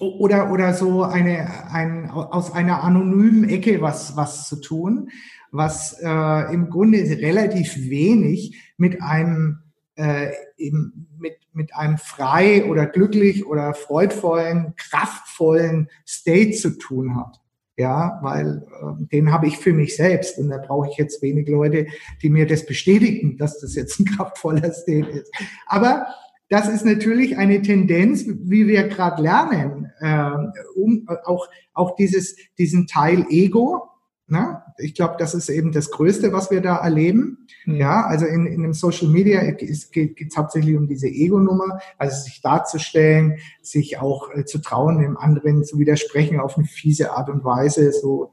oder 0.00 0.50
oder 0.50 0.74
so 0.74 1.04
eine 1.04 1.70
ein 1.70 2.10
aus 2.10 2.52
einer 2.52 2.82
anonymen 2.82 3.48
Ecke 3.48 3.80
was 3.80 4.16
was 4.16 4.48
zu 4.48 4.60
tun 4.60 5.08
was 5.52 5.96
äh, 6.02 6.52
im 6.52 6.68
Grunde 6.68 6.98
relativ 6.98 7.76
wenig 7.76 8.58
mit 8.76 9.00
einem 9.02 9.60
äh, 9.94 10.32
eben 10.56 11.08
mit, 11.18 11.36
mit 11.52 11.74
einem 11.74 11.98
frei 11.98 12.64
oder 12.64 12.86
glücklich 12.86 13.46
oder 13.46 13.74
freudvollen, 13.74 14.74
kraftvollen 14.76 15.88
State 16.06 16.52
zu 16.52 16.76
tun 16.76 17.16
hat. 17.16 17.43
Ja, 17.76 18.20
weil 18.22 18.64
äh, 18.80 19.06
den 19.12 19.32
habe 19.32 19.48
ich 19.48 19.58
für 19.58 19.72
mich 19.72 19.96
selbst 19.96 20.38
und 20.38 20.48
da 20.48 20.58
brauche 20.58 20.88
ich 20.90 20.96
jetzt 20.96 21.22
wenig 21.22 21.48
Leute, 21.48 21.86
die 22.22 22.30
mir 22.30 22.46
das 22.46 22.66
bestätigen, 22.66 23.36
dass 23.36 23.58
das 23.60 23.74
jetzt 23.74 23.98
ein 23.98 24.04
kraftvoller 24.16 24.72
State 24.72 25.08
ist. 25.08 25.32
Aber 25.66 26.06
das 26.50 26.68
ist 26.68 26.84
natürlich 26.84 27.36
eine 27.36 27.62
Tendenz, 27.62 28.26
wie 28.26 28.68
wir 28.68 28.86
gerade 28.86 29.22
lernen, 29.22 29.90
äh, 29.98 30.30
um 30.76 31.08
auch 31.24 31.48
auch 31.72 31.96
dieses 31.96 32.36
diesen 32.58 32.86
Teil 32.86 33.26
Ego, 33.28 33.88
Ne? 34.26 34.62
Ich 34.78 34.94
glaube, 34.94 35.16
das 35.18 35.34
ist 35.34 35.50
eben 35.50 35.70
das 35.70 35.90
Größte, 35.90 36.32
was 36.32 36.50
wir 36.50 36.62
da 36.62 36.76
erleben. 36.76 37.46
Mhm. 37.66 37.74
Ja, 37.74 38.06
also 38.06 38.24
in, 38.24 38.46
in 38.46 38.62
dem 38.62 38.72
Social 38.72 39.08
Media 39.08 39.50
geht 39.50 39.70
es 39.70 40.36
hauptsächlich 40.36 40.76
um 40.76 40.86
diese 40.86 41.08
Ego-Nummer, 41.08 41.78
also 41.98 42.24
sich 42.24 42.40
darzustellen, 42.40 43.38
sich 43.60 43.98
auch 43.98 44.30
äh, 44.34 44.46
zu 44.46 44.58
trauen, 44.58 44.98
dem 44.98 45.18
anderen 45.18 45.64
zu 45.64 45.78
widersprechen 45.78 46.40
auf 46.40 46.56
eine 46.56 46.66
fiese 46.66 47.12
Art 47.12 47.28
und 47.28 47.44
Weise, 47.44 47.92
so 47.92 48.32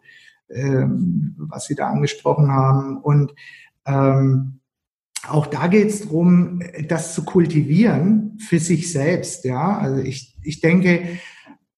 ähm, 0.49 1.35
was 1.37 1.65
Sie 1.65 1.75
da 1.75 1.87
angesprochen 1.87 2.51
haben. 2.51 2.97
Und 2.97 3.33
ähm, 3.85 4.61
auch 5.27 5.47
da 5.47 5.67
geht 5.67 5.89
es 5.89 6.03
darum, 6.03 6.61
das 6.87 7.13
zu 7.13 7.25
kultivieren 7.25 8.37
für 8.39 8.59
sich 8.59 8.91
selbst. 8.91 9.43
Ja, 9.43 9.77
also 9.77 10.01
ich, 10.01 10.37
ich 10.41 10.61
denke, 10.61 11.19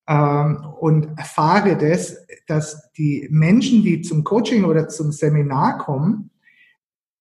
ähm, 0.07 0.65
und 0.79 1.17
erfahre 1.17 1.77
das, 1.77 2.22
dass 2.47 2.91
die 2.93 3.27
Menschen, 3.31 3.83
die 3.83 4.01
zum 4.01 4.23
Coaching 4.23 4.65
oder 4.65 4.87
zum 4.89 5.11
Seminar 5.11 5.77
kommen, 5.77 6.31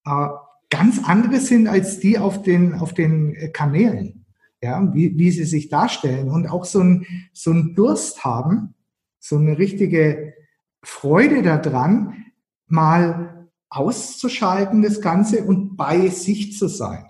äh, 0.04 0.28
ganz 0.70 1.00
andere 1.04 1.38
sind 1.38 1.68
als 1.68 2.00
die 2.00 2.18
auf 2.18 2.42
den, 2.42 2.74
auf 2.74 2.94
den 2.94 3.52
Kanälen, 3.52 4.24
ja, 4.62 4.92
wie, 4.94 5.18
wie 5.18 5.30
sie 5.30 5.44
sich 5.44 5.68
darstellen 5.68 6.30
und 6.30 6.48
auch 6.48 6.64
so 6.64 6.80
ein, 6.80 7.06
so 7.32 7.52
Durst 7.52 8.24
haben, 8.24 8.74
so 9.18 9.36
eine 9.36 9.58
richtige 9.58 10.34
Freude 10.82 11.42
daran, 11.42 12.24
mal 12.66 13.48
auszuschalten, 13.68 14.82
das 14.82 15.00
Ganze 15.00 15.44
und 15.44 15.76
bei 15.76 16.08
sich 16.08 16.56
zu 16.56 16.68
sein. 16.68 17.04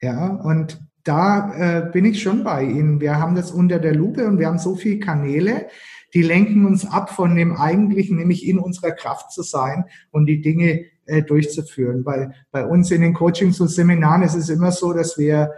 Ja, 0.00 0.28
und 0.28 0.80
da 1.04 1.54
äh, 1.54 1.90
bin 1.90 2.04
ich 2.04 2.22
schon 2.22 2.44
bei 2.44 2.64
Ihnen. 2.64 3.00
Wir 3.00 3.18
haben 3.18 3.34
das 3.34 3.50
unter 3.50 3.78
der 3.78 3.94
Lupe 3.94 4.26
und 4.26 4.38
wir 4.38 4.46
haben 4.46 4.58
so 4.58 4.74
viele 4.74 4.98
Kanäle, 4.98 5.68
die 6.14 6.22
lenken 6.22 6.66
uns 6.66 6.84
ab 6.84 7.10
von 7.10 7.34
dem 7.34 7.56
Eigentlichen, 7.56 8.16
nämlich 8.16 8.46
in 8.46 8.58
unserer 8.58 8.92
Kraft 8.92 9.32
zu 9.32 9.42
sein 9.42 9.84
und 10.10 10.26
die 10.26 10.40
Dinge 10.40 10.84
äh, 11.06 11.22
durchzuführen. 11.22 12.04
Weil 12.04 12.34
bei 12.50 12.66
uns 12.66 12.90
in 12.90 13.00
den 13.00 13.14
Coachings 13.14 13.60
und 13.60 13.68
Seminaren 13.68 14.22
ist 14.22 14.34
es 14.34 14.48
immer 14.48 14.72
so, 14.72 14.92
dass 14.92 15.16
wir 15.18 15.50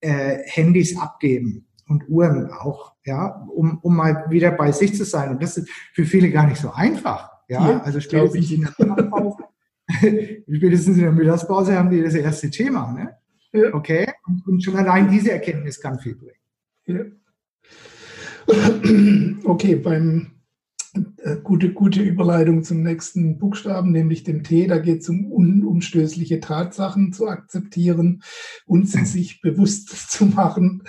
äh, 0.00 0.38
Handys 0.46 0.98
abgeben 0.98 1.66
und 1.88 2.08
Uhren 2.08 2.50
auch, 2.50 2.94
ja, 3.04 3.46
um, 3.54 3.78
um 3.78 3.96
mal 3.96 4.26
wieder 4.30 4.50
bei 4.50 4.72
sich 4.72 4.94
zu 4.94 5.04
sein. 5.04 5.30
Und 5.30 5.42
das 5.42 5.56
ist 5.56 5.68
für 5.92 6.04
viele 6.04 6.30
gar 6.30 6.46
nicht 6.46 6.60
so 6.60 6.72
einfach. 6.72 7.30
Ja, 7.48 7.70
ja 7.70 7.80
also 7.80 8.00
spätestens 8.00 8.50
in 8.50 8.62
der 8.62 8.74
Mittagspause, 8.78 9.44
spätestens 10.56 10.96
in 10.96 11.02
der 11.02 11.12
Mittagspause 11.12 11.78
haben 11.78 11.90
die 11.90 12.02
das 12.02 12.14
erste 12.14 12.50
Thema. 12.50 12.92
Ne? 12.92 13.16
Ja. 13.52 13.74
Okay? 13.74 14.06
Und 14.46 14.62
schon 14.64 14.76
allein 14.76 15.10
diese 15.10 15.32
Erkenntnis 15.32 15.80
kann 15.80 15.98
viel 15.98 16.16
bringen. 16.16 16.36
Ja. 16.86 17.04
Okay, 19.44 19.76
beim 19.76 20.34
äh, 20.94 21.36
gute, 21.42 21.72
gute 21.72 22.02
Überleitung 22.02 22.62
zum 22.62 22.82
nächsten 22.82 23.38
Buchstaben, 23.38 23.90
nämlich 23.92 24.24
dem 24.24 24.42
T. 24.42 24.66
Da 24.66 24.78
geht 24.78 25.02
es 25.02 25.08
um 25.08 25.30
unumstößliche 25.30 26.40
Tatsachen 26.40 27.12
zu 27.12 27.28
akzeptieren 27.28 28.22
und 28.66 28.88
sie 28.88 29.04
sich 29.04 29.40
bewusst 29.40 30.10
zu 30.10 30.26
machen. 30.26 30.84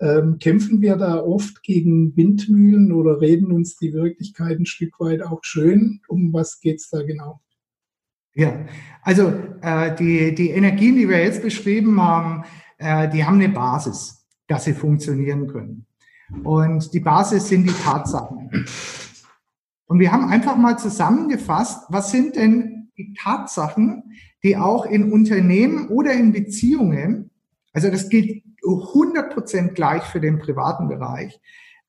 Ähm, 0.00 0.38
kämpfen 0.38 0.80
wir 0.80 0.96
da 0.96 1.18
oft 1.20 1.62
gegen 1.62 2.16
Windmühlen 2.16 2.92
oder 2.92 3.20
reden 3.20 3.52
uns 3.52 3.76
die 3.76 3.92
Wirklichkeit 3.92 4.58
ein 4.58 4.66
Stück 4.66 4.98
weit 4.98 5.22
auch 5.22 5.40
schön? 5.42 6.00
Um 6.08 6.32
was 6.32 6.60
geht 6.60 6.80
es 6.80 6.90
da 6.90 7.02
genau? 7.02 7.40
Ja, 8.34 8.66
also 9.02 9.32
äh, 9.62 9.94
die, 9.94 10.34
die 10.34 10.50
Energien, 10.50 10.96
die 10.96 11.08
wir 11.08 11.22
jetzt 11.22 11.42
beschrieben 11.42 12.00
haben, 12.00 12.44
äh, 12.78 13.08
die 13.08 13.24
haben 13.24 13.40
eine 13.40 13.50
Basis, 13.50 14.26
dass 14.48 14.64
sie 14.64 14.74
funktionieren 14.74 15.46
können. 15.46 15.86
Und 16.42 16.92
die 16.94 17.00
Basis 17.00 17.48
sind 17.48 17.64
die 17.64 17.82
Tatsachen. 17.84 18.66
Und 19.86 19.98
wir 19.98 20.10
haben 20.10 20.28
einfach 20.28 20.56
mal 20.56 20.78
zusammengefasst, 20.78 21.84
was 21.88 22.10
sind 22.10 22.36
denn 22.36 22.90
die 22.96 23.14
Tatsachen, 23.14 24.14
die 24.42 24.56
auch 24.56 24.86
in 24.86 25.12
Unternehmen 25.12 25.88
oder 25.88 26.12
in 26.12 26.32
Beziehungen, 26.32 27.30
also 27.72 27.90
das 27.90 28.08
gilt 28.08 28.44
100 28.66 29.32
Prozent 29.32 29.74
gleich 29.74 30.04
für 30.04 30.20
den 30.20 30.38
privaten 30.38 30.88
Bereich, 30.88 31.38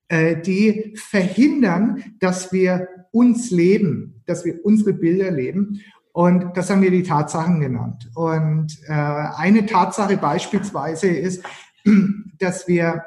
äh, 0.07 0.39
die 0.39 0.93
verhindern, 0.95 2.03
dass 2.19 2.51
wir 2.51 2.87
uns 3.11 3.49
leben, 3.51 4.21
dass 4.25 4.45
wir 4.45 4.65
unsere 4.65 4.93
Bilder 4.93 5.31
leben. 5.31 5.81
Und 6.11 6.55
das 6.55 6.69
haben 6.69 6.81
wir 6.81 6.91
die 6.91 7.03
Tatsachen 7.03 7.59
genannt. 7.59 8.09
Und 8.15 8.77
äh, 8.87 8.93
eine 8.93 9.65
Tatsache 9.65 10.17
beispielsweise 10.17 11.07
ist, 11.07 11.43
dass 12.39 12.67
wir 12.67 13.03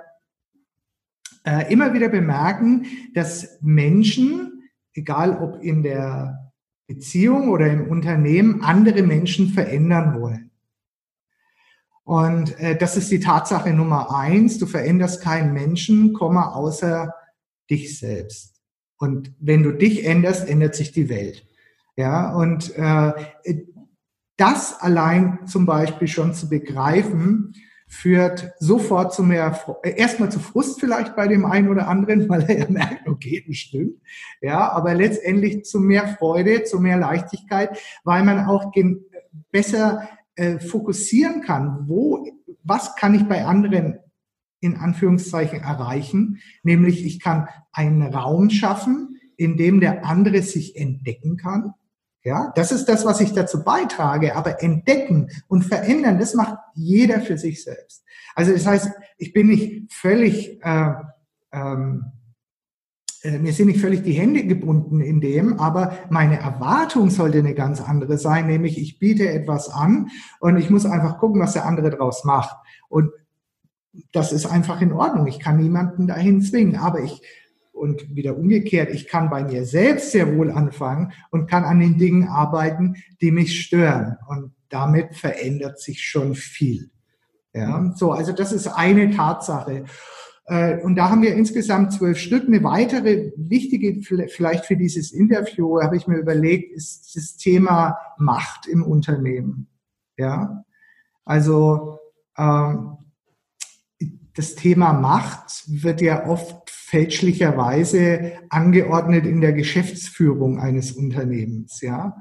äh, 1.48 1.72
immer 1.72 1.94
wieder 1.94 2.10
bemerken, 2.10 2.84
dass 3.14 3.58
Menschen, 3.62 4.68
egal 4.92 5.38
ob 5.38 5.62
in 5.62 5.82
der 5.82 6.52
Beziehung 6.86 7.48
oder 7.48 7.70
im 7.72 7.88
Unternehmen, 7.88 8.60
andere 8.60 9.02
Menschen 9.02 9.48
verändern 9.48 10.20
wollen. 10.20 10.50
Und 12.04 12.58
äh, 12.58 12.76
das 12.76 12.98
ist 12.98 13.10
die 13.10 13.20
Tatsache 13.20 13.72
Nummer 13.72 14.14
eins. 14.14 14.58
Du 14.58 14.66
veränderst 14.66 15.22
keinen 15.22 15.54
Menschen, 15.54 16.12
Komma, 16.12 16.52
außer 16.52 17.14
dich 17.70 17.98
selbst. 17.98 18.60
Und 18.98 19.32
wenn 19.40 19.62
du 19.62 19.72
dich 19.72 20.04
änderst, 20.04 20.46
ändert 20.46 20.74
sich 20.74 20.92
die 20.92 21.08
Welt. 21.08 21.46
Ja, 21.96 22.34
und 22.34 22.76
äh, 22.76 23.12
das 24.36 24.78
allein 24.80 25.46
zum 25.46 25.64
Beispiel 25.64 26.08
schon 26.08 26.34
zu 26.34 26.50
begreifen, 26.50 27.54
führt 27.88 28.52
sofort 28.58 29.14
zu 29.14 29.22
mehr, 29.22 29.58
äh, 29.82 29.96
erstmal 29.96 30.30
zu 30.30 30.38
Frust 30.38 30.78
vielleicht 30.78 31.16
bei 31.16 31.26
dem 31.26 31.44
einen 31.44 31.68
oder 31.68 31.88
anderen, 31.88 32.28
weil 32.28 32.42
er 32.42 32.58
ja 32.58 32.70
merkt, 32.70 33.08
okay, 33.08 33.42
das 33.46 33.56
stimmt. 33.56 34.00
Ja, 34.40 34.70
aber 34.72 34.94
letztendlich 34.94 35.64
zu 35.64 35.80
mehr 35.80 36.06
Freude, 36.06 36.64
zu 36.64 36.78
mehr 36.78 36.98
Leichtigkeit, 36.98 37.78
weil 38.04 38.22
man 38.22 38.46
auch 38.46 38.72
besser 39.50 40.08
äh, 40.36 40.60
fokussieren 40.60 41.42
kann, 41.42 41.84
wo, 41.88 42.26
was 42.62 42.94
kann 42.94 43.14
ich 43.14 43.24
bei 43.24 43.44
anderen 43.44 43.98
in 44.60 44.76
Anführungszeichen 44.76 45.60
erreichen, 45.60 46.40
nämlich 46.62 47.04
ich 47.04 47.20
kann 47.20 47.48
einen 47.72 48.02
Raum 48.02 48.50
schaffen, 48.50 49.20
in 49.36 49.56
dem 49.56 49.80
der 49.80 50.04
andere 50.04 50.42
sich 50.42 50.76
entdecken 50.76 51.36
kann. 51.36 51.74
Ja, 52.24 52.52
das 52.56 52.72
ist 52.72 52.86
das, 52.88 53.04
was 53.04 53.20
ich 53.20 53.32
dazu 53.32 53.62
beitrage. 53.62 54.36
Aber 54.36 54.62
entdecken 54.62 55.30
und 55.46 55.64
verändern, 55.64 56.18
das 56.18 56.34
macht 56.34 56.58
jeder 56.74 57.20
für 57.20 57.38
sich 57.38 57.62
selbst. 57.62 58.04
Also 58.34 58.52
das 58.52 58.66
heißt, 58.66 58.90
ich 59.16 59.32
bin 59.32 59.48
nicht 59.48 59.92
völlig, 59.92 60.62
äh, 60.62 60.92
ähm, 61.52 62.04
äh, 63.22 63.38
mir 63.38 63.52
sind 63.52 63.66
nicht 63.66 63.80
völlig 63.80 64.02
die 64.02 64.12
Hände 64.12 64.44
gebunden 64.44 65.00
in 65.00 65.20
dem, 65.20 65.58
aber 65.58 65.92
meine 66.10 66.38
Erwartung 66.38 67.10
sollte 67.10 67.38
eine 67.38 67.54
ganz 67.54 67.80
andere 67.80 68.18
sein, 68.18 68.46
nämlich 68.46 68.78
ich 68.78 68.98
biete 68.98 69.28
etwas 69.28 69.68
an 69.70 70.08
und 70.40 70.56
ich 70.56 70.70
muss 70.70 70.86
einfach 70.86 71.18
gucken, 71.18 71.40
was 71.40 71.54
der 71.54 71.66
andere 71.66 71.90
draus 71.90 72.24
macht. 72.24 72.56
Und 72.88 73.10
das 74.12 74.32
ist 74.32 74.46
einfach 74.46 74.80
in 74.80 74.92
Ordnung. 74.92 75.26
Ich 75.26 75.40
kann 75.40 75.56
niemanden 75.56 76.06
dahin 76.06 76.42
zwingen, 76.42 76.76
aber 76.76 77.00
ich 77.00 77.22
und 77.78 78.14
wieder 78.14 78.36
umgekehrt, 78.36 78.90
ich 78.92 79.08
kann 79.08 79.30
bei 79.30 79.44
mir 79.44 79.64
selbst 79.64 80.12
sehr 80.12 80.36
wohl 80.36 80.50
anfangen 80.50 81.12
und 81.30 81.48
kann 81.48 81.64
an 81.64 81.80
den 81.80 81.98
Dingen 81.98 82.28
arbeiten, 82.28 82.96
die 83.20 83.30
mich 83.30 83.60
stören. 83.60 84.16
Und 84.28 84.52
damit 84.68 85.16
verändert 85.16 85.80
sich 85.80 86.02
schon 86.02 86.34
viel. 86.34 86.90
Ja, 87.54 87.92
so, 87.96 88.12
also 88.12 88.32
das 88.32 88.52
ist 88.52 88.66
eine 88.66 89.10
Tatsache. 89.10 89.84
Äh, 90.44 90.80
und 90.82 90.96
da 90.96 91.10
haben 91.10 91.22
wir 91.22 91.34
insgesamt 91.34 91.92
zwölf 91.92 92.18
Stück. 92.18 92.46
Eine 92.46 92.62
weitere 92.62 93.32
wichtige, 93.36 94.02
vielleicht 94.02 94.66
für 94.66 94.76
dieses 94.76 95.12
Interview, 95.12 95.80
habe 95.80 95.96
ich 95.96 96.06
mir 96.06 96.18
überlegt, 96.18 96.72
ist 96.72 97.14
das 97.14 97.36
Thema 97.36 97.98
Macht 98.18 98.66
im 98.66 98.82
Unternehmen. 98.82 99.68
Ja, 100.16 100.64
also 101.24 101.98
ähm, 102.36 102.96
das 104.34 104.54
Thema 104.54 104.92
Macht 104.92 105.64
wird 105.66 106.00
ja 106.00 106.26
oft 106.26 106.57
fälschlicherweise 106.88 108.32
angeordnet 108.48 109.26
in 109.26 109.40
der 109.40 109.52
Geschäftsführung 109.52 110.58
eines 110.58 110.92
Unternehmens, 110.92 111.80
ja. 111.80 112.16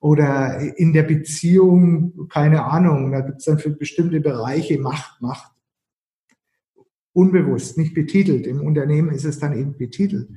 Oder 0.00 0.60
in 0.78 0.92
der 0.92 1.02
Beziehung, 1.02 2.28
keine 2.28 2.64
Ahnung, 2.64 3.10
da 3.10 3.20
gibt 3.20 3.38
es 3.38 3.46
dann 3.46 3.58
für 3.58 3.70
bestimmte 3.70 4.20
Bereiche 4.20 4.78
Macht, 4.78 5.20
Macht. 5.20 5.52
Unbewusst, 7.12 7.78
nicht 7.78 7.94
betitelt. 7.94 8.46
Im 8.46 8.60
Unternehmen 8.60 9.10
ist 9.10 9.24
es 9.24 9.40
dann 9.40 9.58
eben 9.58 9.76
betitelt. 9.76 10.28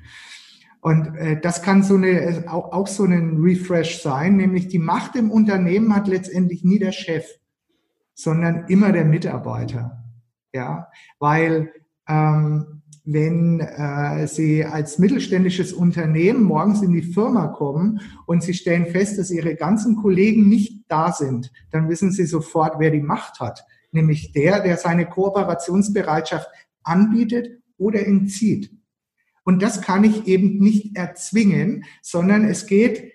Und 0.79 1.15
äh, 1.15 1.39
das 1.39 1.61
kann 1.61 1.83
so 1.83 1.93
eine, 1.93 2.45
auch, 2.47 2.71
auch 2.71 2.87
so 2.87 3.03
ein 3.03 3.37
Refresh 3.37 4.01
sein, 4.01 4.37
nämlich 4.37 4.67
die 4.67 4.79
Macht 4.79 5.15
im 5.15 5.29
Unternehmen 5.29 5.95
hat 5.95 6.07
letztendlich 6.07 6.63
nie 6.63 6.79
der 6.79 6.91
Chef, 6.91 7.25
sondern 8.15 8.65
immer 8.67 8.91
der 8.91 9.05
Mitarbeiter 9.05 10.01
ja, 10.53 10.89
weil 11.19 11.73
ähm, 12.07 12.80
wenn 13.03 13.59
äh, 13.59 14.27
Sie 14.27 14.63
als 14.63 14.99
mittelständisches 14.99 15.73
Unternehmen 15.73 16.43
morgens 16.43 16.81
in 16.81 16.93
die 16.93 17.01
Firma 17.01 17.47
kommen 17.47 18.01
und 18.25 18.43
Sie 18.43 18.53
stellen 18.53 18.87
fest, 18.87 19.17
dass 19.17 19.31
Ihre 19.31 19.55
ganzen 19.55 19.95
Kollegen 19.95 20.47
nicht 20.47 20.85
da 20.87 21.11
sind, 21.11 21.51
dann 21.71 21.89
wissen 21.89 22.11
Sie 22.11 22.25
sofort, 22.25 22.75
wer 22.79 22.91
die 22.91 23.01
Macht 23.01 23.39
hat, 23.39 23.65
nämlich 23.91 24.33
der, 24.33 24.61
der 24.61 24.77
seine 24.77 25.07
Kooperationsbereitschaft 25.07 26.47
anbietet 26.83 27.61
oder 27.77 28.05
entzieht. 28.05 28.71
Und 29.43 29.61
das 29.61 29.81
kann 29.81 30.03
ich 30.03 30.27
eben 30.27 30.59
nicht 30.59 30.95
erzwingen, 30.95 31.85
sondern 32.01 32.45
es 32.45 32.67
geht 32.67 33.11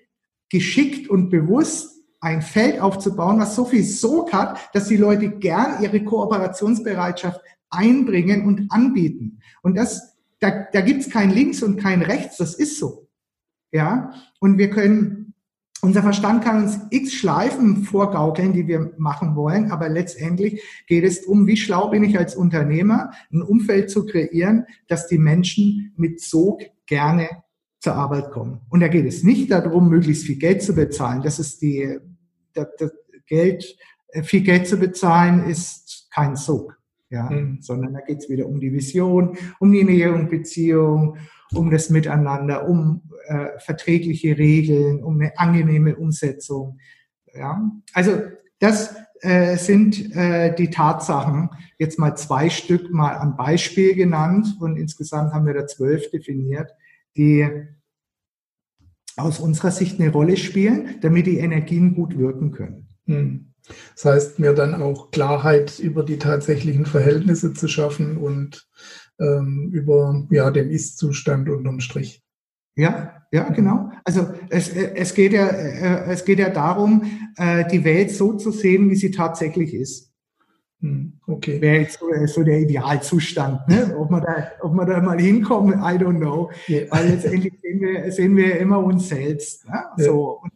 geschickt 0.49 1.09
und 1.09 1.31
bewusst 1.31 1.97
ein 2.21 2.43
Feld 2.43 2.81
aufzubauen, 2.81 3.39
was 3.39 3.55
so 3.55 3.65
viel 3.65 3.85
Sog 3.85 4.33
hat, 4.33 4.59
dass 4.75 4.89
die 4.89 4.97
Leute 4.97 5.31
gern 5.31 5.83
ihre 5.83 6.03
Kooperationsbereitschaft 6.03 7.41
einbringen 7.71 8.45
und 8.45 8.71
anbieten. 8.71 9.41
Und 9.63 9.77
das, 9.77 10.17
da, 10.41 10.67
da 10.73 10.81
gibt's 10.81 11.11
kein 11.11 11.31
Links 11.31 11.63
und 11.63 11.77
kein 11.77 12.03
Rechts, 12.03 12.37
das 12.37 12.55
ist 12.55 12.79
so. 12.79 13.09
Ja, 13.73 14.13
und 14.41 14.59
wir 14.59 14.71
können, 14.71 15.35
unser 15.83 16.03
Verstand 16.03 16.45
kann 16.45 16.63
uns 16.63 16.79
x 16.91 17.13
Schleifen 17.13 17.85
vorgaukeln, 17.85 18.53
die 18.53 18.67
wir 18.67 18.95
machen 18.97 19.35
wollen, 19.37 19.71
aber 19.71 19.89
letztendlich 19.89 20.63
geht 20.87 21.05
es 21.05 21.27
um, 21.27 21.47
wie 21.47 21.57
schlau 21.57 21.89
bin 21.89 22.05
ich 22.05 22.19
als 22.19 22.37
Unternehmer, 22.37 23.11
ein 23.33 23.43
Umfeld 23.43 23.91
zu 23.91 24.07
kreieren, 24.07 24.67
dass 24.89 25.09
die 25.09 25.19
Menschen 25.19 25.93
mit 25.97 26.21
Sog 26.21 26.63
gerne 26.87 27.29
zur 27.81 27.95
Arbeit 27.95 28.31
kommen. 28.31 28.61
Und 28.71 28.81
da 28.81 28.89
geht 28.89 29.07
es 29.07 29.23
nicht 29.23 29.51
darum, 29.51 29.89
möglichst 29.89 30.25
viel 30.25 30.39
Geld 30.39 30.63
zu 30.63 30.75
bezahlen. 30.75 31.23
Das 31.23 31.39
ist 31.39 31.61
die, 31.61 31.99
das, 32.53 32.69
das 32.79 32.93
Geld, 33.27 33.77
äh, 34.09 34.23
viel 34.23 34.43
Geld 34.43 34.67
zu 34.67 34.77
bezahlen 34.77 35.45
ist 35.45 36.09
kein 36.11 36.37
Sog, 36.37 36.79
ja, 37.11 37.31
mhm. 37.31 37.59
sondern 37.61 37.95
da 37.95 38.01
geht 38.01 38.19
es 38.19 38.29
wieder 38.29 38.47
um 38.47 38.61
die 38.61 38.73
Vision, 38.73 39.37
um 39.61 39.73
die 39.73 39.85
Nähe 39.85 40.13
und 40.13 40.31
Beziehung, 40.31 41.19
um 41.55 41.71
das 41.71 41.91
Miteinander, 41.91 42.69
um 42.69 43.03
äh, 43.27 43.59
verträgliche 43.59 44.37
Regeln, 44.37 45.03
um 45.03 45.21
eine 45.21 45.39
angenehme 45.39 45.97
Umsetzung. 45.97 46.79
Ja, 47.35 47.71
also 47.93 48.23
das 48.59 48.95
äh, 49.21 49.57
sind 49.57 50.15
äh, 50.15 50.55
die 50.55 50.71
Tatsachen. 50.71 51.51
Jetzt 51.79 51.99
mal 51.99 52.17
zwei 52.17 52.51
Stück 52.51 52.93
mal 52.93 53.17
am 53.17 53.37
Beispiel 53.37 53.95
genannt 53.95 54.57
und 54.61 54.77
insgesamt 54.77 55.33
haben 55.33 55.47
wir 55.47 55.55
da 55.55 55.67
zwölf 55.67 56.11
definiert, 56.11 56.73
die 57.17 57.47
aus 59.17 59.39
unserer 59.39 59.71
Sicht 59.71 60.01
eine 60.01 60.11
Rolle 60.11 60.37
spielen, 60.37 60.97
damit 61.01 61.27
die 61.27 61.39
Energien 61.39 61.95
gut 61.95 62.19
wirken 62.19 62.53
können. 62.53 62.89
Hm. 63.07 63.53
Das 63.95 64.05
heißt, 64.05 64.39
mir 64.39 64.53
dann 64.53 64.81
auch 64.81 65.11
Klarheit 65.11 65.79
über 65.79 66.03
die 66.03 66.19
tatsächlichen 66.19 66.87
Verhältnisse 66.87 67.53
zu 67.53 67.69
schaffen 67.69 68.17
und 68.17 68.69
ähm, 69.21 69.71
über 69.73 70.27
ja, 70.31 70.51
den 70.51 70.71
Ist-Zustand 70.71 71.49
unterm 71.49 71.81
Strich. 71.81 72.23
Ja, 72.77 73.23
ja, 73.33 73.49
genau. 73.49 73.91
Also 74.05 74.29
es, 74.51 74.69
es, 74.69 75.15
geht 75.15 75.33
ja, 75.33 75.49
äh, 75.49 76.13
es 76.13 76.25
geht 76.25 76.39
ja 76.39 76.51
darum, 76.51 77.05
äh, 77.37 77.67
die 77.69 77.85
Welt 77.85 78.11
so 78.11 78.35
zu 78.35 78.51
sehen, 78.51 78.91
wie 78.91 78.97
sie 78.97 79.11
tatsächlich 79.11 79.73
ist. 79.73 80.13
Hm, 80.81 81.19
okay. 81.27 81.61
Wäre 81.61 81.81
jetzt 81.81 81.99
so, 81.99 82.07
so, 82.27 82.43
der 82.43 82.61
Idealzustand. 82.61 83.67
Ne? 83.69 83.97
Ob, 83.99 84.11
man 84.11 84.23
da, 84.23 84.53
ob 84.61 84.75
man 84.75 84.87
da 84.87 85.01
mal 85.01 85.19
hinkommt, 85.19 85.75
I 85.77 85.97
don't 85.99 86.19
know. 86.19 86.51
Yeah. 86.69 86.87
Weil 86.91 87.09
letztendlich 87.09 87.55
sehen 87.63 87.81
wir, 87.81 88.13
sehen 88.13 88.37
wir 88.37 88.59
immer 88.59 88.85
uns 88.85 89.09
selbst. 89.09 89.67
Ne? 89.67 89.73
Ja. 89.75 90.05
So. 90.05 90.41
Und, 90.43 90.53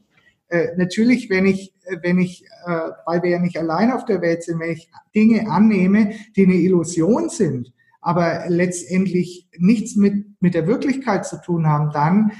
äh, 0.51 0.77
natürlich, 0.77 1.31
wenn 1.31 1.47
ich, 1.47 1.73
wenn 2.03 2.19
ich, 2.19 2.45
äh, 2.67 2.91
weil 3.07 3.23
wir 3.23 3.31
ja 3.31 3.39
nicht 3.39 3.57
allein 3.57 3.93
auf 3.93 4.05
der 4.05 4.21
Welt 4.21 4.43
sind, 4.43 4.59
wenn 4.59 4.73
ich 4.73 4.91
Dinge 5.15 5.49
annehme, 5.49 6.13
die 6.37 6.45
eine 6.45 6.55
Illusion 6.55 7.29
sind, 7.29 7.73
aber 8.01 8.45
letztendlich 8.49 9.49
nichts 9.57 9.95
mit, 9.95 10.27
mit 10.41 10.55
der 10.55 10.67
Wirklichkeit 10.67 11.25
zu 11.25 11.41
tun 11.41 11.69
haben, 11.69 11.93
dann 11.93 12.33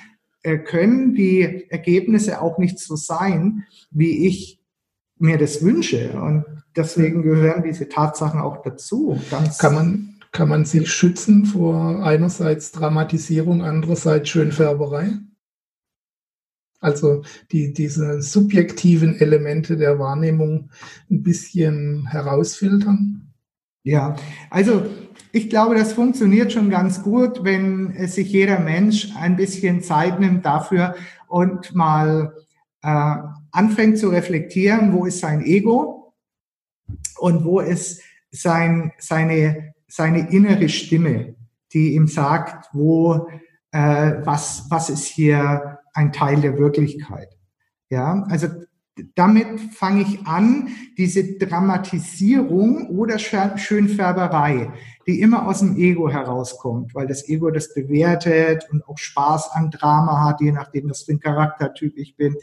äh, 0.43 0.59
können 0.59 1.15
die 1.15 1.71
Ergebnisse 1.71 2.41
auch 2.41 2.59
nicht 2.59 2.81
so 2.81 2.97
sein, 2.97 3.65
wie 3.91 4.27
ich 4.27 4.61
mir 5.19 5.39
das 5.39 5.63
wünsche. 5.63 6.21
Und 6.21 6.45
deswegen 6.75 7.23
gehören 7.23 7.63
diese 7.63 7.89
Tatsachen 7.89 8.41
auch 8.41 8.63
dazu. 8.63 9.21
Ganz 9.31 9.59
kann 9.59 9.75
man, 9.75 10.15
kann 10.33 10.49
man 10.49 10.65
sich 10.65 10.91
schützen 10.91 11.45
vor 11.45 12.03
einerseits 12.05 12.73
Dramatisierung, 12.73 13.63
andererseits 13.63 14.29
Schönfärberei? 14.31 15.13
Also 16.81 17.23
die, 17.53 17.73
diese 17.73 18.23
subjektiven 18.23 19.21
Elemente 19.21 19.77
der 19.77 19.99
Wahrnehmung 19.99 20.71
ein 21.11 21.23
bisschen 21.23 22.07
herausfiltern? 22.07 23.33
Ja, 23.83 24.17
also 24.51 24.87
ich 25.33 25.49
glaube, 25.49 25.75
das 25.75 25.93
funktioniert 25.93 26.53
schon 26.53 26.71
ganz 26.71 27.03
gut, 27.03 27.45
wenn 27.45 27.95
sich 28.09 28.33
jeder 28.33 28.59
Mensch 28.59 29.09
ein 29.17 29.37
bisschen 29.37 29.83
Zeit 29.83 30.21
nimmt 30.21 30.45
dafür 30.45 30.95
und 31.29 31.75
mal 31.75 32.35
äh, 32.83 33.17
anfängt 33.53 33.99
zu 33.99 34.09
reflektieren, 34.09 34.93
wo 34.93 35.05
ist 35.05 35.21
sein 35.21 35.45
Ego 35.45 36.15
und 37.19 37.45
wo 37.45 37.61
ist 37.61 38.03
sein, 38.31 38.93
seine, 38.99 39.75
seine 39.87 40.31
innere 40.31 40.69
Stimme, 40.69 41.35
die 41.73 41.95
ihm 41.95 42.07
sagt, 42.07 42.69
wo, 42.73 43.29
äh, 43.73 44.15
was, 44.25 44.67
was 44.69 44.91
ist 44.91 45.07
hier 45.07 45.80
ein 45.95 46.13
Teil 46.13 46.41
der 46.41 46.59
Wirklichkeit. 46.59 47.37
Ja, 47.89 48.25
also 48.29 48.49
damit 49.15 49.61
fange 49.73 50.03
ich 50.03 50.27
an, 50.27 50.69
diese 50.99 51.39
Dramatisierung 51.39 52.89
oder 52.89 53.19
Schönfärberei, 53.19 54.73
die 55.07 55.21
immer 55.21 55.47
aus 55.47 55.61
dem 55.61 55.77
Ego 55.77 56.11
herauskommt, 56.11 56.95
weil 56.95 57.07
das 57.07 57.29
Ego 57.29 57.51
das 57.51 57.73
bewertet 57.73 58.69
und 58.71 58.87
auch 58.87 58.99
Spaß 58.99 59.53
an 59.53 59.71
Drama 59.71 60.25
hat, 60.25 60.41
je 60.41 60.53
nachdem, 60.53 60.91
was 60.91 61.03
für 61.03 61.13
ein 61.13 61.21
Charaktertyp 61.21 61.97
ich 61.97 62.17
bin. 62.17 62.37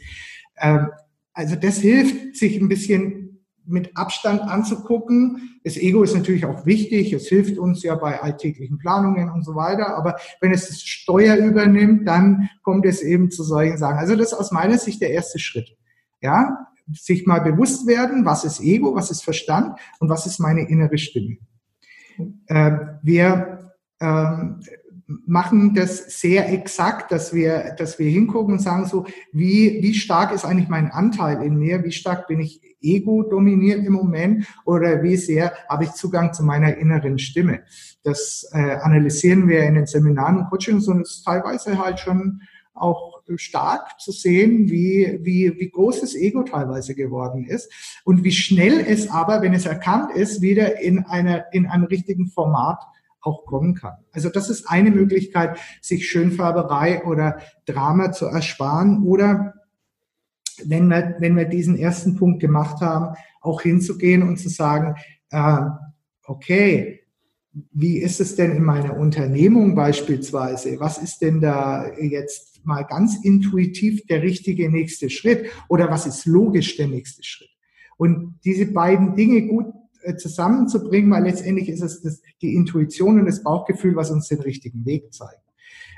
Ähm, 0.56 0.88
also 1.32 1.54
das 1.54 1.78
hilft, 1.78 2.36
sich 2.36 2.60
ein 2.60 2.68
bisschen 2.68 3.27
mit 3.68 3.96
Abstand 3.96 4.40
anzugucken. 4.42 5.60
Das 5.64 5.76
Ego 5.76 6.02
ist 6.02 6.14
natürlich 6.14 6.46
auch 6.46 6.66
wichtig. 6.66 7.12
Es 7.12 7.28
hilft 7.28 7.58
uns 7.58 7.82
ja 7.82 7.94
bei 7.94 8.20
alltäglichen 8.20 8.78
Planungen 8.78 9.30
und 9.30 9.44
so 9.44 9.54
weiter. 9.54 9.96
Aber 9.96 10.16
wenn 10.40 10.52
es 10.52 10.68
das 10.68 10.82
Steuer 10.82 11.36
übernimmt, 11.36 12.06
dann 12.08 12.48
kommt 12.62 12.86
es 12.86 13.02
eben 13.02 13.30
zu 13.30 13.44
solchen 13.44 13.78
Sachen. 13.78 13.98
Also 13.98 14.16
das 14.16 14.32
ist 14.32 14.38
aus 14.38 14.50
meiner 14.50 14.78
Sicht 14.78 15.00
der 15.00 15.10
erste 15.10 15.38
Schritt. 15.38 15.76
Ja, 16.20 16.66
sich 16.92 17.26
mal 17.26 17.40
bewusst 17.40 17.86
werden, 17.86 18.24
was 18.24 18.44
ist 18.44 18.60
Ego, 18.60 18.94
was 18.94 19.10
ist 19.10 19.22
Verstand 19.22 19.78
und 20.00 20.08
was 20.08 20.26
ist 20.26 20.38
meine 20.38 20.68
innere 20.68 20.98
Stimme. 20.98 21.36
Ähm, 22.48 22.98
wir 23.02 23.72
ähm, 24.00 24.60
machen 25.08 25.74
das 25.74 26.20
sehr 26.20 26.52
exakt, 26.52 27.10
dass 27.10 27.32
wir, 27.32 27.74
dass 27.78 27.98
wir 27.98 28.10
hingucken 28.10 28.54
und 28.54 28.60
sagen 28.60 28.84
so, 28.84 29.06
wie, 29.32 29.78
wie 29.80 29.94
stark 29.94 30.32
ist 30.32 30.44
eigentlich 30.44 30.68
mein 30.68 30.90
Anteil 30.90 31.42
in 31.42 31.56
mir? 31.56 31.82
Wie 31.82 31.92
stark 31.92 32.28
bin 32.28 32.40
ich 32.40 32.60
ego 32.82 33.22
dominiert 33.22 33.84
im 33.84 33.94
Moment? 33.94 34.46
Oder 34.66 35.02
wie 35.02 35.16
sehr 35.16 35.52
habe 35.68 35.84
ich 35.84 35.92
Zugang 35.92 36.34
zu 36.34 36.44
meiner 36.44 36.76
inneren 36.76 37.18
Stimme? 37.18 37.62
Das 38.02 38.50
äh, 38.52 38.58
analysieren 38.58 39.48
wir 39.48 39.62
in 39.62 39.74
den 39.74 39.86
Seminaren 39.86 40.38
und 40.40 40.50
Coachings 40.50 40.86
und 40.88 41.00
es 41.00 41.16
ist 41.16 41.24
teilweise 41.24 41.78
halt 41.78 41.98
schon 42.00 42.42
auch 42.74 43.22
stark 43.36 43.98
zu 43.98 44.12
sehen, 44.12 44.70
wie, 44.70 45.18
wie, 45.22 45.58
wie 45.58 45.70
groß 45.70 46.02
das 46.02 46.14
Ego 46.14 46.42
teilweise 46.42 46.94
geworden 46.94 47.44
ist 47.44 47.72
und 48.04 48.24
wie 48.24 48.30
schnell 48.30 48.84
es 48.86 49.10
aber, 49.10 49.42
wenn 49.42 49.54
es 49.54 49.66
erkannt 49.66 50.12
ist, 50.14 50.42
wieder 50.42 50.80
in 50.80 51.04
einer, 51.04 51.46
in 51.52 51.66
einem 51.66 51.84
richtigen 51.84 52.28
Format 52.28 52.78
auch 53.20 53.44
kommen 53.44 53.74
kann. 53.74 53.96
Also 54.12 54.28
das 54.28 54.48
ist 54.48 54.68
eine 54.68 54.90
Möglichkeit, 54.90 55.58
sich 55.82 56.08
Schönfärberei 56.08 57.04
oder 57.04 57.38
Drama 57.66 58.12
zu 58.12 58.26
ersparen 58.26 59.04
oder 59.04 59.54
wenn 60.64 60.88
wir, 60.88 61.16
wenn 61.20 61.36
wir 61.36 61.44
diesen 61.44 61.76
ersten 61.76 62.16
Punkt 62.16 62.40
gemacht 62.40 62.80
haben, 62.80 63.16
auch 63.40 63.62
hinzugehen 63.62 64.22
und 64.22 64.38
zu 64.38 64.48
sagen, 64.48 64.96
äh, 65.30 65.60
okay, 66.24 67.00
wie 67.72 67.98
ist 67.98 68.20
es 68.20 68.36
denn 68.36 68.52
in 68.52 68.62
meiner 68.62 68.96
Unternehmung 68.96 69.74
beispielsweise? 69.74 70.78
Was 70.80 70.98
ist 70.98 71.20
denn 71.22 71.40
da 71.40 71.90
jetzt 71.98 72.64
mal 72.64 72.82
ganz 72.82 73.18
intuitiv 73.24 74.06
der 74.06 74.22
richtige 74.22 74.70
nächste 74.70 75.10
Schritt? 75.10 75.50
Oder 75.68 75.90
was 75.90 76.06
ist 76.06 76.26
logisch 76.26 76.76
der 76.76 76.88
nächste 76.88 77.24
Schritt? 77.24 77.50
Und 77.96 78.38
diese 78.44 78.66
beiden 78.66 79.16
Dinge 79.16 79.42
gut 79.46 79.66
zusammenzubringen, 80.16 81.10
weil 81.10 81.24
letztendlich 81.24 81.68
ist 81.68 81.82
es 81.82 82.02
das, 82.02 82.22
die 82.40 82.54
Intuition 82.54 83.18
und 83.18 83.26
das 83.26 83.42
Bauchgefühl, 83.42 83.96
was 83.96 84.10
uns 84.10 84.28
den 84.28 84.40
richtigen 84.40 84.84
Weg 84.86 85.12
zeigt. 85.12 85.42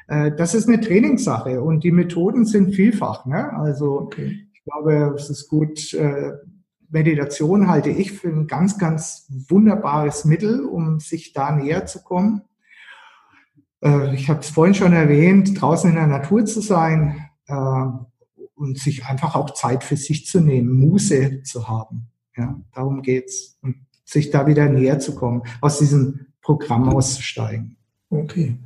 Äh, 0.09 0.33
das 0.37 0.55
ist 0.55 0.69
eine 0.69 0.81
Trainingssache 0.81 1.63
und 1.63 1.85
die 1.85 1.93
Methoden 1.93 2.45
sind 2.45 2.75
vielfach. 2.75 3.27
Ne? 3.27 3.53
Also 3.53 4.01
okay. 4.01 4.47
ich 4.53 4.65
glaube, 4.65 5.15
es 5.17 5.31
ist 5.31 5.49
gut, 5.49 5.95
äh, 5.95 6.33
Meditation 6.91 7.69
halte 7.69 7.91
ich 7.91 8.13
für 8.13 8.29
ein 8.29 8.47
ganz, 8.47 8.77
ganz 8.77 9.27
wunderbares 9.49 10.25
Mittel, 10.25 10.65
um 10.65 10.99
sich 10.99 11.33
da 11.33 11.53
näher 11.53 11.87
zu 11.87 12.03
kommen. 12.03 12.43
Äh, 13.83 14.15
ich 14.15 14.29
habe 14.29 14.41
es 14.41 14.51
vorhin 14.51 14.75
schon 14.75 14.93
erwähnt, 14.93 15.61
draußen 15.61 15.89
in 15.89 15.97
der 15.97 16.09
Natur 16.09 16.45
zu 16.45 16.61
sein 16.61 17.29
äh, 17.47 17.85
und 18.55 18.79
sich 18.79 19.07
einfach 19.07 19.37
auch 19.37 19.51
Zeit 19.51 19.85
für 19.85 19.97
sich 19.97 20.27
zu 20.27 20.41
nehmen, 20.41 20.73
Muße 20.73 21.43
zu 21.45 21.69
haben. 21.69 22.09
Ja, 22.37 22.61
darum 22.75 23.03
geht's. 23.03 23.59
Und 23.63 23.77
sich 24.11 24.31
da 24.31 24.47
wieder 24.47 24.69
näher 24.69 24.99
zu 24.99 25.15
kommen, 25.15 25.43
aus 25.61 25.79
diesem 25.79 26.27
Programm 26.43 26.89
auszusteigen. 26.89 27.77
Okay. 28.09 28.59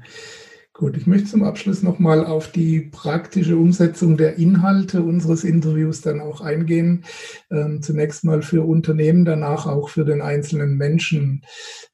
Gut, 0.76 0.96
ich 0.96 1.06
möchte 1.06 1.28
zum 1.28 1.44
Abschluss 1.44 1.84
nochmal 1.84 2.26
auf 2.26 2.50
die 2.50 2.80
praktische 2.80 3.56
Umsetzung 3.56 4.16
der 4.16 4.38
Inhalte 4.38 5.04
unseres 5.04 5.44
Interviews 5.44 6.00
dann 6.00 6.20
auch 6.20 6.40
eingehen. 6.40 7.04
Ähm, 7.48 7.80
zunächst 7.80 8.24
mal 8.24 8.42
für 8.42 8.66
Unternehmen, 8.66 9.24
danach 9.24 9.66
auch 9.66 9.88
für 9.88 10.04
den 10.04 10.20
einzelnen 10.20 10.76
Menschen. 10.76 11.44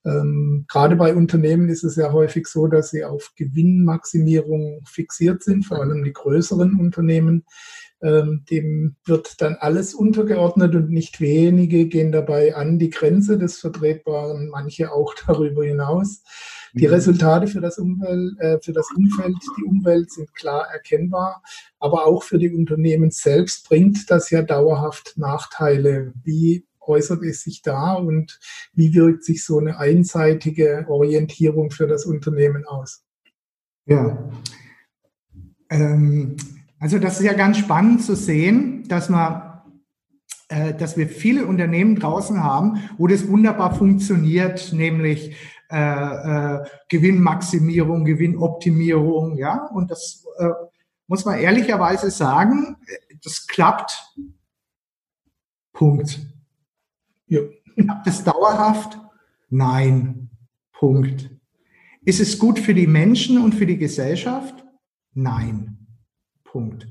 Ähm, 0.06 0.64
gerade 0.66 0.96
bei 0.96 1.14
Unternehmen 1.14 1.68
ist 1.68 1.84
es 1.84 1.96
ja 1.96 2.10
häufig 2.12 2.46
so, 2.46 2.68
dass 2.68 2.88
sie 2.88 3.04
auf 3.04 3.32
Gewinnmaximierung 3.36 4.80
fixiert 4.86 5.42
sind, 5.42 5.66
vor 5.66 5.82
allem 5.82 6.02
die 6.02 6.14
größeren 6.14 6.80
Unternehmen. 6.80 7.44
Ähm, 8.02 8.44
dem 8.50 8.96
wird 9.04 9.42
dann 9.42 9.56
alles 9.56 9.92
untergeordnet 9.92 10.74
und 10.74 10.90
nicht 10.90 11.20
wenige 11.20 11.86
gehen 11.86 12.12
dabei 12.12 12.54
an 12.54 12.78
die 12.78 12.88
Grenze 12.88 13.36
des 13.36 13.58
Vertretbaren, 13.58 14.48
manche 14.48 14.90
auch 14.90 15.14
darüber 15.26 15.64
hinaus. 15.64 16.22
Die 16.72 16.86
mhm. 16.86 16.94
Resultate 16.94 17.46
für 17.46 17.60
das, 17.60 17.78
Umwelt, 17.78 18.38
äh, 18.38 18.58
für 18.60 18.72
das 18.72 18.86
Umfeld, 18.96 19.36
die 19.58 19.64
Umwelt 19.64 20.10
sind 20.10 20.34
klar 20.34 20.66
erkennbar, 20.72 21.42
aber 21.78 22.06
auch 22.06 22.22
für 22.22 22.38
die 22.38 22.50
Unternehmen 22.50 23.10
selbst 23.10 23.68
bringt 23.68 24.10
das 24.10 24.30
ja 24.30 24.42
dauerhaft 24.42 25.14
Nachteile. 25.16 26.12
Wie 26.22 26.66
äußert 26.80 27.22
es 27.22 27.42
sich 27.42 27.62
da 27.62 27.94
und 27.94 28.38
wie 28.72 28.94
wirkt 28.94 29.24
sich 29.24 29.44
so 29.44 29.58
eine 29.58 29.78
einseitige 29.78 30.86
Orientierung 30.88 31.70
für 31.70 31.86
das 31.86 32.06
Unternehmen 32.06 32.64
aus? 32.64 33.04
Ja, 33.86 34.30
ähm, 35.70 36.36
also 36.80 36.98
das 36.98 37.20
ist 37.20 37.26
ja 37.26 37.34
ganz 37.34 37.58
spannend 37.58 38.02
zu 38.02 38.16
sehen, 38.16 38.88
dass 38.88 39.08
man 39.08 39.50
äh, 40.48 40.74
dass 40.74 40.96
wir 40.96 41.08
viele 41.08 41.46
Unternehmen 41.46 41.94
draußen 41.94 42.42
haben, 42.42 42.82
wo 42.98 43.06
das 43.06 43.28
wunderbar 43.28 43.72
funktioniert, 43.72 44.72
nämlich 44.72 45.36
äh, 45.70 45.76
äh, 45.76 46.64
Gewinnmaximierung, 46.88 48.04
Gewinnoptimierung, 48.04 49.38
ja, 49.38 49.66
und 49.66 49.92
das 49.92 50.24
äh, 50.38 50.48
muss 51.06 51.24
man 51.24 51.38
ehrlicherweise 51.38 52.10
sagen, 52.10 52.76
das 53.22 53.46
klappt. 53.46 54.16
Punkt. 55.72 56.18
Ja. 57.28 57.40
Klappt 57.76 58.06
es 58.08 58.24
dauerhaft? 58.24 58.98
Nein. 59.48 60.30
Punkt. 60.72 61.30
Ist 62.04 62.20
es 62.20 62.38
gut 62.38 62.58
für 62.58 62.74
die 62.74 62.88
Menschen 62.88 63.38
und 63.38 63.54
für 63.54 63.66
die 63.66 63.78
Gesellschaft? 63.78 64.64
Nein. 65.14 65.69
Punkt. 66.50 66.86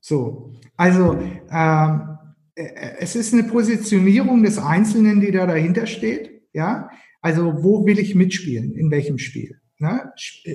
So, 0.00 0.52
also 0.76 1.18
ähm, 1.50 2.18
äh, 2.54 2.96
es 2.98 3.16
ist 3.16 3.32
eine 3.32 3.44
Positionierung 3.44 4.42
des 4.42 4.58
Einzelnen, 4.58 5.20
die 5.20 5.30
da 5.30 5.46
dahinter 5.46 5.86
steht. 5.86 6.42
Ja, 6.52 6.90
also 7.20 7.62
wo 7.62 7.86
will 7.86 7.98
ich 7.98 8.14
mitspielen? 8.14 8.74
In 8.74 8.90
welchem 8.90 9.18
Spiel? 9.18 9.60
Ne? 9.78 10.12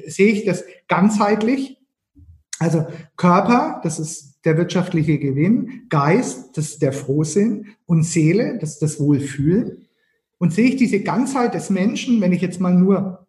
Sehe 0.08 0.32
ich 0.32 0.46
das 0.46 0.64
ganzheitlich? 0.88 1.78
Also 2.60 2.88
Körper, 3.16 3.82
das 3.84 4.00
ist 4.00 4.40
der 4.46 4.58
wirtschaftliche 4.58 5.20
Gewinn, 5.20 5.86
Geist, 5.90 6.58
das 6.58 6.70
ist 6.70 6.82
der 6.82 6.94
Frohsinn 6.94 7.76
und 7.86 8.04
Seele, 8.04 8.58
das 8.60 8.74
ist 8.74 8.82
das 8.82 9.00
Wohlfühlen. 9.00 9.88
Und 10.40 10.54
sehe 10.54 10.70
ich 10.70 10.76
diese 10.76 11.02
Ganzheit 11.02 11.54
des 11.54 11.70
Menschen, 11.70 12.22
wenn 12.22 12.32
ich 12.32 12.42
jetzt 12.42 12.60
mal 12.60 12.74
nur 12.74 13.28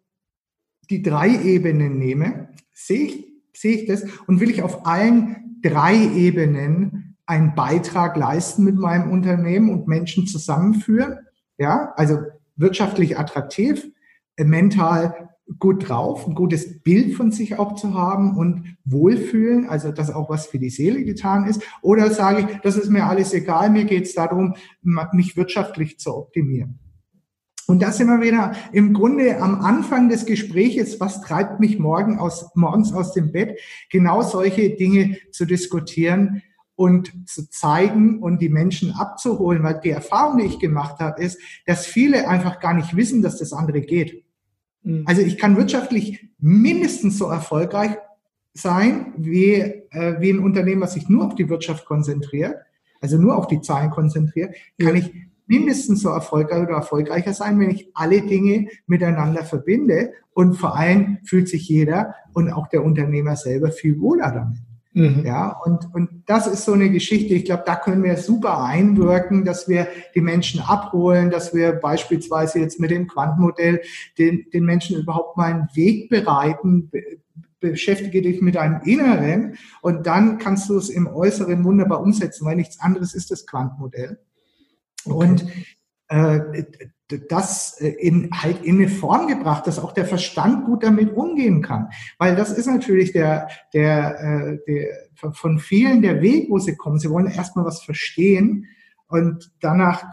die 0.89 1.01
drei 1.01 1.29
Ebenen 1.43 1.97
nehme, 1.97 2.49
sehe 2.73 3.05
ich, 3.05 3.28
sehe 3.59 3.75
ich 3.75 3.87
das 3.87 4.05
und 4.25 4.39
will 4.39 4.49
ich 4.49 4.63
auf 4.63 4.85
allen 4.85 5.59
drei 5.61 5.95
Ebenen 5.95 7.17
einen 7.25 7.55
Beitrag 7.55 8.15
leisten 8.15 8.63
mit 8.63 8.77
meinem 8.77 9.11
Unternehmen 9.11 9.69
und 9.69 9.87
Menschen 9.87 10.27
zusammenführen. 10.27 11.19
Ja, 11.57 11.91
also 11.97 12.19
wirtschaftlich 12.55 13.19
attraktiv, 13.19 13.91
äh, 14.37 14.45
mental 14.45 15.29
gut 15.57 15.89
drauf, 15.89 16.25
ein 16.25 16.35
gutes 16.35 16.81
Bild 16.83 17.15
von 17.15 17.31
sich 17.31 17.59
auch 17.59 17.75
zu 17.75 17.95
haben 17.95 18.37
und 18.37 18.77
wohlfühlen, 18.85 19.67
also 19.67 19.91
dass 19.91 20.09
auch 20.09 20.29
was 20.29 20.47
für 20.47 20.59
die 20.59 20.69
Seele 20.69 21.03
getan 21.03 21.45
ist. 21.45 21.61
Oder 21.81 22.11
sage 22.11 22.41
ich, 22.41 22.57
das 22.61 22.77
ist 22.77 22.89
mir 22.89 23.05
alles 23.05 23.33
egal, 23.33 23.71
mir 23.71 23.85
geht 23.85 24.05
es 24.05 24.13
darum, 24.13 24.55
mich 24.81 25.35
wirtschaftlich 25.35 25.99
zu 25.99 26.15
optimieren. 26.15 26.79
Und 27.69 27.81
das 27.81 27.97
sind 27.97 28.07
wir 28.07 28.21
wieder 28.21 28.53
im 28.71 28.93
Grunde 28.93 29.41
am 29.41 29.61
Anfang 29.61 30.09
des 30.09 30.25
Gespräches, 30.25 30.99
was 30.99 31.21
treibt 31.21 31.59
mich 31.59 31.79
morgen 31.79 32.17
aus, 32.17 32.49
morgens 32.55 32.91
aus 32.91 33.13
dem 33.13 33.31
Bett, 33.31 33.59
genau 33.91 34.21
solche 34.23 34.71
Dinge 34.71 35.17
zu 35.31 35.45
diskutieren, 35.45 36.41
und 36.79 37.27
zu 37.27 37.49
zeigen 37.49 38.19
und 38.19 38.41
die 38.41 38.47
Menschen 38.47 38.93
abzuholen, 38.93 39.63
weil 39.63 39.81
die 39.83 39.89
Erfahrung, 39.89 40.37
die 40.37 40.45
ich 40.45 40.59
gemacht 40.59 40.99
habe, 40.99 41.21
ist, 41.21 41.37
dass 41.65 41.85
viele 41.85 42.29
einfach 42.29 42.61
gar 42.61 42.73
nicht 42.73 42.95
wissen, 42.95 43.21
dass 43.21 43.37
das 43.37 43.51
andere 43.51 43.81
geht. 43.81 44.23
Mhm. 44.83 45.03
Also 45.05 45.21
ich 45.21 45.37
kann 45.37 45.57
wirtschaftlich 45.57 46.29
mindestens 46.37 47.17
so 47.17 47.25
erfolgreich 47.25 47.97
sein 48.53 49.13
wie, 49.17 49.55
äh, 49.55 50.21
wie 50.21 50.29
ein 50.29 50.39
Unternehmen, 50.39 50.79
was 50.79 50.93
sich 50.93 51.09
nur 51.09 51.25
auf 51.25 51.35
die 51.35 51.49
Wirtschaft 51.49 51.83
konzentriert, 51.83 52.55
also 53.01 53.17
nur 53.17 53.37
auf 53.37 53.47
die 53.47 53.59
Zahlen 53.59 53.89
konzentriert, 53.89 54.55
kann 54.81 54.95
ich 54.95 55.11
mindestens 55.49 56.01
so 56.01 56.09
erfolgreich 56.09 56.63
oder 56.63 56.75
erfolgreicher 56.75 57.33
sein, 57.33 57.59
wenn 57.59 57.71
ich 57.71 57.89
alle 57.93 58.21
Dinge 58.21 58.67
miteinander 58.85 59.43
verbinde. 59.43 60.13
Und 60.33 60.53
vor 60.53 60.77
allem 60.77 61.17
fühlt 61.25 61.49
sich 61.49 61.67
jeder 61.67 62.15
und 62.33 62.51
auch 62.53 62.67
der 62.67 62.85
Unternehmer 62.85 63.35
selber 63.35 63.71
viel 63.71 63.99
wohler 63.99 64.31
damit. 64.31 64.59
Mhm. 64.93 65.23
Ja, 65.25 65.59
und, 65.65 65.93
und 65.93 66.23
das 66.25 66.47
ist 66.47 66.65
so 66.65 66.73
eine 66.73 66.89
Geschichte. 66.89 67.33
Ich 67.33 67.45
glaube, 67.45 67.63
da 67.65 67.75
können 67.75 68.03
wir 68.03 68.17
super 68.17 68.63
einwirken, 68.63 69.43
dass 69.43 69.67
wir 69.67 69.87
die 70.15 70.21
Menschen 70.21 70.61
abholen, 70.61 71.29
dass 71.29 71.53
wir 71.53 71.73
beispielsweise 71.73 72.59
jetzt 72.59 72.79
mit 72.79 72.91
dem 72.91 73.07
Quantenmodell 73.07 73.81
den, 74.17 74.45
den 74.53 74.65
Menschen 74.65 74.97
überhaupt 74.97 75.35
mal 75.35 75.51
einen 75.51 75.67
Weg 75.73 76.09
bereiten, 76.09 76.91
beschäftige 77.59 78.21
dich 78.21 78.41
mit 78.41 78.55
deinem 78.55 78.81
Inneren 78.81 79.57
und 79.81 80.07
dann 80.07 80.37
kannst 80.37 80.69
du 80.69 80.77
es 80.77 80.89
im 80.89 81.07
Äußeren 81.07 81.63
wunderbar 81.63 82.01
umsetzen, 82.01 82.45
weil 82.45 82.55
nichts 82.55 82.79
anderes 82.79 83.13
ist 83.13 83.31
das 83.31 83.45
Quantenmodell. 83.45 84.19
Okay. 85.05 85.13
Und 85.13 85.45
äh, 86.07 86.63
das 87.29 87.79
äh, 87.79 87.89
in, 87.89 88.29
halt 88.31 88.63
in 88.63 88.77
eine 88.77 88.89
Form 88.89 89.27
gebracht, 89.27 89.67
dass 89.67 89.79
auch 89.79 89.93
der 89.93 90.05
Verstand 90.05 90.65
gut 90.65 90.83
damit 90.83 91.13
umgehen 91.13 91.61
kann. 91.61 91.89
Weil 92.17 92.35
das 92.35 92.51
ist 92.51 92.67
natürlich 92.67 93.11
der, 93.11 93.47
der, 93.73 94.19
äh, 94.19 94.57
der 94.67 95.33
von 95.33 95.59
vielen 95.59 96.01
der 96.01 96.21
Weg, 96.21 96.49
wo 96.49 96.59
sie 96.59 96.75
kommen. 96.75 96.99
Sie 96.99 97.09
wollen 97.09 97.27
erstmal 97.27 97.65
was 97.65 97.81
verstehen 97.81 98.65
und 99.07 99.51
danach 99.59 100.03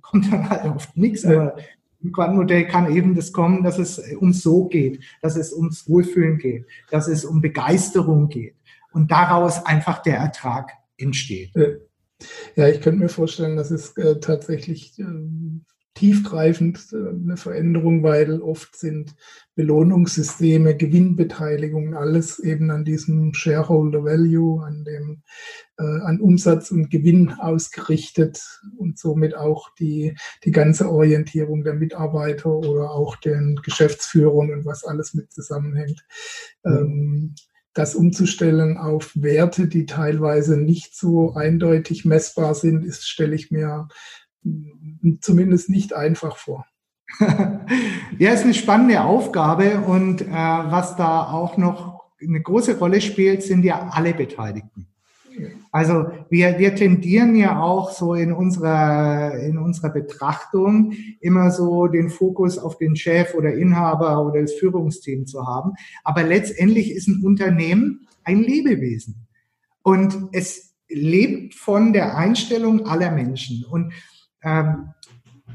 kommt 0.00 0.32
dann 0.32 0.48
halt 0.48 0.64
oft 0.64 0.96
nichts. 0.96 1.24
Aber 1.24 1.56
im 2.02 2.12
Quantenmodell 2.12 2.66
kann 2.66 2.94
eben 2.94 3.14
das 3.14 3.32
kommen, 3.32 3.62
dass 3.62 3.78
es 3.78 3.98
um 4.16 4.32
so 4.32 4.66
geht, 4.66 5.02
dass 5.22 5.36
es 5.36 5.52
ums 5.52 5.88
Wohlfühlen 5.88 6.38
geht, 6.38 6.66
dass 6.90 7.08
es 7.08 7.24
um 7.24 7.40
Begeisterung 7.40 8.28
geht 8.28 8.56
und 8.92 9.10
daraus 9.10 9.64
einfach 9.64 10.02
der 10.02 10.18
Ertrag 10.18 10.72
entsteht. 10.96 11.52
Ja, 12.56 12.68
ich 12.68 12.80
könnte 12.80 13.00
mir 13.00 13.08
vorstellen, 13.08 13.56
dass 13.56 13.70
es 13.70 13.96
äh, 13.96 14.20
tatsächlich 14.20 14.98
äh, 14.98 15.04
tiefgreifend 15.94 16.92
äh, 16.92 17.08
eine 17.08 17.36
Veränderung, 17.36 18.02
weil 18.02 18.40
oft 18.40 18.76
sind 18.76 19.14
Belohnungssysteme, 19.54 20.76
Gewinnbeteiligungen, 20.76 21.94
alles 21.94 22.40
eben 22.40 22.70
an 22.70 22.84
diesem 22.84 23.32
Shareholder 23.32 24.04
Value, 24.04 24.64
an 24.64 24.84
dem 24.84 25.22
äh, 25.78 26.00
an 26.02 26.20
Umsatz 26.20 26.72
und 26.72 26.90
Gewinn 26.90 27.30
ausgerichtet 27.30 28.42
und 28.76 28.98
somit 28.98 29.36
auch 29.36 29.72
die 29.78 30.16
die 30.44 30.50
ganze 30.50 30.90
Orientierung 30.90 31.62
der 31.62 31.74
Mitarbeiter 31.74 32.50
oder 32.50 32.90
auch 32.90 33.16
den 33.16 33.60
Geschäftsführern 33.62 34.52
und 34.52 34.64
was 34.64 34.84
alles 34.84 35.14
mit 35.14 35.32
zusammenhängt. 35.32 36.04
Mhm. 36.64 36.76
Ähm, 36.76 37.34
das 37.74 37.94
umzustellen 37.94 38.78
auf 38.78 39.10
Werte, 39.14 39.66
die 39.66 39.86
teilweise 39.86 40.56
nicht 40.56 40.96
so 40.96 41.34
eindeutig 41.34 42.04
messbar 42.04 42.54
sind, 42.54 42.84
ist, 42.84 43.08
stelle 43.08 43.34
ich 43.34 43.50
mir 43.50 43.88
zumindest 45.20 45.68
nicht 45.68 45.92
einfach 45.92 46.36
vor. 46.36 46.66
ja, 48.18 48.32
ist 48.32 48.44
eine 48.44 48.54
spannende 48.54 49.02
Aufgabe 49.02 49.80
und 49.80 50.22
äh, 50.22 50.26
was 50.30 50.96
da 50.96 51.24
auch 51.24 51.56
noch 51.56 52.04
eine 52.20 52.40
große 52.40 52.78
Rolle 52.78 53.00
spielt, 53.00 53.42
sind 53.42 53.64
ja 53.64 53.88
alle 53.90 54.14
Beteiligten. 54.14 54.88
Also 55.72 56.06
wir, 56.30 56.58
wir 56.58 56.74
tendieren 56.74 57.34
ja 57.34 57.60
auch 57.60 57.90
so 57.90 58.14
in 58.14 58.32
unserer, 58.32 59.38
in 59.40 59.58
unserer 59.58 59.90
Betrachtung 59.90 60.92
immer 61.20 61.50
so 61.50 61.88
den 61.88 62.10
Fokus 62.10 62.58
auf 62.58 62.78
den 62.78 62.94
Chef 62.96 63.34
oder 63.34 63.54
Inhaber 63.54 64.24
oder 64.24 64.40
das 64.40 64.54
Führungsteam 64.54 65.26
zu 65.26 65.46
haben. 65.46 65.72
Aber 66.04 66.22
letztendlich 66.22 66.92
ist 66.92 67.08
ein 67.08 67.22
Unternehmen 67.24 68.06
ein 68.22 68.42
Lebewesen. 68.42 69.26
Und 69.82 70.28
es 70.32 70.74
lebt 70.88 71.54
von 71.54 71.92
der 71.92 72.16
Einstellung 72.16 72.86
aller 72.86 73.10
Menschen. 73.10 73.64
Und 73.64 73.92
ähm, 74.42 74.90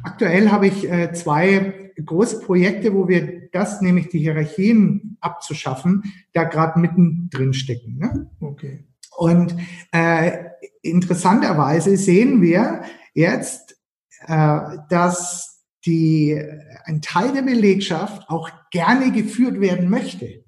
aktuell 0.04 0.52
habe 0.52 0.68
ich 0.68 0.90
äh, 0.90 1.14
zwei 1.14 1.92
große 2.06 2.42
Projekte, 2.42 2.94
wo 2.94 3.08
wir 3.08 3.50
das, 3.52 3.82
nämlich 3.82 4.10
die 4.10 4.20
Hierarchien 4.20 5.18
abzuschaffen, 5.22 6.04
da 6.34 6.44
gerade 6.44 6.80
mittendrin 6.80 7.54
stecken. 7.54 7.98
Ne? 7.98 8.30
Okay. 8.40 8.86
Und 9.20 9.54
äh, 9.92 10.32
interessanterweise 10.82 11.98
sehen 11.98 12.42
wir 12.42 12.84
jetzt, 13.14 13.78
äh, 14.28 14.60
dass 14.90 15.66
die, 15.86 16.42
ein 16.86 17.02
Teil 17.02 17.34
der 17.34 17.42
Belegschaft 17.42 18.30
auch 18.30 18.50
gerne 18.72 19.12
geführt 19.12 19.60
werden 19.60 19.90
möchte. 19.90 20.46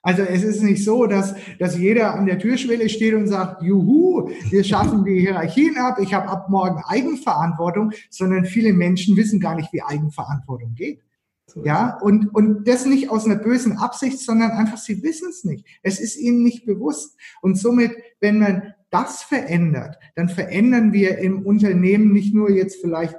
Also 0.00 0.22
es 0.22 0.44
ist 0.44 0.62
nicht 0.62 0.84
so, 0.84 1.06
dass, 1.06 1.34
dass 1.58 1.76
jeder 1.76 2.14
an 2.14 2.26
der 2.26 2.38
Türschwelle 2.38 2.88
steht 2.88 3.14
und 3.14 3.26
sagt, 3.26 3.62
juhu, 3.62 4.30
wir 4.48 4.62
schaffen 4.62 5.04
die 5.04 5.18
Hierarchien 5.18 5.76
ab, 5.76 5.98
ich 6.00 6.14
habe 6.14 6.28
ab 6.28 6.48
morgen 6.48 6.84
Eigenverantwortung, 6.86 7.90
sondern 8.10 8.44
viele 8.44 8.74
Menschen 8.74 9.16
wissen 9.16 9.40
gar 9.40 9.56
nicht, 9.56 9.72
wie 9.72 9.82
Eigenverantwortung 9.82 10.74
geht. 10.74 11.00
Ja, 11.62 11.98
und, 12.00 12.34
und 12.34 12.66
das 12.66 12.86
nicht 12.86 13.10
aus 13.10 13.26
einer 13.26 13.36
bösen 13.36 13.76
Absicht, 13.76 14.18
sondern 14.18 14.52
einfach, 14.52 14.78
sie 14.78 15.02
wissen 15.02 15.28
es 15.28 15.44
nicht. 15.44 15.66
Es 15.82 16.00
ist 16.00 16.16
ihnen 16.16 16.42
nicht 16.42 16.64
bewusst. 16.64 17.16
Und 17.42 17.58
somit, 17.58 17.92
wenn 18.20 18.38
man 18.38 18.74
das 18.90 19.22
verändert, 19.22 19.98
dann 20.14 20.28
verändern 20.28 20.92
wir 20.92 21.18
im 21.18 21.44
Unternehmen 21.44 22.12
nicht 22.12 22.32
nur 22.32 22.50
jetzt 22.50 22.80
vielleicht 22.80 23.16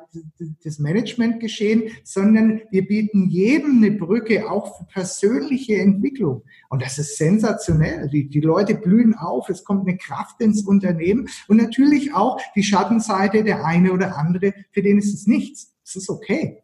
das 0.64 0.80
Managementgeschehen, 0.80 1.92
sondern 2.04 2.62
wir 2.72 2.88
bieten 2.88 3.30
jedem 3.30 3.84
eine 3.84 3.92
Brücke 3.92 4.50
auch 4.50 4.78
für 4.78 4.86
persönliche 4.86 5.76
Entwicklung. 5.76 6.44
Und 6.70 6.82
das 6.82 6.98
ist 6.98 7.18
sensationell. 7.18 8.10
Die, 8.10 8.30
die 8.30 8.40
Leute 8.40 8.76
blühen 8.76 9.16
auf, 9.16 9.50
es 9.50 9.66
kommt 9.66 9.88
eine 9.88 9.98
Kraft 9.98 10.40
ins 10.40 10.64
Unternehmen 10.64 11.28
und 11.50 11.58
natürlich 11.58 12.14
auch 12.14 12.40
die 12.56 12.64
Schattenseite, 12.64 13.44
der 13.44 13.66
eine 13.66 13.92
oder 13.92 14.18
andere, 14.18 14.54
für 14.72 14.82
den 14.82 14.98
ist 14.98 15.14
es 15.14 15.28
nichts. 15.28 15.74
Es 15.84 15.98
ist 15.98 16.10
okay. 16.10 16.64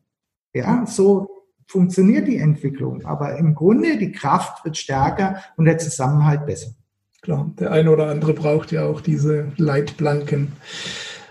Ja, 0.54 0.86
so 0.86 1.41
funktioniert 1.72 2.28
die 2.28 2.38
Entwicklung. 2.38 3.06
Aber 3.06 3.38
im 3.38 3.56
Grunde 3.56 3.98
die 3.98 4.12
Kraft 4.12 4.64
wird 4.66 4.78
stärker 4.78 5.42
und 5.56 5.66
der 5.66 5.78
Zusammenhalt 5.78 6.46
besser. 6.46 6.72
Klar, 7.22 7.52
der 7.60 7.72
eine 7.72 7.92
oder 7.92 8.08
andere 8.08 8.34
braucht 8.34 8.72
ja 8.72 8.84
auch 8.86 9.00
diese 9.00 9.52
Leitplanken 9.58 10.54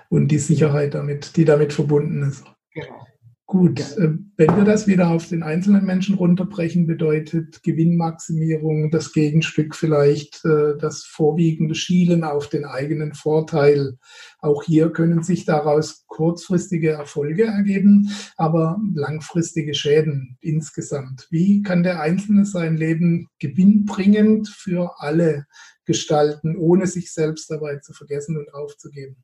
und 0.09 0.29
die 0.29 0.39
Sicherheit 0.39 0.95
damit, 0.95 1.37
die 1.37 1.45
damit 1.45 1.73
verbunden 1.73 2.23
ist. 2.23 2.45
Genau. 2.73 3.07
Gut, 3.51 3.81
äh, 3.97 4.17
wenn 4.37 4.57
wir 4.57 4.63
das 4.63 4.87
wieder 4.87 5.11
auf 5.11 5.27
den 5.27 5.43
einzelnen 5.43 5.85
Menschen 5.85 6.15
runterbrechen, 6.15 6.87
bedeutet 6.87 7.65
Gewinnmaximierung 7.65 8.93
das 8.93 9.13
Gegenstück 9.13 9.75
vielleicht 9.75 10.45
äh, 10.45 10.79
das 10.79 11.03
vorwiegende 11.03 11.75
Schielen 11.75 12.23
auf 12.23 12.49
den 12.49 12.65
eigenen 12.65 13.13
Vorteil. 13.13 13.99
Auch 14.39 14.63
hier 14.63 14.91
können 14.91 15.25
sich 15.25 15.47
daraus 15.47 16.05
kurzfristige 16.07 16.91
Erfolge 16.91 17.47
ergeben, 17.47 18.11
aber 18.37 18.81
langfristige 18.95 19.75
Schäden 19.75 20.39
insgesamt. 20.41 21.27
Wie 21.33 21.63
kann 21.63 21.83
der 21.83 22.01
Einzelne 22.01 22.45
sein 22.45 22.77
Leben 22.77 23.27
gewinnbringend 23.41 24.49
für 24.49 25.01
alle 25.01 25.47
gestalten, 25.87 26.57
ohne 26.57 26.87
sich 26.87 27.13
selbst 27.13 27.51
dabei 27.51 27.79
zu 27.79 27.95
vergessen 27.95 28.37
und 28.37 28.55
aufzugeben? 28.55 29.17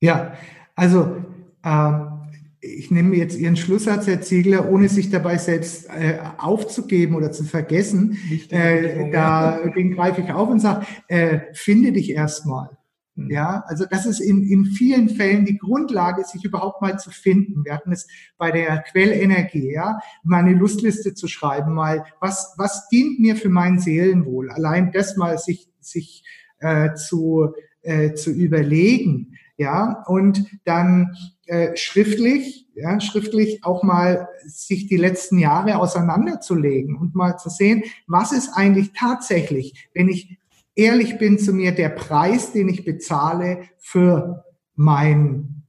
Ja, 0.00 0.34
also 0.76 1.16
ähm 1.64 2.21
ich 2.62 2.92
nehme 2.92 3.16
jetzt 3.16 3.36
Ihren 3.36 3.56
Schlusssatz, 3.56 4.06
Herr 4.06 4.20
Ziegler, 4.20 4.70
ohne 4.70 4.88
sich 4.88 5.10
dabei 5.10 5.36
selbst 5.36 5.88
äh, 5.90 6.18
aufzugeben 6.38 7.16
oder 7.16 7.32
zu 7.32 7.42
vergessen, 7.42 8.16
äh, 8.50 9.10
da, 9.10 9.58
den 9.76 9.94
greife 9.94 10.22
ich 10.22 10.32
auf 10.32 10.48
und 10.48 10.60
sage, 10.60 10.86
äh, 11.08 11.40
finde 11.54 11.90
dich 11.90 12.10
erstmal. 12.10 12.70
Hm. 13.16 13.30
Ja, 13.30 13.64
also 13.66 13.84
das 13.90 14.06
ist 14.06 14.20
in, 14.20 14.44
in 14.44 14.64
vielen 14.64 15.08
Fällen 15.08 15.44
die 15.44 15.58
Grundlage, 15.58 16.22
sich 16.24 16.44
überhaupt 16.44 16.80
mal 16.80 17.00
zu 17.00 17.10
finden. 17.10 17.64
Wir 17.64 17.74
hatten 17.74 17.90
es 17.90 18.06
bei 18.38 18.52
der 18.52 18.78
Quellenergie, 18.78 19.72
ja, 19.72 19.98
mal 20.22 20.44
eine 20.44 20.54
Lustliste 20.54 21.14
zu 21.14 21.26
schreiben, 21.26 21.74
mal, 21.74 22.04
was, 22.20 22.54
was 22.58 22.88
dient 22.88 23.18
mir 23.18 23.34
für 23.34 23.50
mein 23.50 23.80
Seelenwohl? 23.80 24.50
Allein 24.52 24.92
das 24.92 25.16
mal 25.16 25.36
sich, 25.36 25.68
sich 25.80 26.22
äh, 26.60 26.94
zu, 26.94 27.54
äh, 27.82 28.14
zu 28.14 28.30
überlegen, 28.30 29.36
ja, 29.62 30.02
und 30.06 30.44
dann 30.64 31.16
äh, 31.46 31.76
schriftlich, 31.76 32.68
ja, 32.74 33.00
schriftlich 33.00 33.64
auch 33.64 33.82
mal 33.82 34.28
sich 34.44 34.88
die 34.88 34.96
letzten 34.96 35.38
Jahre 35.38 35.78
auseinanderzulegen 35.78 36.96
und 36.96 37.14
mal 37.14 37.36
zu 37.36 37.48
sehen, 37.48 37.84
was 38.06 38.32
ist 38.32 38.50
eigentlich 38.54 38.92
tatsächlich, 38.92 39.88
wenn 39.94 40.08
ich 40.08 40.38
ehrlich 40.74 41.18
bin 41.18 41.38
zu 41.38 41.52
mir, 41.52 41.72
der 41.72 41.90
Preis, 41.90 42.52
den 42.52 42.68
ich 42.68 42.84
bezahle 42.84 43.62
für 43.78 44.44
mein 44.74 45.62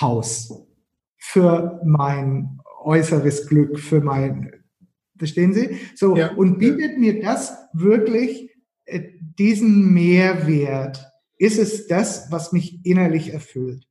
Haus, 0.00 0.66
für 1.16 1.80
mein 1.84 2.60
äußeres 2.82 3.46
Glück, 3.46 3.78
für 3.78 4.00
mein, 4.00 4.52
verstehen 5.16 5.52
Sie? 5.52 5.78
So, 5.94 6.16
ja. 6.16 6.32
und 6.32 6.58
bietet 6.58 6.98
mir 6.98 7.20
das 7.20 7.56
wirklich 7.72 8.50
äh, 8.86 9.02
diesen 9.38 9.92
Mehrwert? 9.92 11.04
Ist 11.38 11.58
es 11.58 11.86
das, 11.86 12.30
was 12.30 12.52
mich 12.52 12.84
innerlich 12.84 13.32
erfüllt? 13.32 13.86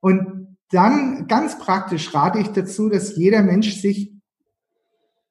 Und 0.00 0.56
dann 0.70 1.26
ganz 1.26 1.58
praktisch 1.58 2.14
rate 2.14 2.38
ich 2.38 2.48
dazu, 2.48 2.88
dass 2.88 3.16
jeder 3.16 3.42
Mensch 3.42 3.80
sich 3.80 4.12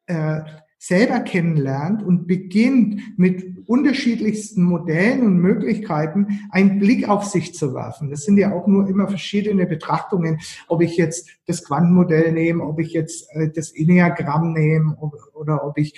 äh, 0.08 0.42
selber 0.78 1.20
kennenlernt 1.22 2.04
und 2.04 2.28
beginnt 2.28 3.18
mit 3.18 3.68
unterschiedlichsten 3.68 4.64
Modellen 4.64 5.26
und 5.26 5.40
Möglichkeiten 5.40 6.48
einen 6.52 6.78
Blick 6.80 7.10
auf 7.10 7.26
sich 7.26 7.56
zu 7.56 7.74
werfen. 7.74 8.12
Das 8.12 8.24
sind 8.24 8.38
ja 8.38 8.54
auch 8.54 8.68
nur 8.68 8.88
immer 8.88 9.08
verschiedene 9.08 9.66
Betrachtungen, 9.66 10.40
ob 10.68 10.82
ich 10.82 10.96
jetzt 10.98 11.30
das 11.48 11.64
Quantenmodell 11.64 12.32
nehme, 12.32 12.64
ob 12.64 12.80
ich 12.80 12.94
jetzt 12.94 13.28
äh, 13.32 13.50
das 13.50 13.72
Enneagramm 13.72 14.54
nehme 14.54 14.96
oder 15.34 15.66
ob 15.66 15.78
ich 15.78 15.94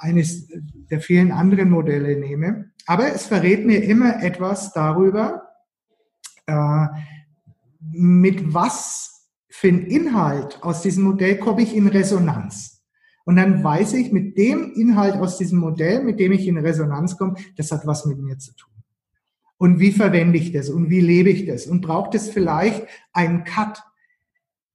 eines 0.00 0.48
der 0.90 1.00
vielen 1.00 1.30
anderen 1.30 1.70
Modelle 1.70 2.18
nehme. 2.18 2.70
Aber 2.86 3.12
es 3.12 3.26
verrät 3.26 3.66
mir 3.66 3.84
immer 3.84 4.22
etwas 4.22 4.72
darüber, 4.72 5.42
äh, 6.46 6.86
mit 7.92 8.54
was 8.54 9.28
für 9.48 9.68
ein 9.68 9.86
Inhalt 9.86 10.62
aus 10.62 10.82
diesem 10.82 11.04
Modell 11.04 11.36
komme 11.36 11.62
ich 11.62 11.76
in 11.76 11.86
Resonanz. 11.86 12.82
Und 13.24 13.36
dann 13.36 13.62
weiß 13.62 13.92
ich, 13.94 14.10
mit 14.10 14.38
dem 14.38 14.72
Inhalt 14.72 15.14
aus 15.16 15.36
diesem 15.36 15.58
Modell, 15.58 16.02
mit 16.02 16.18
dem 16.18 16.32
ich 16.32 16.48
in 16.48 16.56
Resonanz 16.56 17.18
komme, 17.18 17.34
das 17.56 17.70
hat 17.70 17.86
was 17.86 18.06
mit 18.06 18.18
mir 18.18 18.38
zu 18.38 18.54
tun. 18.54 18.70
Und 19.58 19.78
wie 19.78 19.92
verwende 19.92 20.38
ich 20.38 20.52
das 20.52 20.70
und 20.70 20.88
wie 20.88 21.02
lebe 21.02 21.28
ich 21.28 21.44
das? 21.44 21.66
Und 21.66 21.82
braucht 21.82 22.14
es 22.14 22.30
vielleicht 22.30 22.86
einen 23.12 23.44
Cut? 23.44 23.82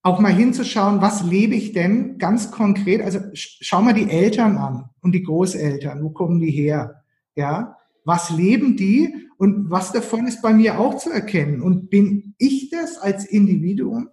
Auch 0.05 0.19
mal 0.19 0.31
hinzuschauen, 0.31 1.01
was 1.01 1.23
lebe 1.23 1.55
ich 1.55 1.73
denn 1.73 2.19
ganz 2.19 2.51
konkret? 2.51 3.01
Also 3.01 3.21
schau 3.33 3.81
mal 3.81 3.95
die 3.95 4.07
Eltern 4.07 4.55
an 4.55 4.91
und 5.01 5.13
die 5.13 5.23
Großeltern. 5.23 6.03
Wo 6.03 6.11
kommen 6.11 6.39
die 6.39 6.51
her? 6.51 7.01
Ja, 7.33 7.77
was 8.03 8.29
leben 8.29 8.77
die 8.77 9.15
und 9.39 9.71
was 9.71 9.93
davon 9.93 10.27
ist 10.27 10.43
bei 10.43 10.53
mir 10.53 10.79
auch 10.79 10.97
zu 10.97 11.09
erkennen? 11.09 11.59
Und 11.59 11.89
bin 11.89 12.35
ich 12.37 12.69
das 12.69 12.99
als 12.99 13.25
Individuum, 13.25 14.09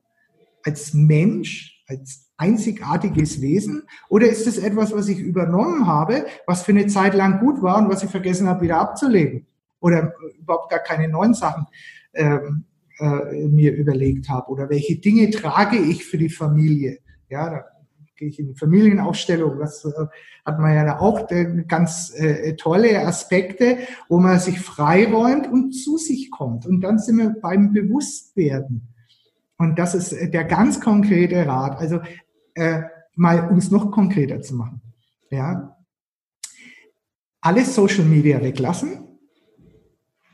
als 0.64 0.95
Mensch, 0.95 1.84
als 1.86 2.30
einzigartiges 2.38 3.43
Wesen? 3.43 3.82
Oder 4.09 4.30
ist 4.30 4.47
es 4.47 4.57
etwas, 4.57 4.95
was 4.95 5.09
ich 5.09 5.18
übernommen 5.18 5.86
habe, 5.86 6.24
was 6.47 6.62
für 6.62 6.72
eine 6.72 6.86
Zeit 6.86 7.12
lang 7.12 7.38
gut 7.38 7.61
war 7.61 7.76
und 7.76 7.90
was 7.90 8.03
ich 8.03 8.09
vergessen 8.09 8.49
habe, 8.49 8.62
wieder 8.62 8.80
abzulegen? 8.80 9.47
Oder 9.78 10.14
überhaupt 10.38 10.70
gar 10.70 10.80
keine 10.80 11.09
neuen 11.09 11.34
Sachen 11.34 11.66
ähm, 12.14 12.64
äh, 13.03 13.48
mir 13.48 13.74
überlegt 13.74 14.28
habe? 14.28 14.50
Oder 14.50 14.70
welche 14.70 14.96
Dinge 14.96 15.30
trage 15.30 15.76
ich 15.76 16.05
für 16.05 16.18
die 16.18 16.30
Familie? 16.30 16.98
Ja, 17.28 17.50
da 17.50 17.64
gehe 18.16 18.28
ich 18.28 18.38
in 18.38 18.48
die 18.48 18.55
Familienaufstellung. 18.55 19.59
Das 19.59 19.84
äh, 19.84 20.07
hat 20.44 20.59
man 20.61 20.74
ja 20.74 21.00
auch 21.00 21.30
äh, 21.30 21.64
ganz 21.66 22.12
äh, 22.16 22.55
tolle 22.57 23.05
Aspekte, 23.05 23.78
wo 24.09 24.18
man 24.18 24.38
sich 24.38 24.61
freiräumt 24.61 25.50
und 25.50 25.72
zu 25.72 25.98
sich 25.98 26.30
kommt. 26.30 26.66
Und 26.66 26.82
dann 26.82 26.98
sind 26.98 27.18
wir 27.18 27.30
beim 27.30 27.72
Bewusstwerden. 27.72 28.88
Und 29.59 29.78
das 29.78 29.94
ist 29.94 30.12
der 30.32 30.44
ganz 30.44 30.80
konkrete 30.80 31.46
Rat. 31.46 31.78
Also 31.78 32.00
äh, 32.55 32.82
mal, 33.14 33.48
um 33.48 33.59
es 33.59 33.70
noch 33.70 33.90
konkreter 33.90 34.40
zu 34.40 34.55
machen. 34.55 34.80
Ja, 35.30 35.76
alles 37.40 37.74
Social 37.74 38.05
Media 38.05 38.40
weglassen, 38.40 39.11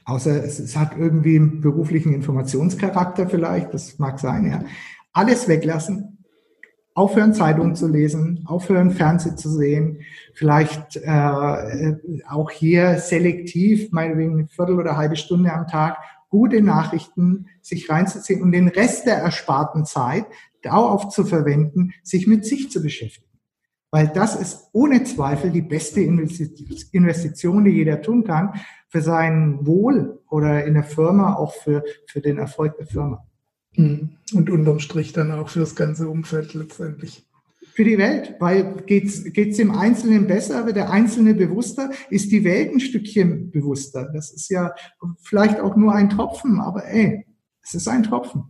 außer 0.08 0.42
es, 0.42 0.58
es, 0.58 0.76
hat 0.76 0.96
irgendwie 0.96 1.36
einen 1.36 1.60
beruflichen 1.60 2.14
Informationscharakter 2.14 3.28
vielleicht, 3.28 3.74
das 3.74 3.98
mag 3.98 4.18
sein, 4.18 4.46
ja. 4.46 4.64
Alles 5.12 5.48
weglassen, 5.48 6.24
aufhören 6.94 7.34
Zeitungen 7.34 7.74
zu 7.74 7.88
lesen, 7.88 8.44
aufhören 8.46 8.90
Fernsehen 8.90 9.36
zu 9.36 9.50
sehen, 9.50 10.00
vielleicht 10.34 10.96
äh, 10.96 11.96
auch 12.28 12.50
hier 12.50 12.98
selektiv, 12.98 13.92
meinetwegen 13.92 14.32
eine 14.38 14.48
Viertel 14.48 14.78
oder 14.78 14.90
eine 14.90 14.98
halbe 14.98 15.16
Stunde 15.16 15.52
am 15.52 15.66
Tag, 15.66 15.98
gute 16.30 16.62
Nachrichten 16.62 17.46
sich 17.60 17.90
reinzuziehen 17.90 18.42
und 18.42 18.52
den 18.52 18.68
Rest 18.68 19.06
der 19.06 19.16
ersparten 19.16 19.84
Zeit 19.84 20.24
darauf 20.62 21.08
zu 21.10 21.24
verwenden, 21.24 21.92
sich 22.02 22.26
mit 22.26 22.46
sich 22.46 22.70
zu 22.70 22.82
beschäftigen. 22.82 23.27
Weil 23.90 24.08
das 24.08 24.36
ist 24.36 24.68
ohne 24.72 25.04
Zweifel 25.04 25.50
die 25.50 25.62
beste 25.62 26.00
Investition, 26.00 27.64
die 27.64 27.70
jeder 27.70 28.02
tun 28.02 28.24
kann, 28.24 28.52
für 28.88 29.00
sein 29.00 29.66
Wohl 29.66 30.20
oder 30.28 30.64
in 30.64 30.74
der 30.74 30.84
Firma, 30.84 31.34
auch 31.34 31.54
für, 31.54 31.84
für 32.06 32.20
den 32.20 32.38
Erfolg 32.38 32.76
der 32.76 32.86
Firma. 32.86 33.26
Mhm. 33.76 34.10
Und 34.34 34.50
unterm 34.50 34.78
Strich 34.78 35.12
dann 35.12 35.32
auch 35.32 35.48
für 35.48 35.60
das 35.60 35.74
ganze 35.74 36.08
Umfeld 36.08 36.54
letztendlich. 36.54 37.24
Für 37.74 37.84
die 37.84 37.96
Welt, 37.96 38.34
weil 38.40 38.74
geht's 38.86 39.24
geht's 39.32 39.56
dem 39.56 39.70
Einzelnen 39.70 40.26
besser, 40.26 40.66
wird 40.66 40.76
der 40.76 40.90
Einzelne 40.90 41.34
bewusster, 41.34 41.90
ist 42.10 42.32
die 42.32 42.42
Welt 42.42 42.72
ein 42.72 42.80
Stückchen 42.80 43.50
bewusster. 43.52 44.10
Das 44.12 44.32
ist 44.32 44.50
ja 44.50 44.74
vielleicht 45.22 45.60
auch 45.60 45.76
nur 45.76 45.94
ein 45.94 46.10
Tropfen, 46.10 46.60
aber 46.60 46.84
ey, 46.86 47.24
es 47.62 47.74
ist 47.74 47.86
ein 47.86 48.02
Tropfen. 48.02 48.44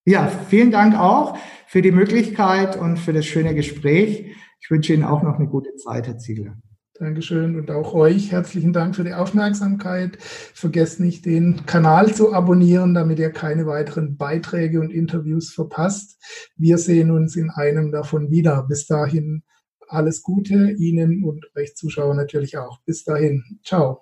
Ja, 0.10 0.28
vielen 0.28 0.72
Dank 0.72 1.00
auch 1.00 1.38
für 1.68 1.84
die 1.84 1.92
Möglichkeit 1.92 2.76
und 2.76 2.98
für 2.98 3.14
das 3.14 3.28
schöne 3.28 3.54
Gespräch. 3.54 4.36
Ich 4.60 4.72
wünsche 4.72 4.92
Ihnen 4.92 5.04
auch 5.04 5.22
noch 5.22 5.36
eine 5.36 5.48
gute 5.48 5.76
Zeit, 5.76 6.08
Herr 6.08 6.18
Ziegler. 6.18 6.58
Dankeschön 6.96 7.56
und 7.56 7.70
auch 7.70 7.94
euch 7.94 8.32
herzlichen 8.32 8.74
Dank 8.74 8.96
für 8.96 9.04
die 9.04 9.14
Aufmerksamkeit. 9.14 10.18
Vergesst 10.20 11.00
nicht, 11.00 11.28
den 11.28 11.64
Kanal 11.68 12.12
zu 12.12 12.34
abonnieren, 12.34 12.96
damit 12.96 13.20
ihr 13.20 13.30
keine 13.30 13.68
weiteren 13.68 14.18
Beiträge 14.18 14.80
und 14.80 14.90
Interviews 14.90 15.54
verpasst. 15.54 16.20
Wir 16.58 16.80
sehen 16.80 17.12
uns 17.12 17.36
in 17.36 17.52
einem 17.52 17.92
davon 17.92 18.32
wieder. 18.32 18.66
Bis 18.68 18.88
dahin 18.88 19.44
alles 19.88 20.24
Gute 20.24 20.72
Ihnen 20.72 21.24
und 21.24 21.46
euch 21.56 21.76
Zuschauer 21.76 22.16
natürlich 22.16 22.58
auch. 22.58 22.82
Bis 22.84 23.04
dahin. 23.04 23.44
Ciao. 23.64 24.02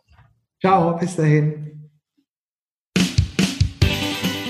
Ciao, 0.62 0.98
bis 0.98 1.18
dahin. 1.18 1.77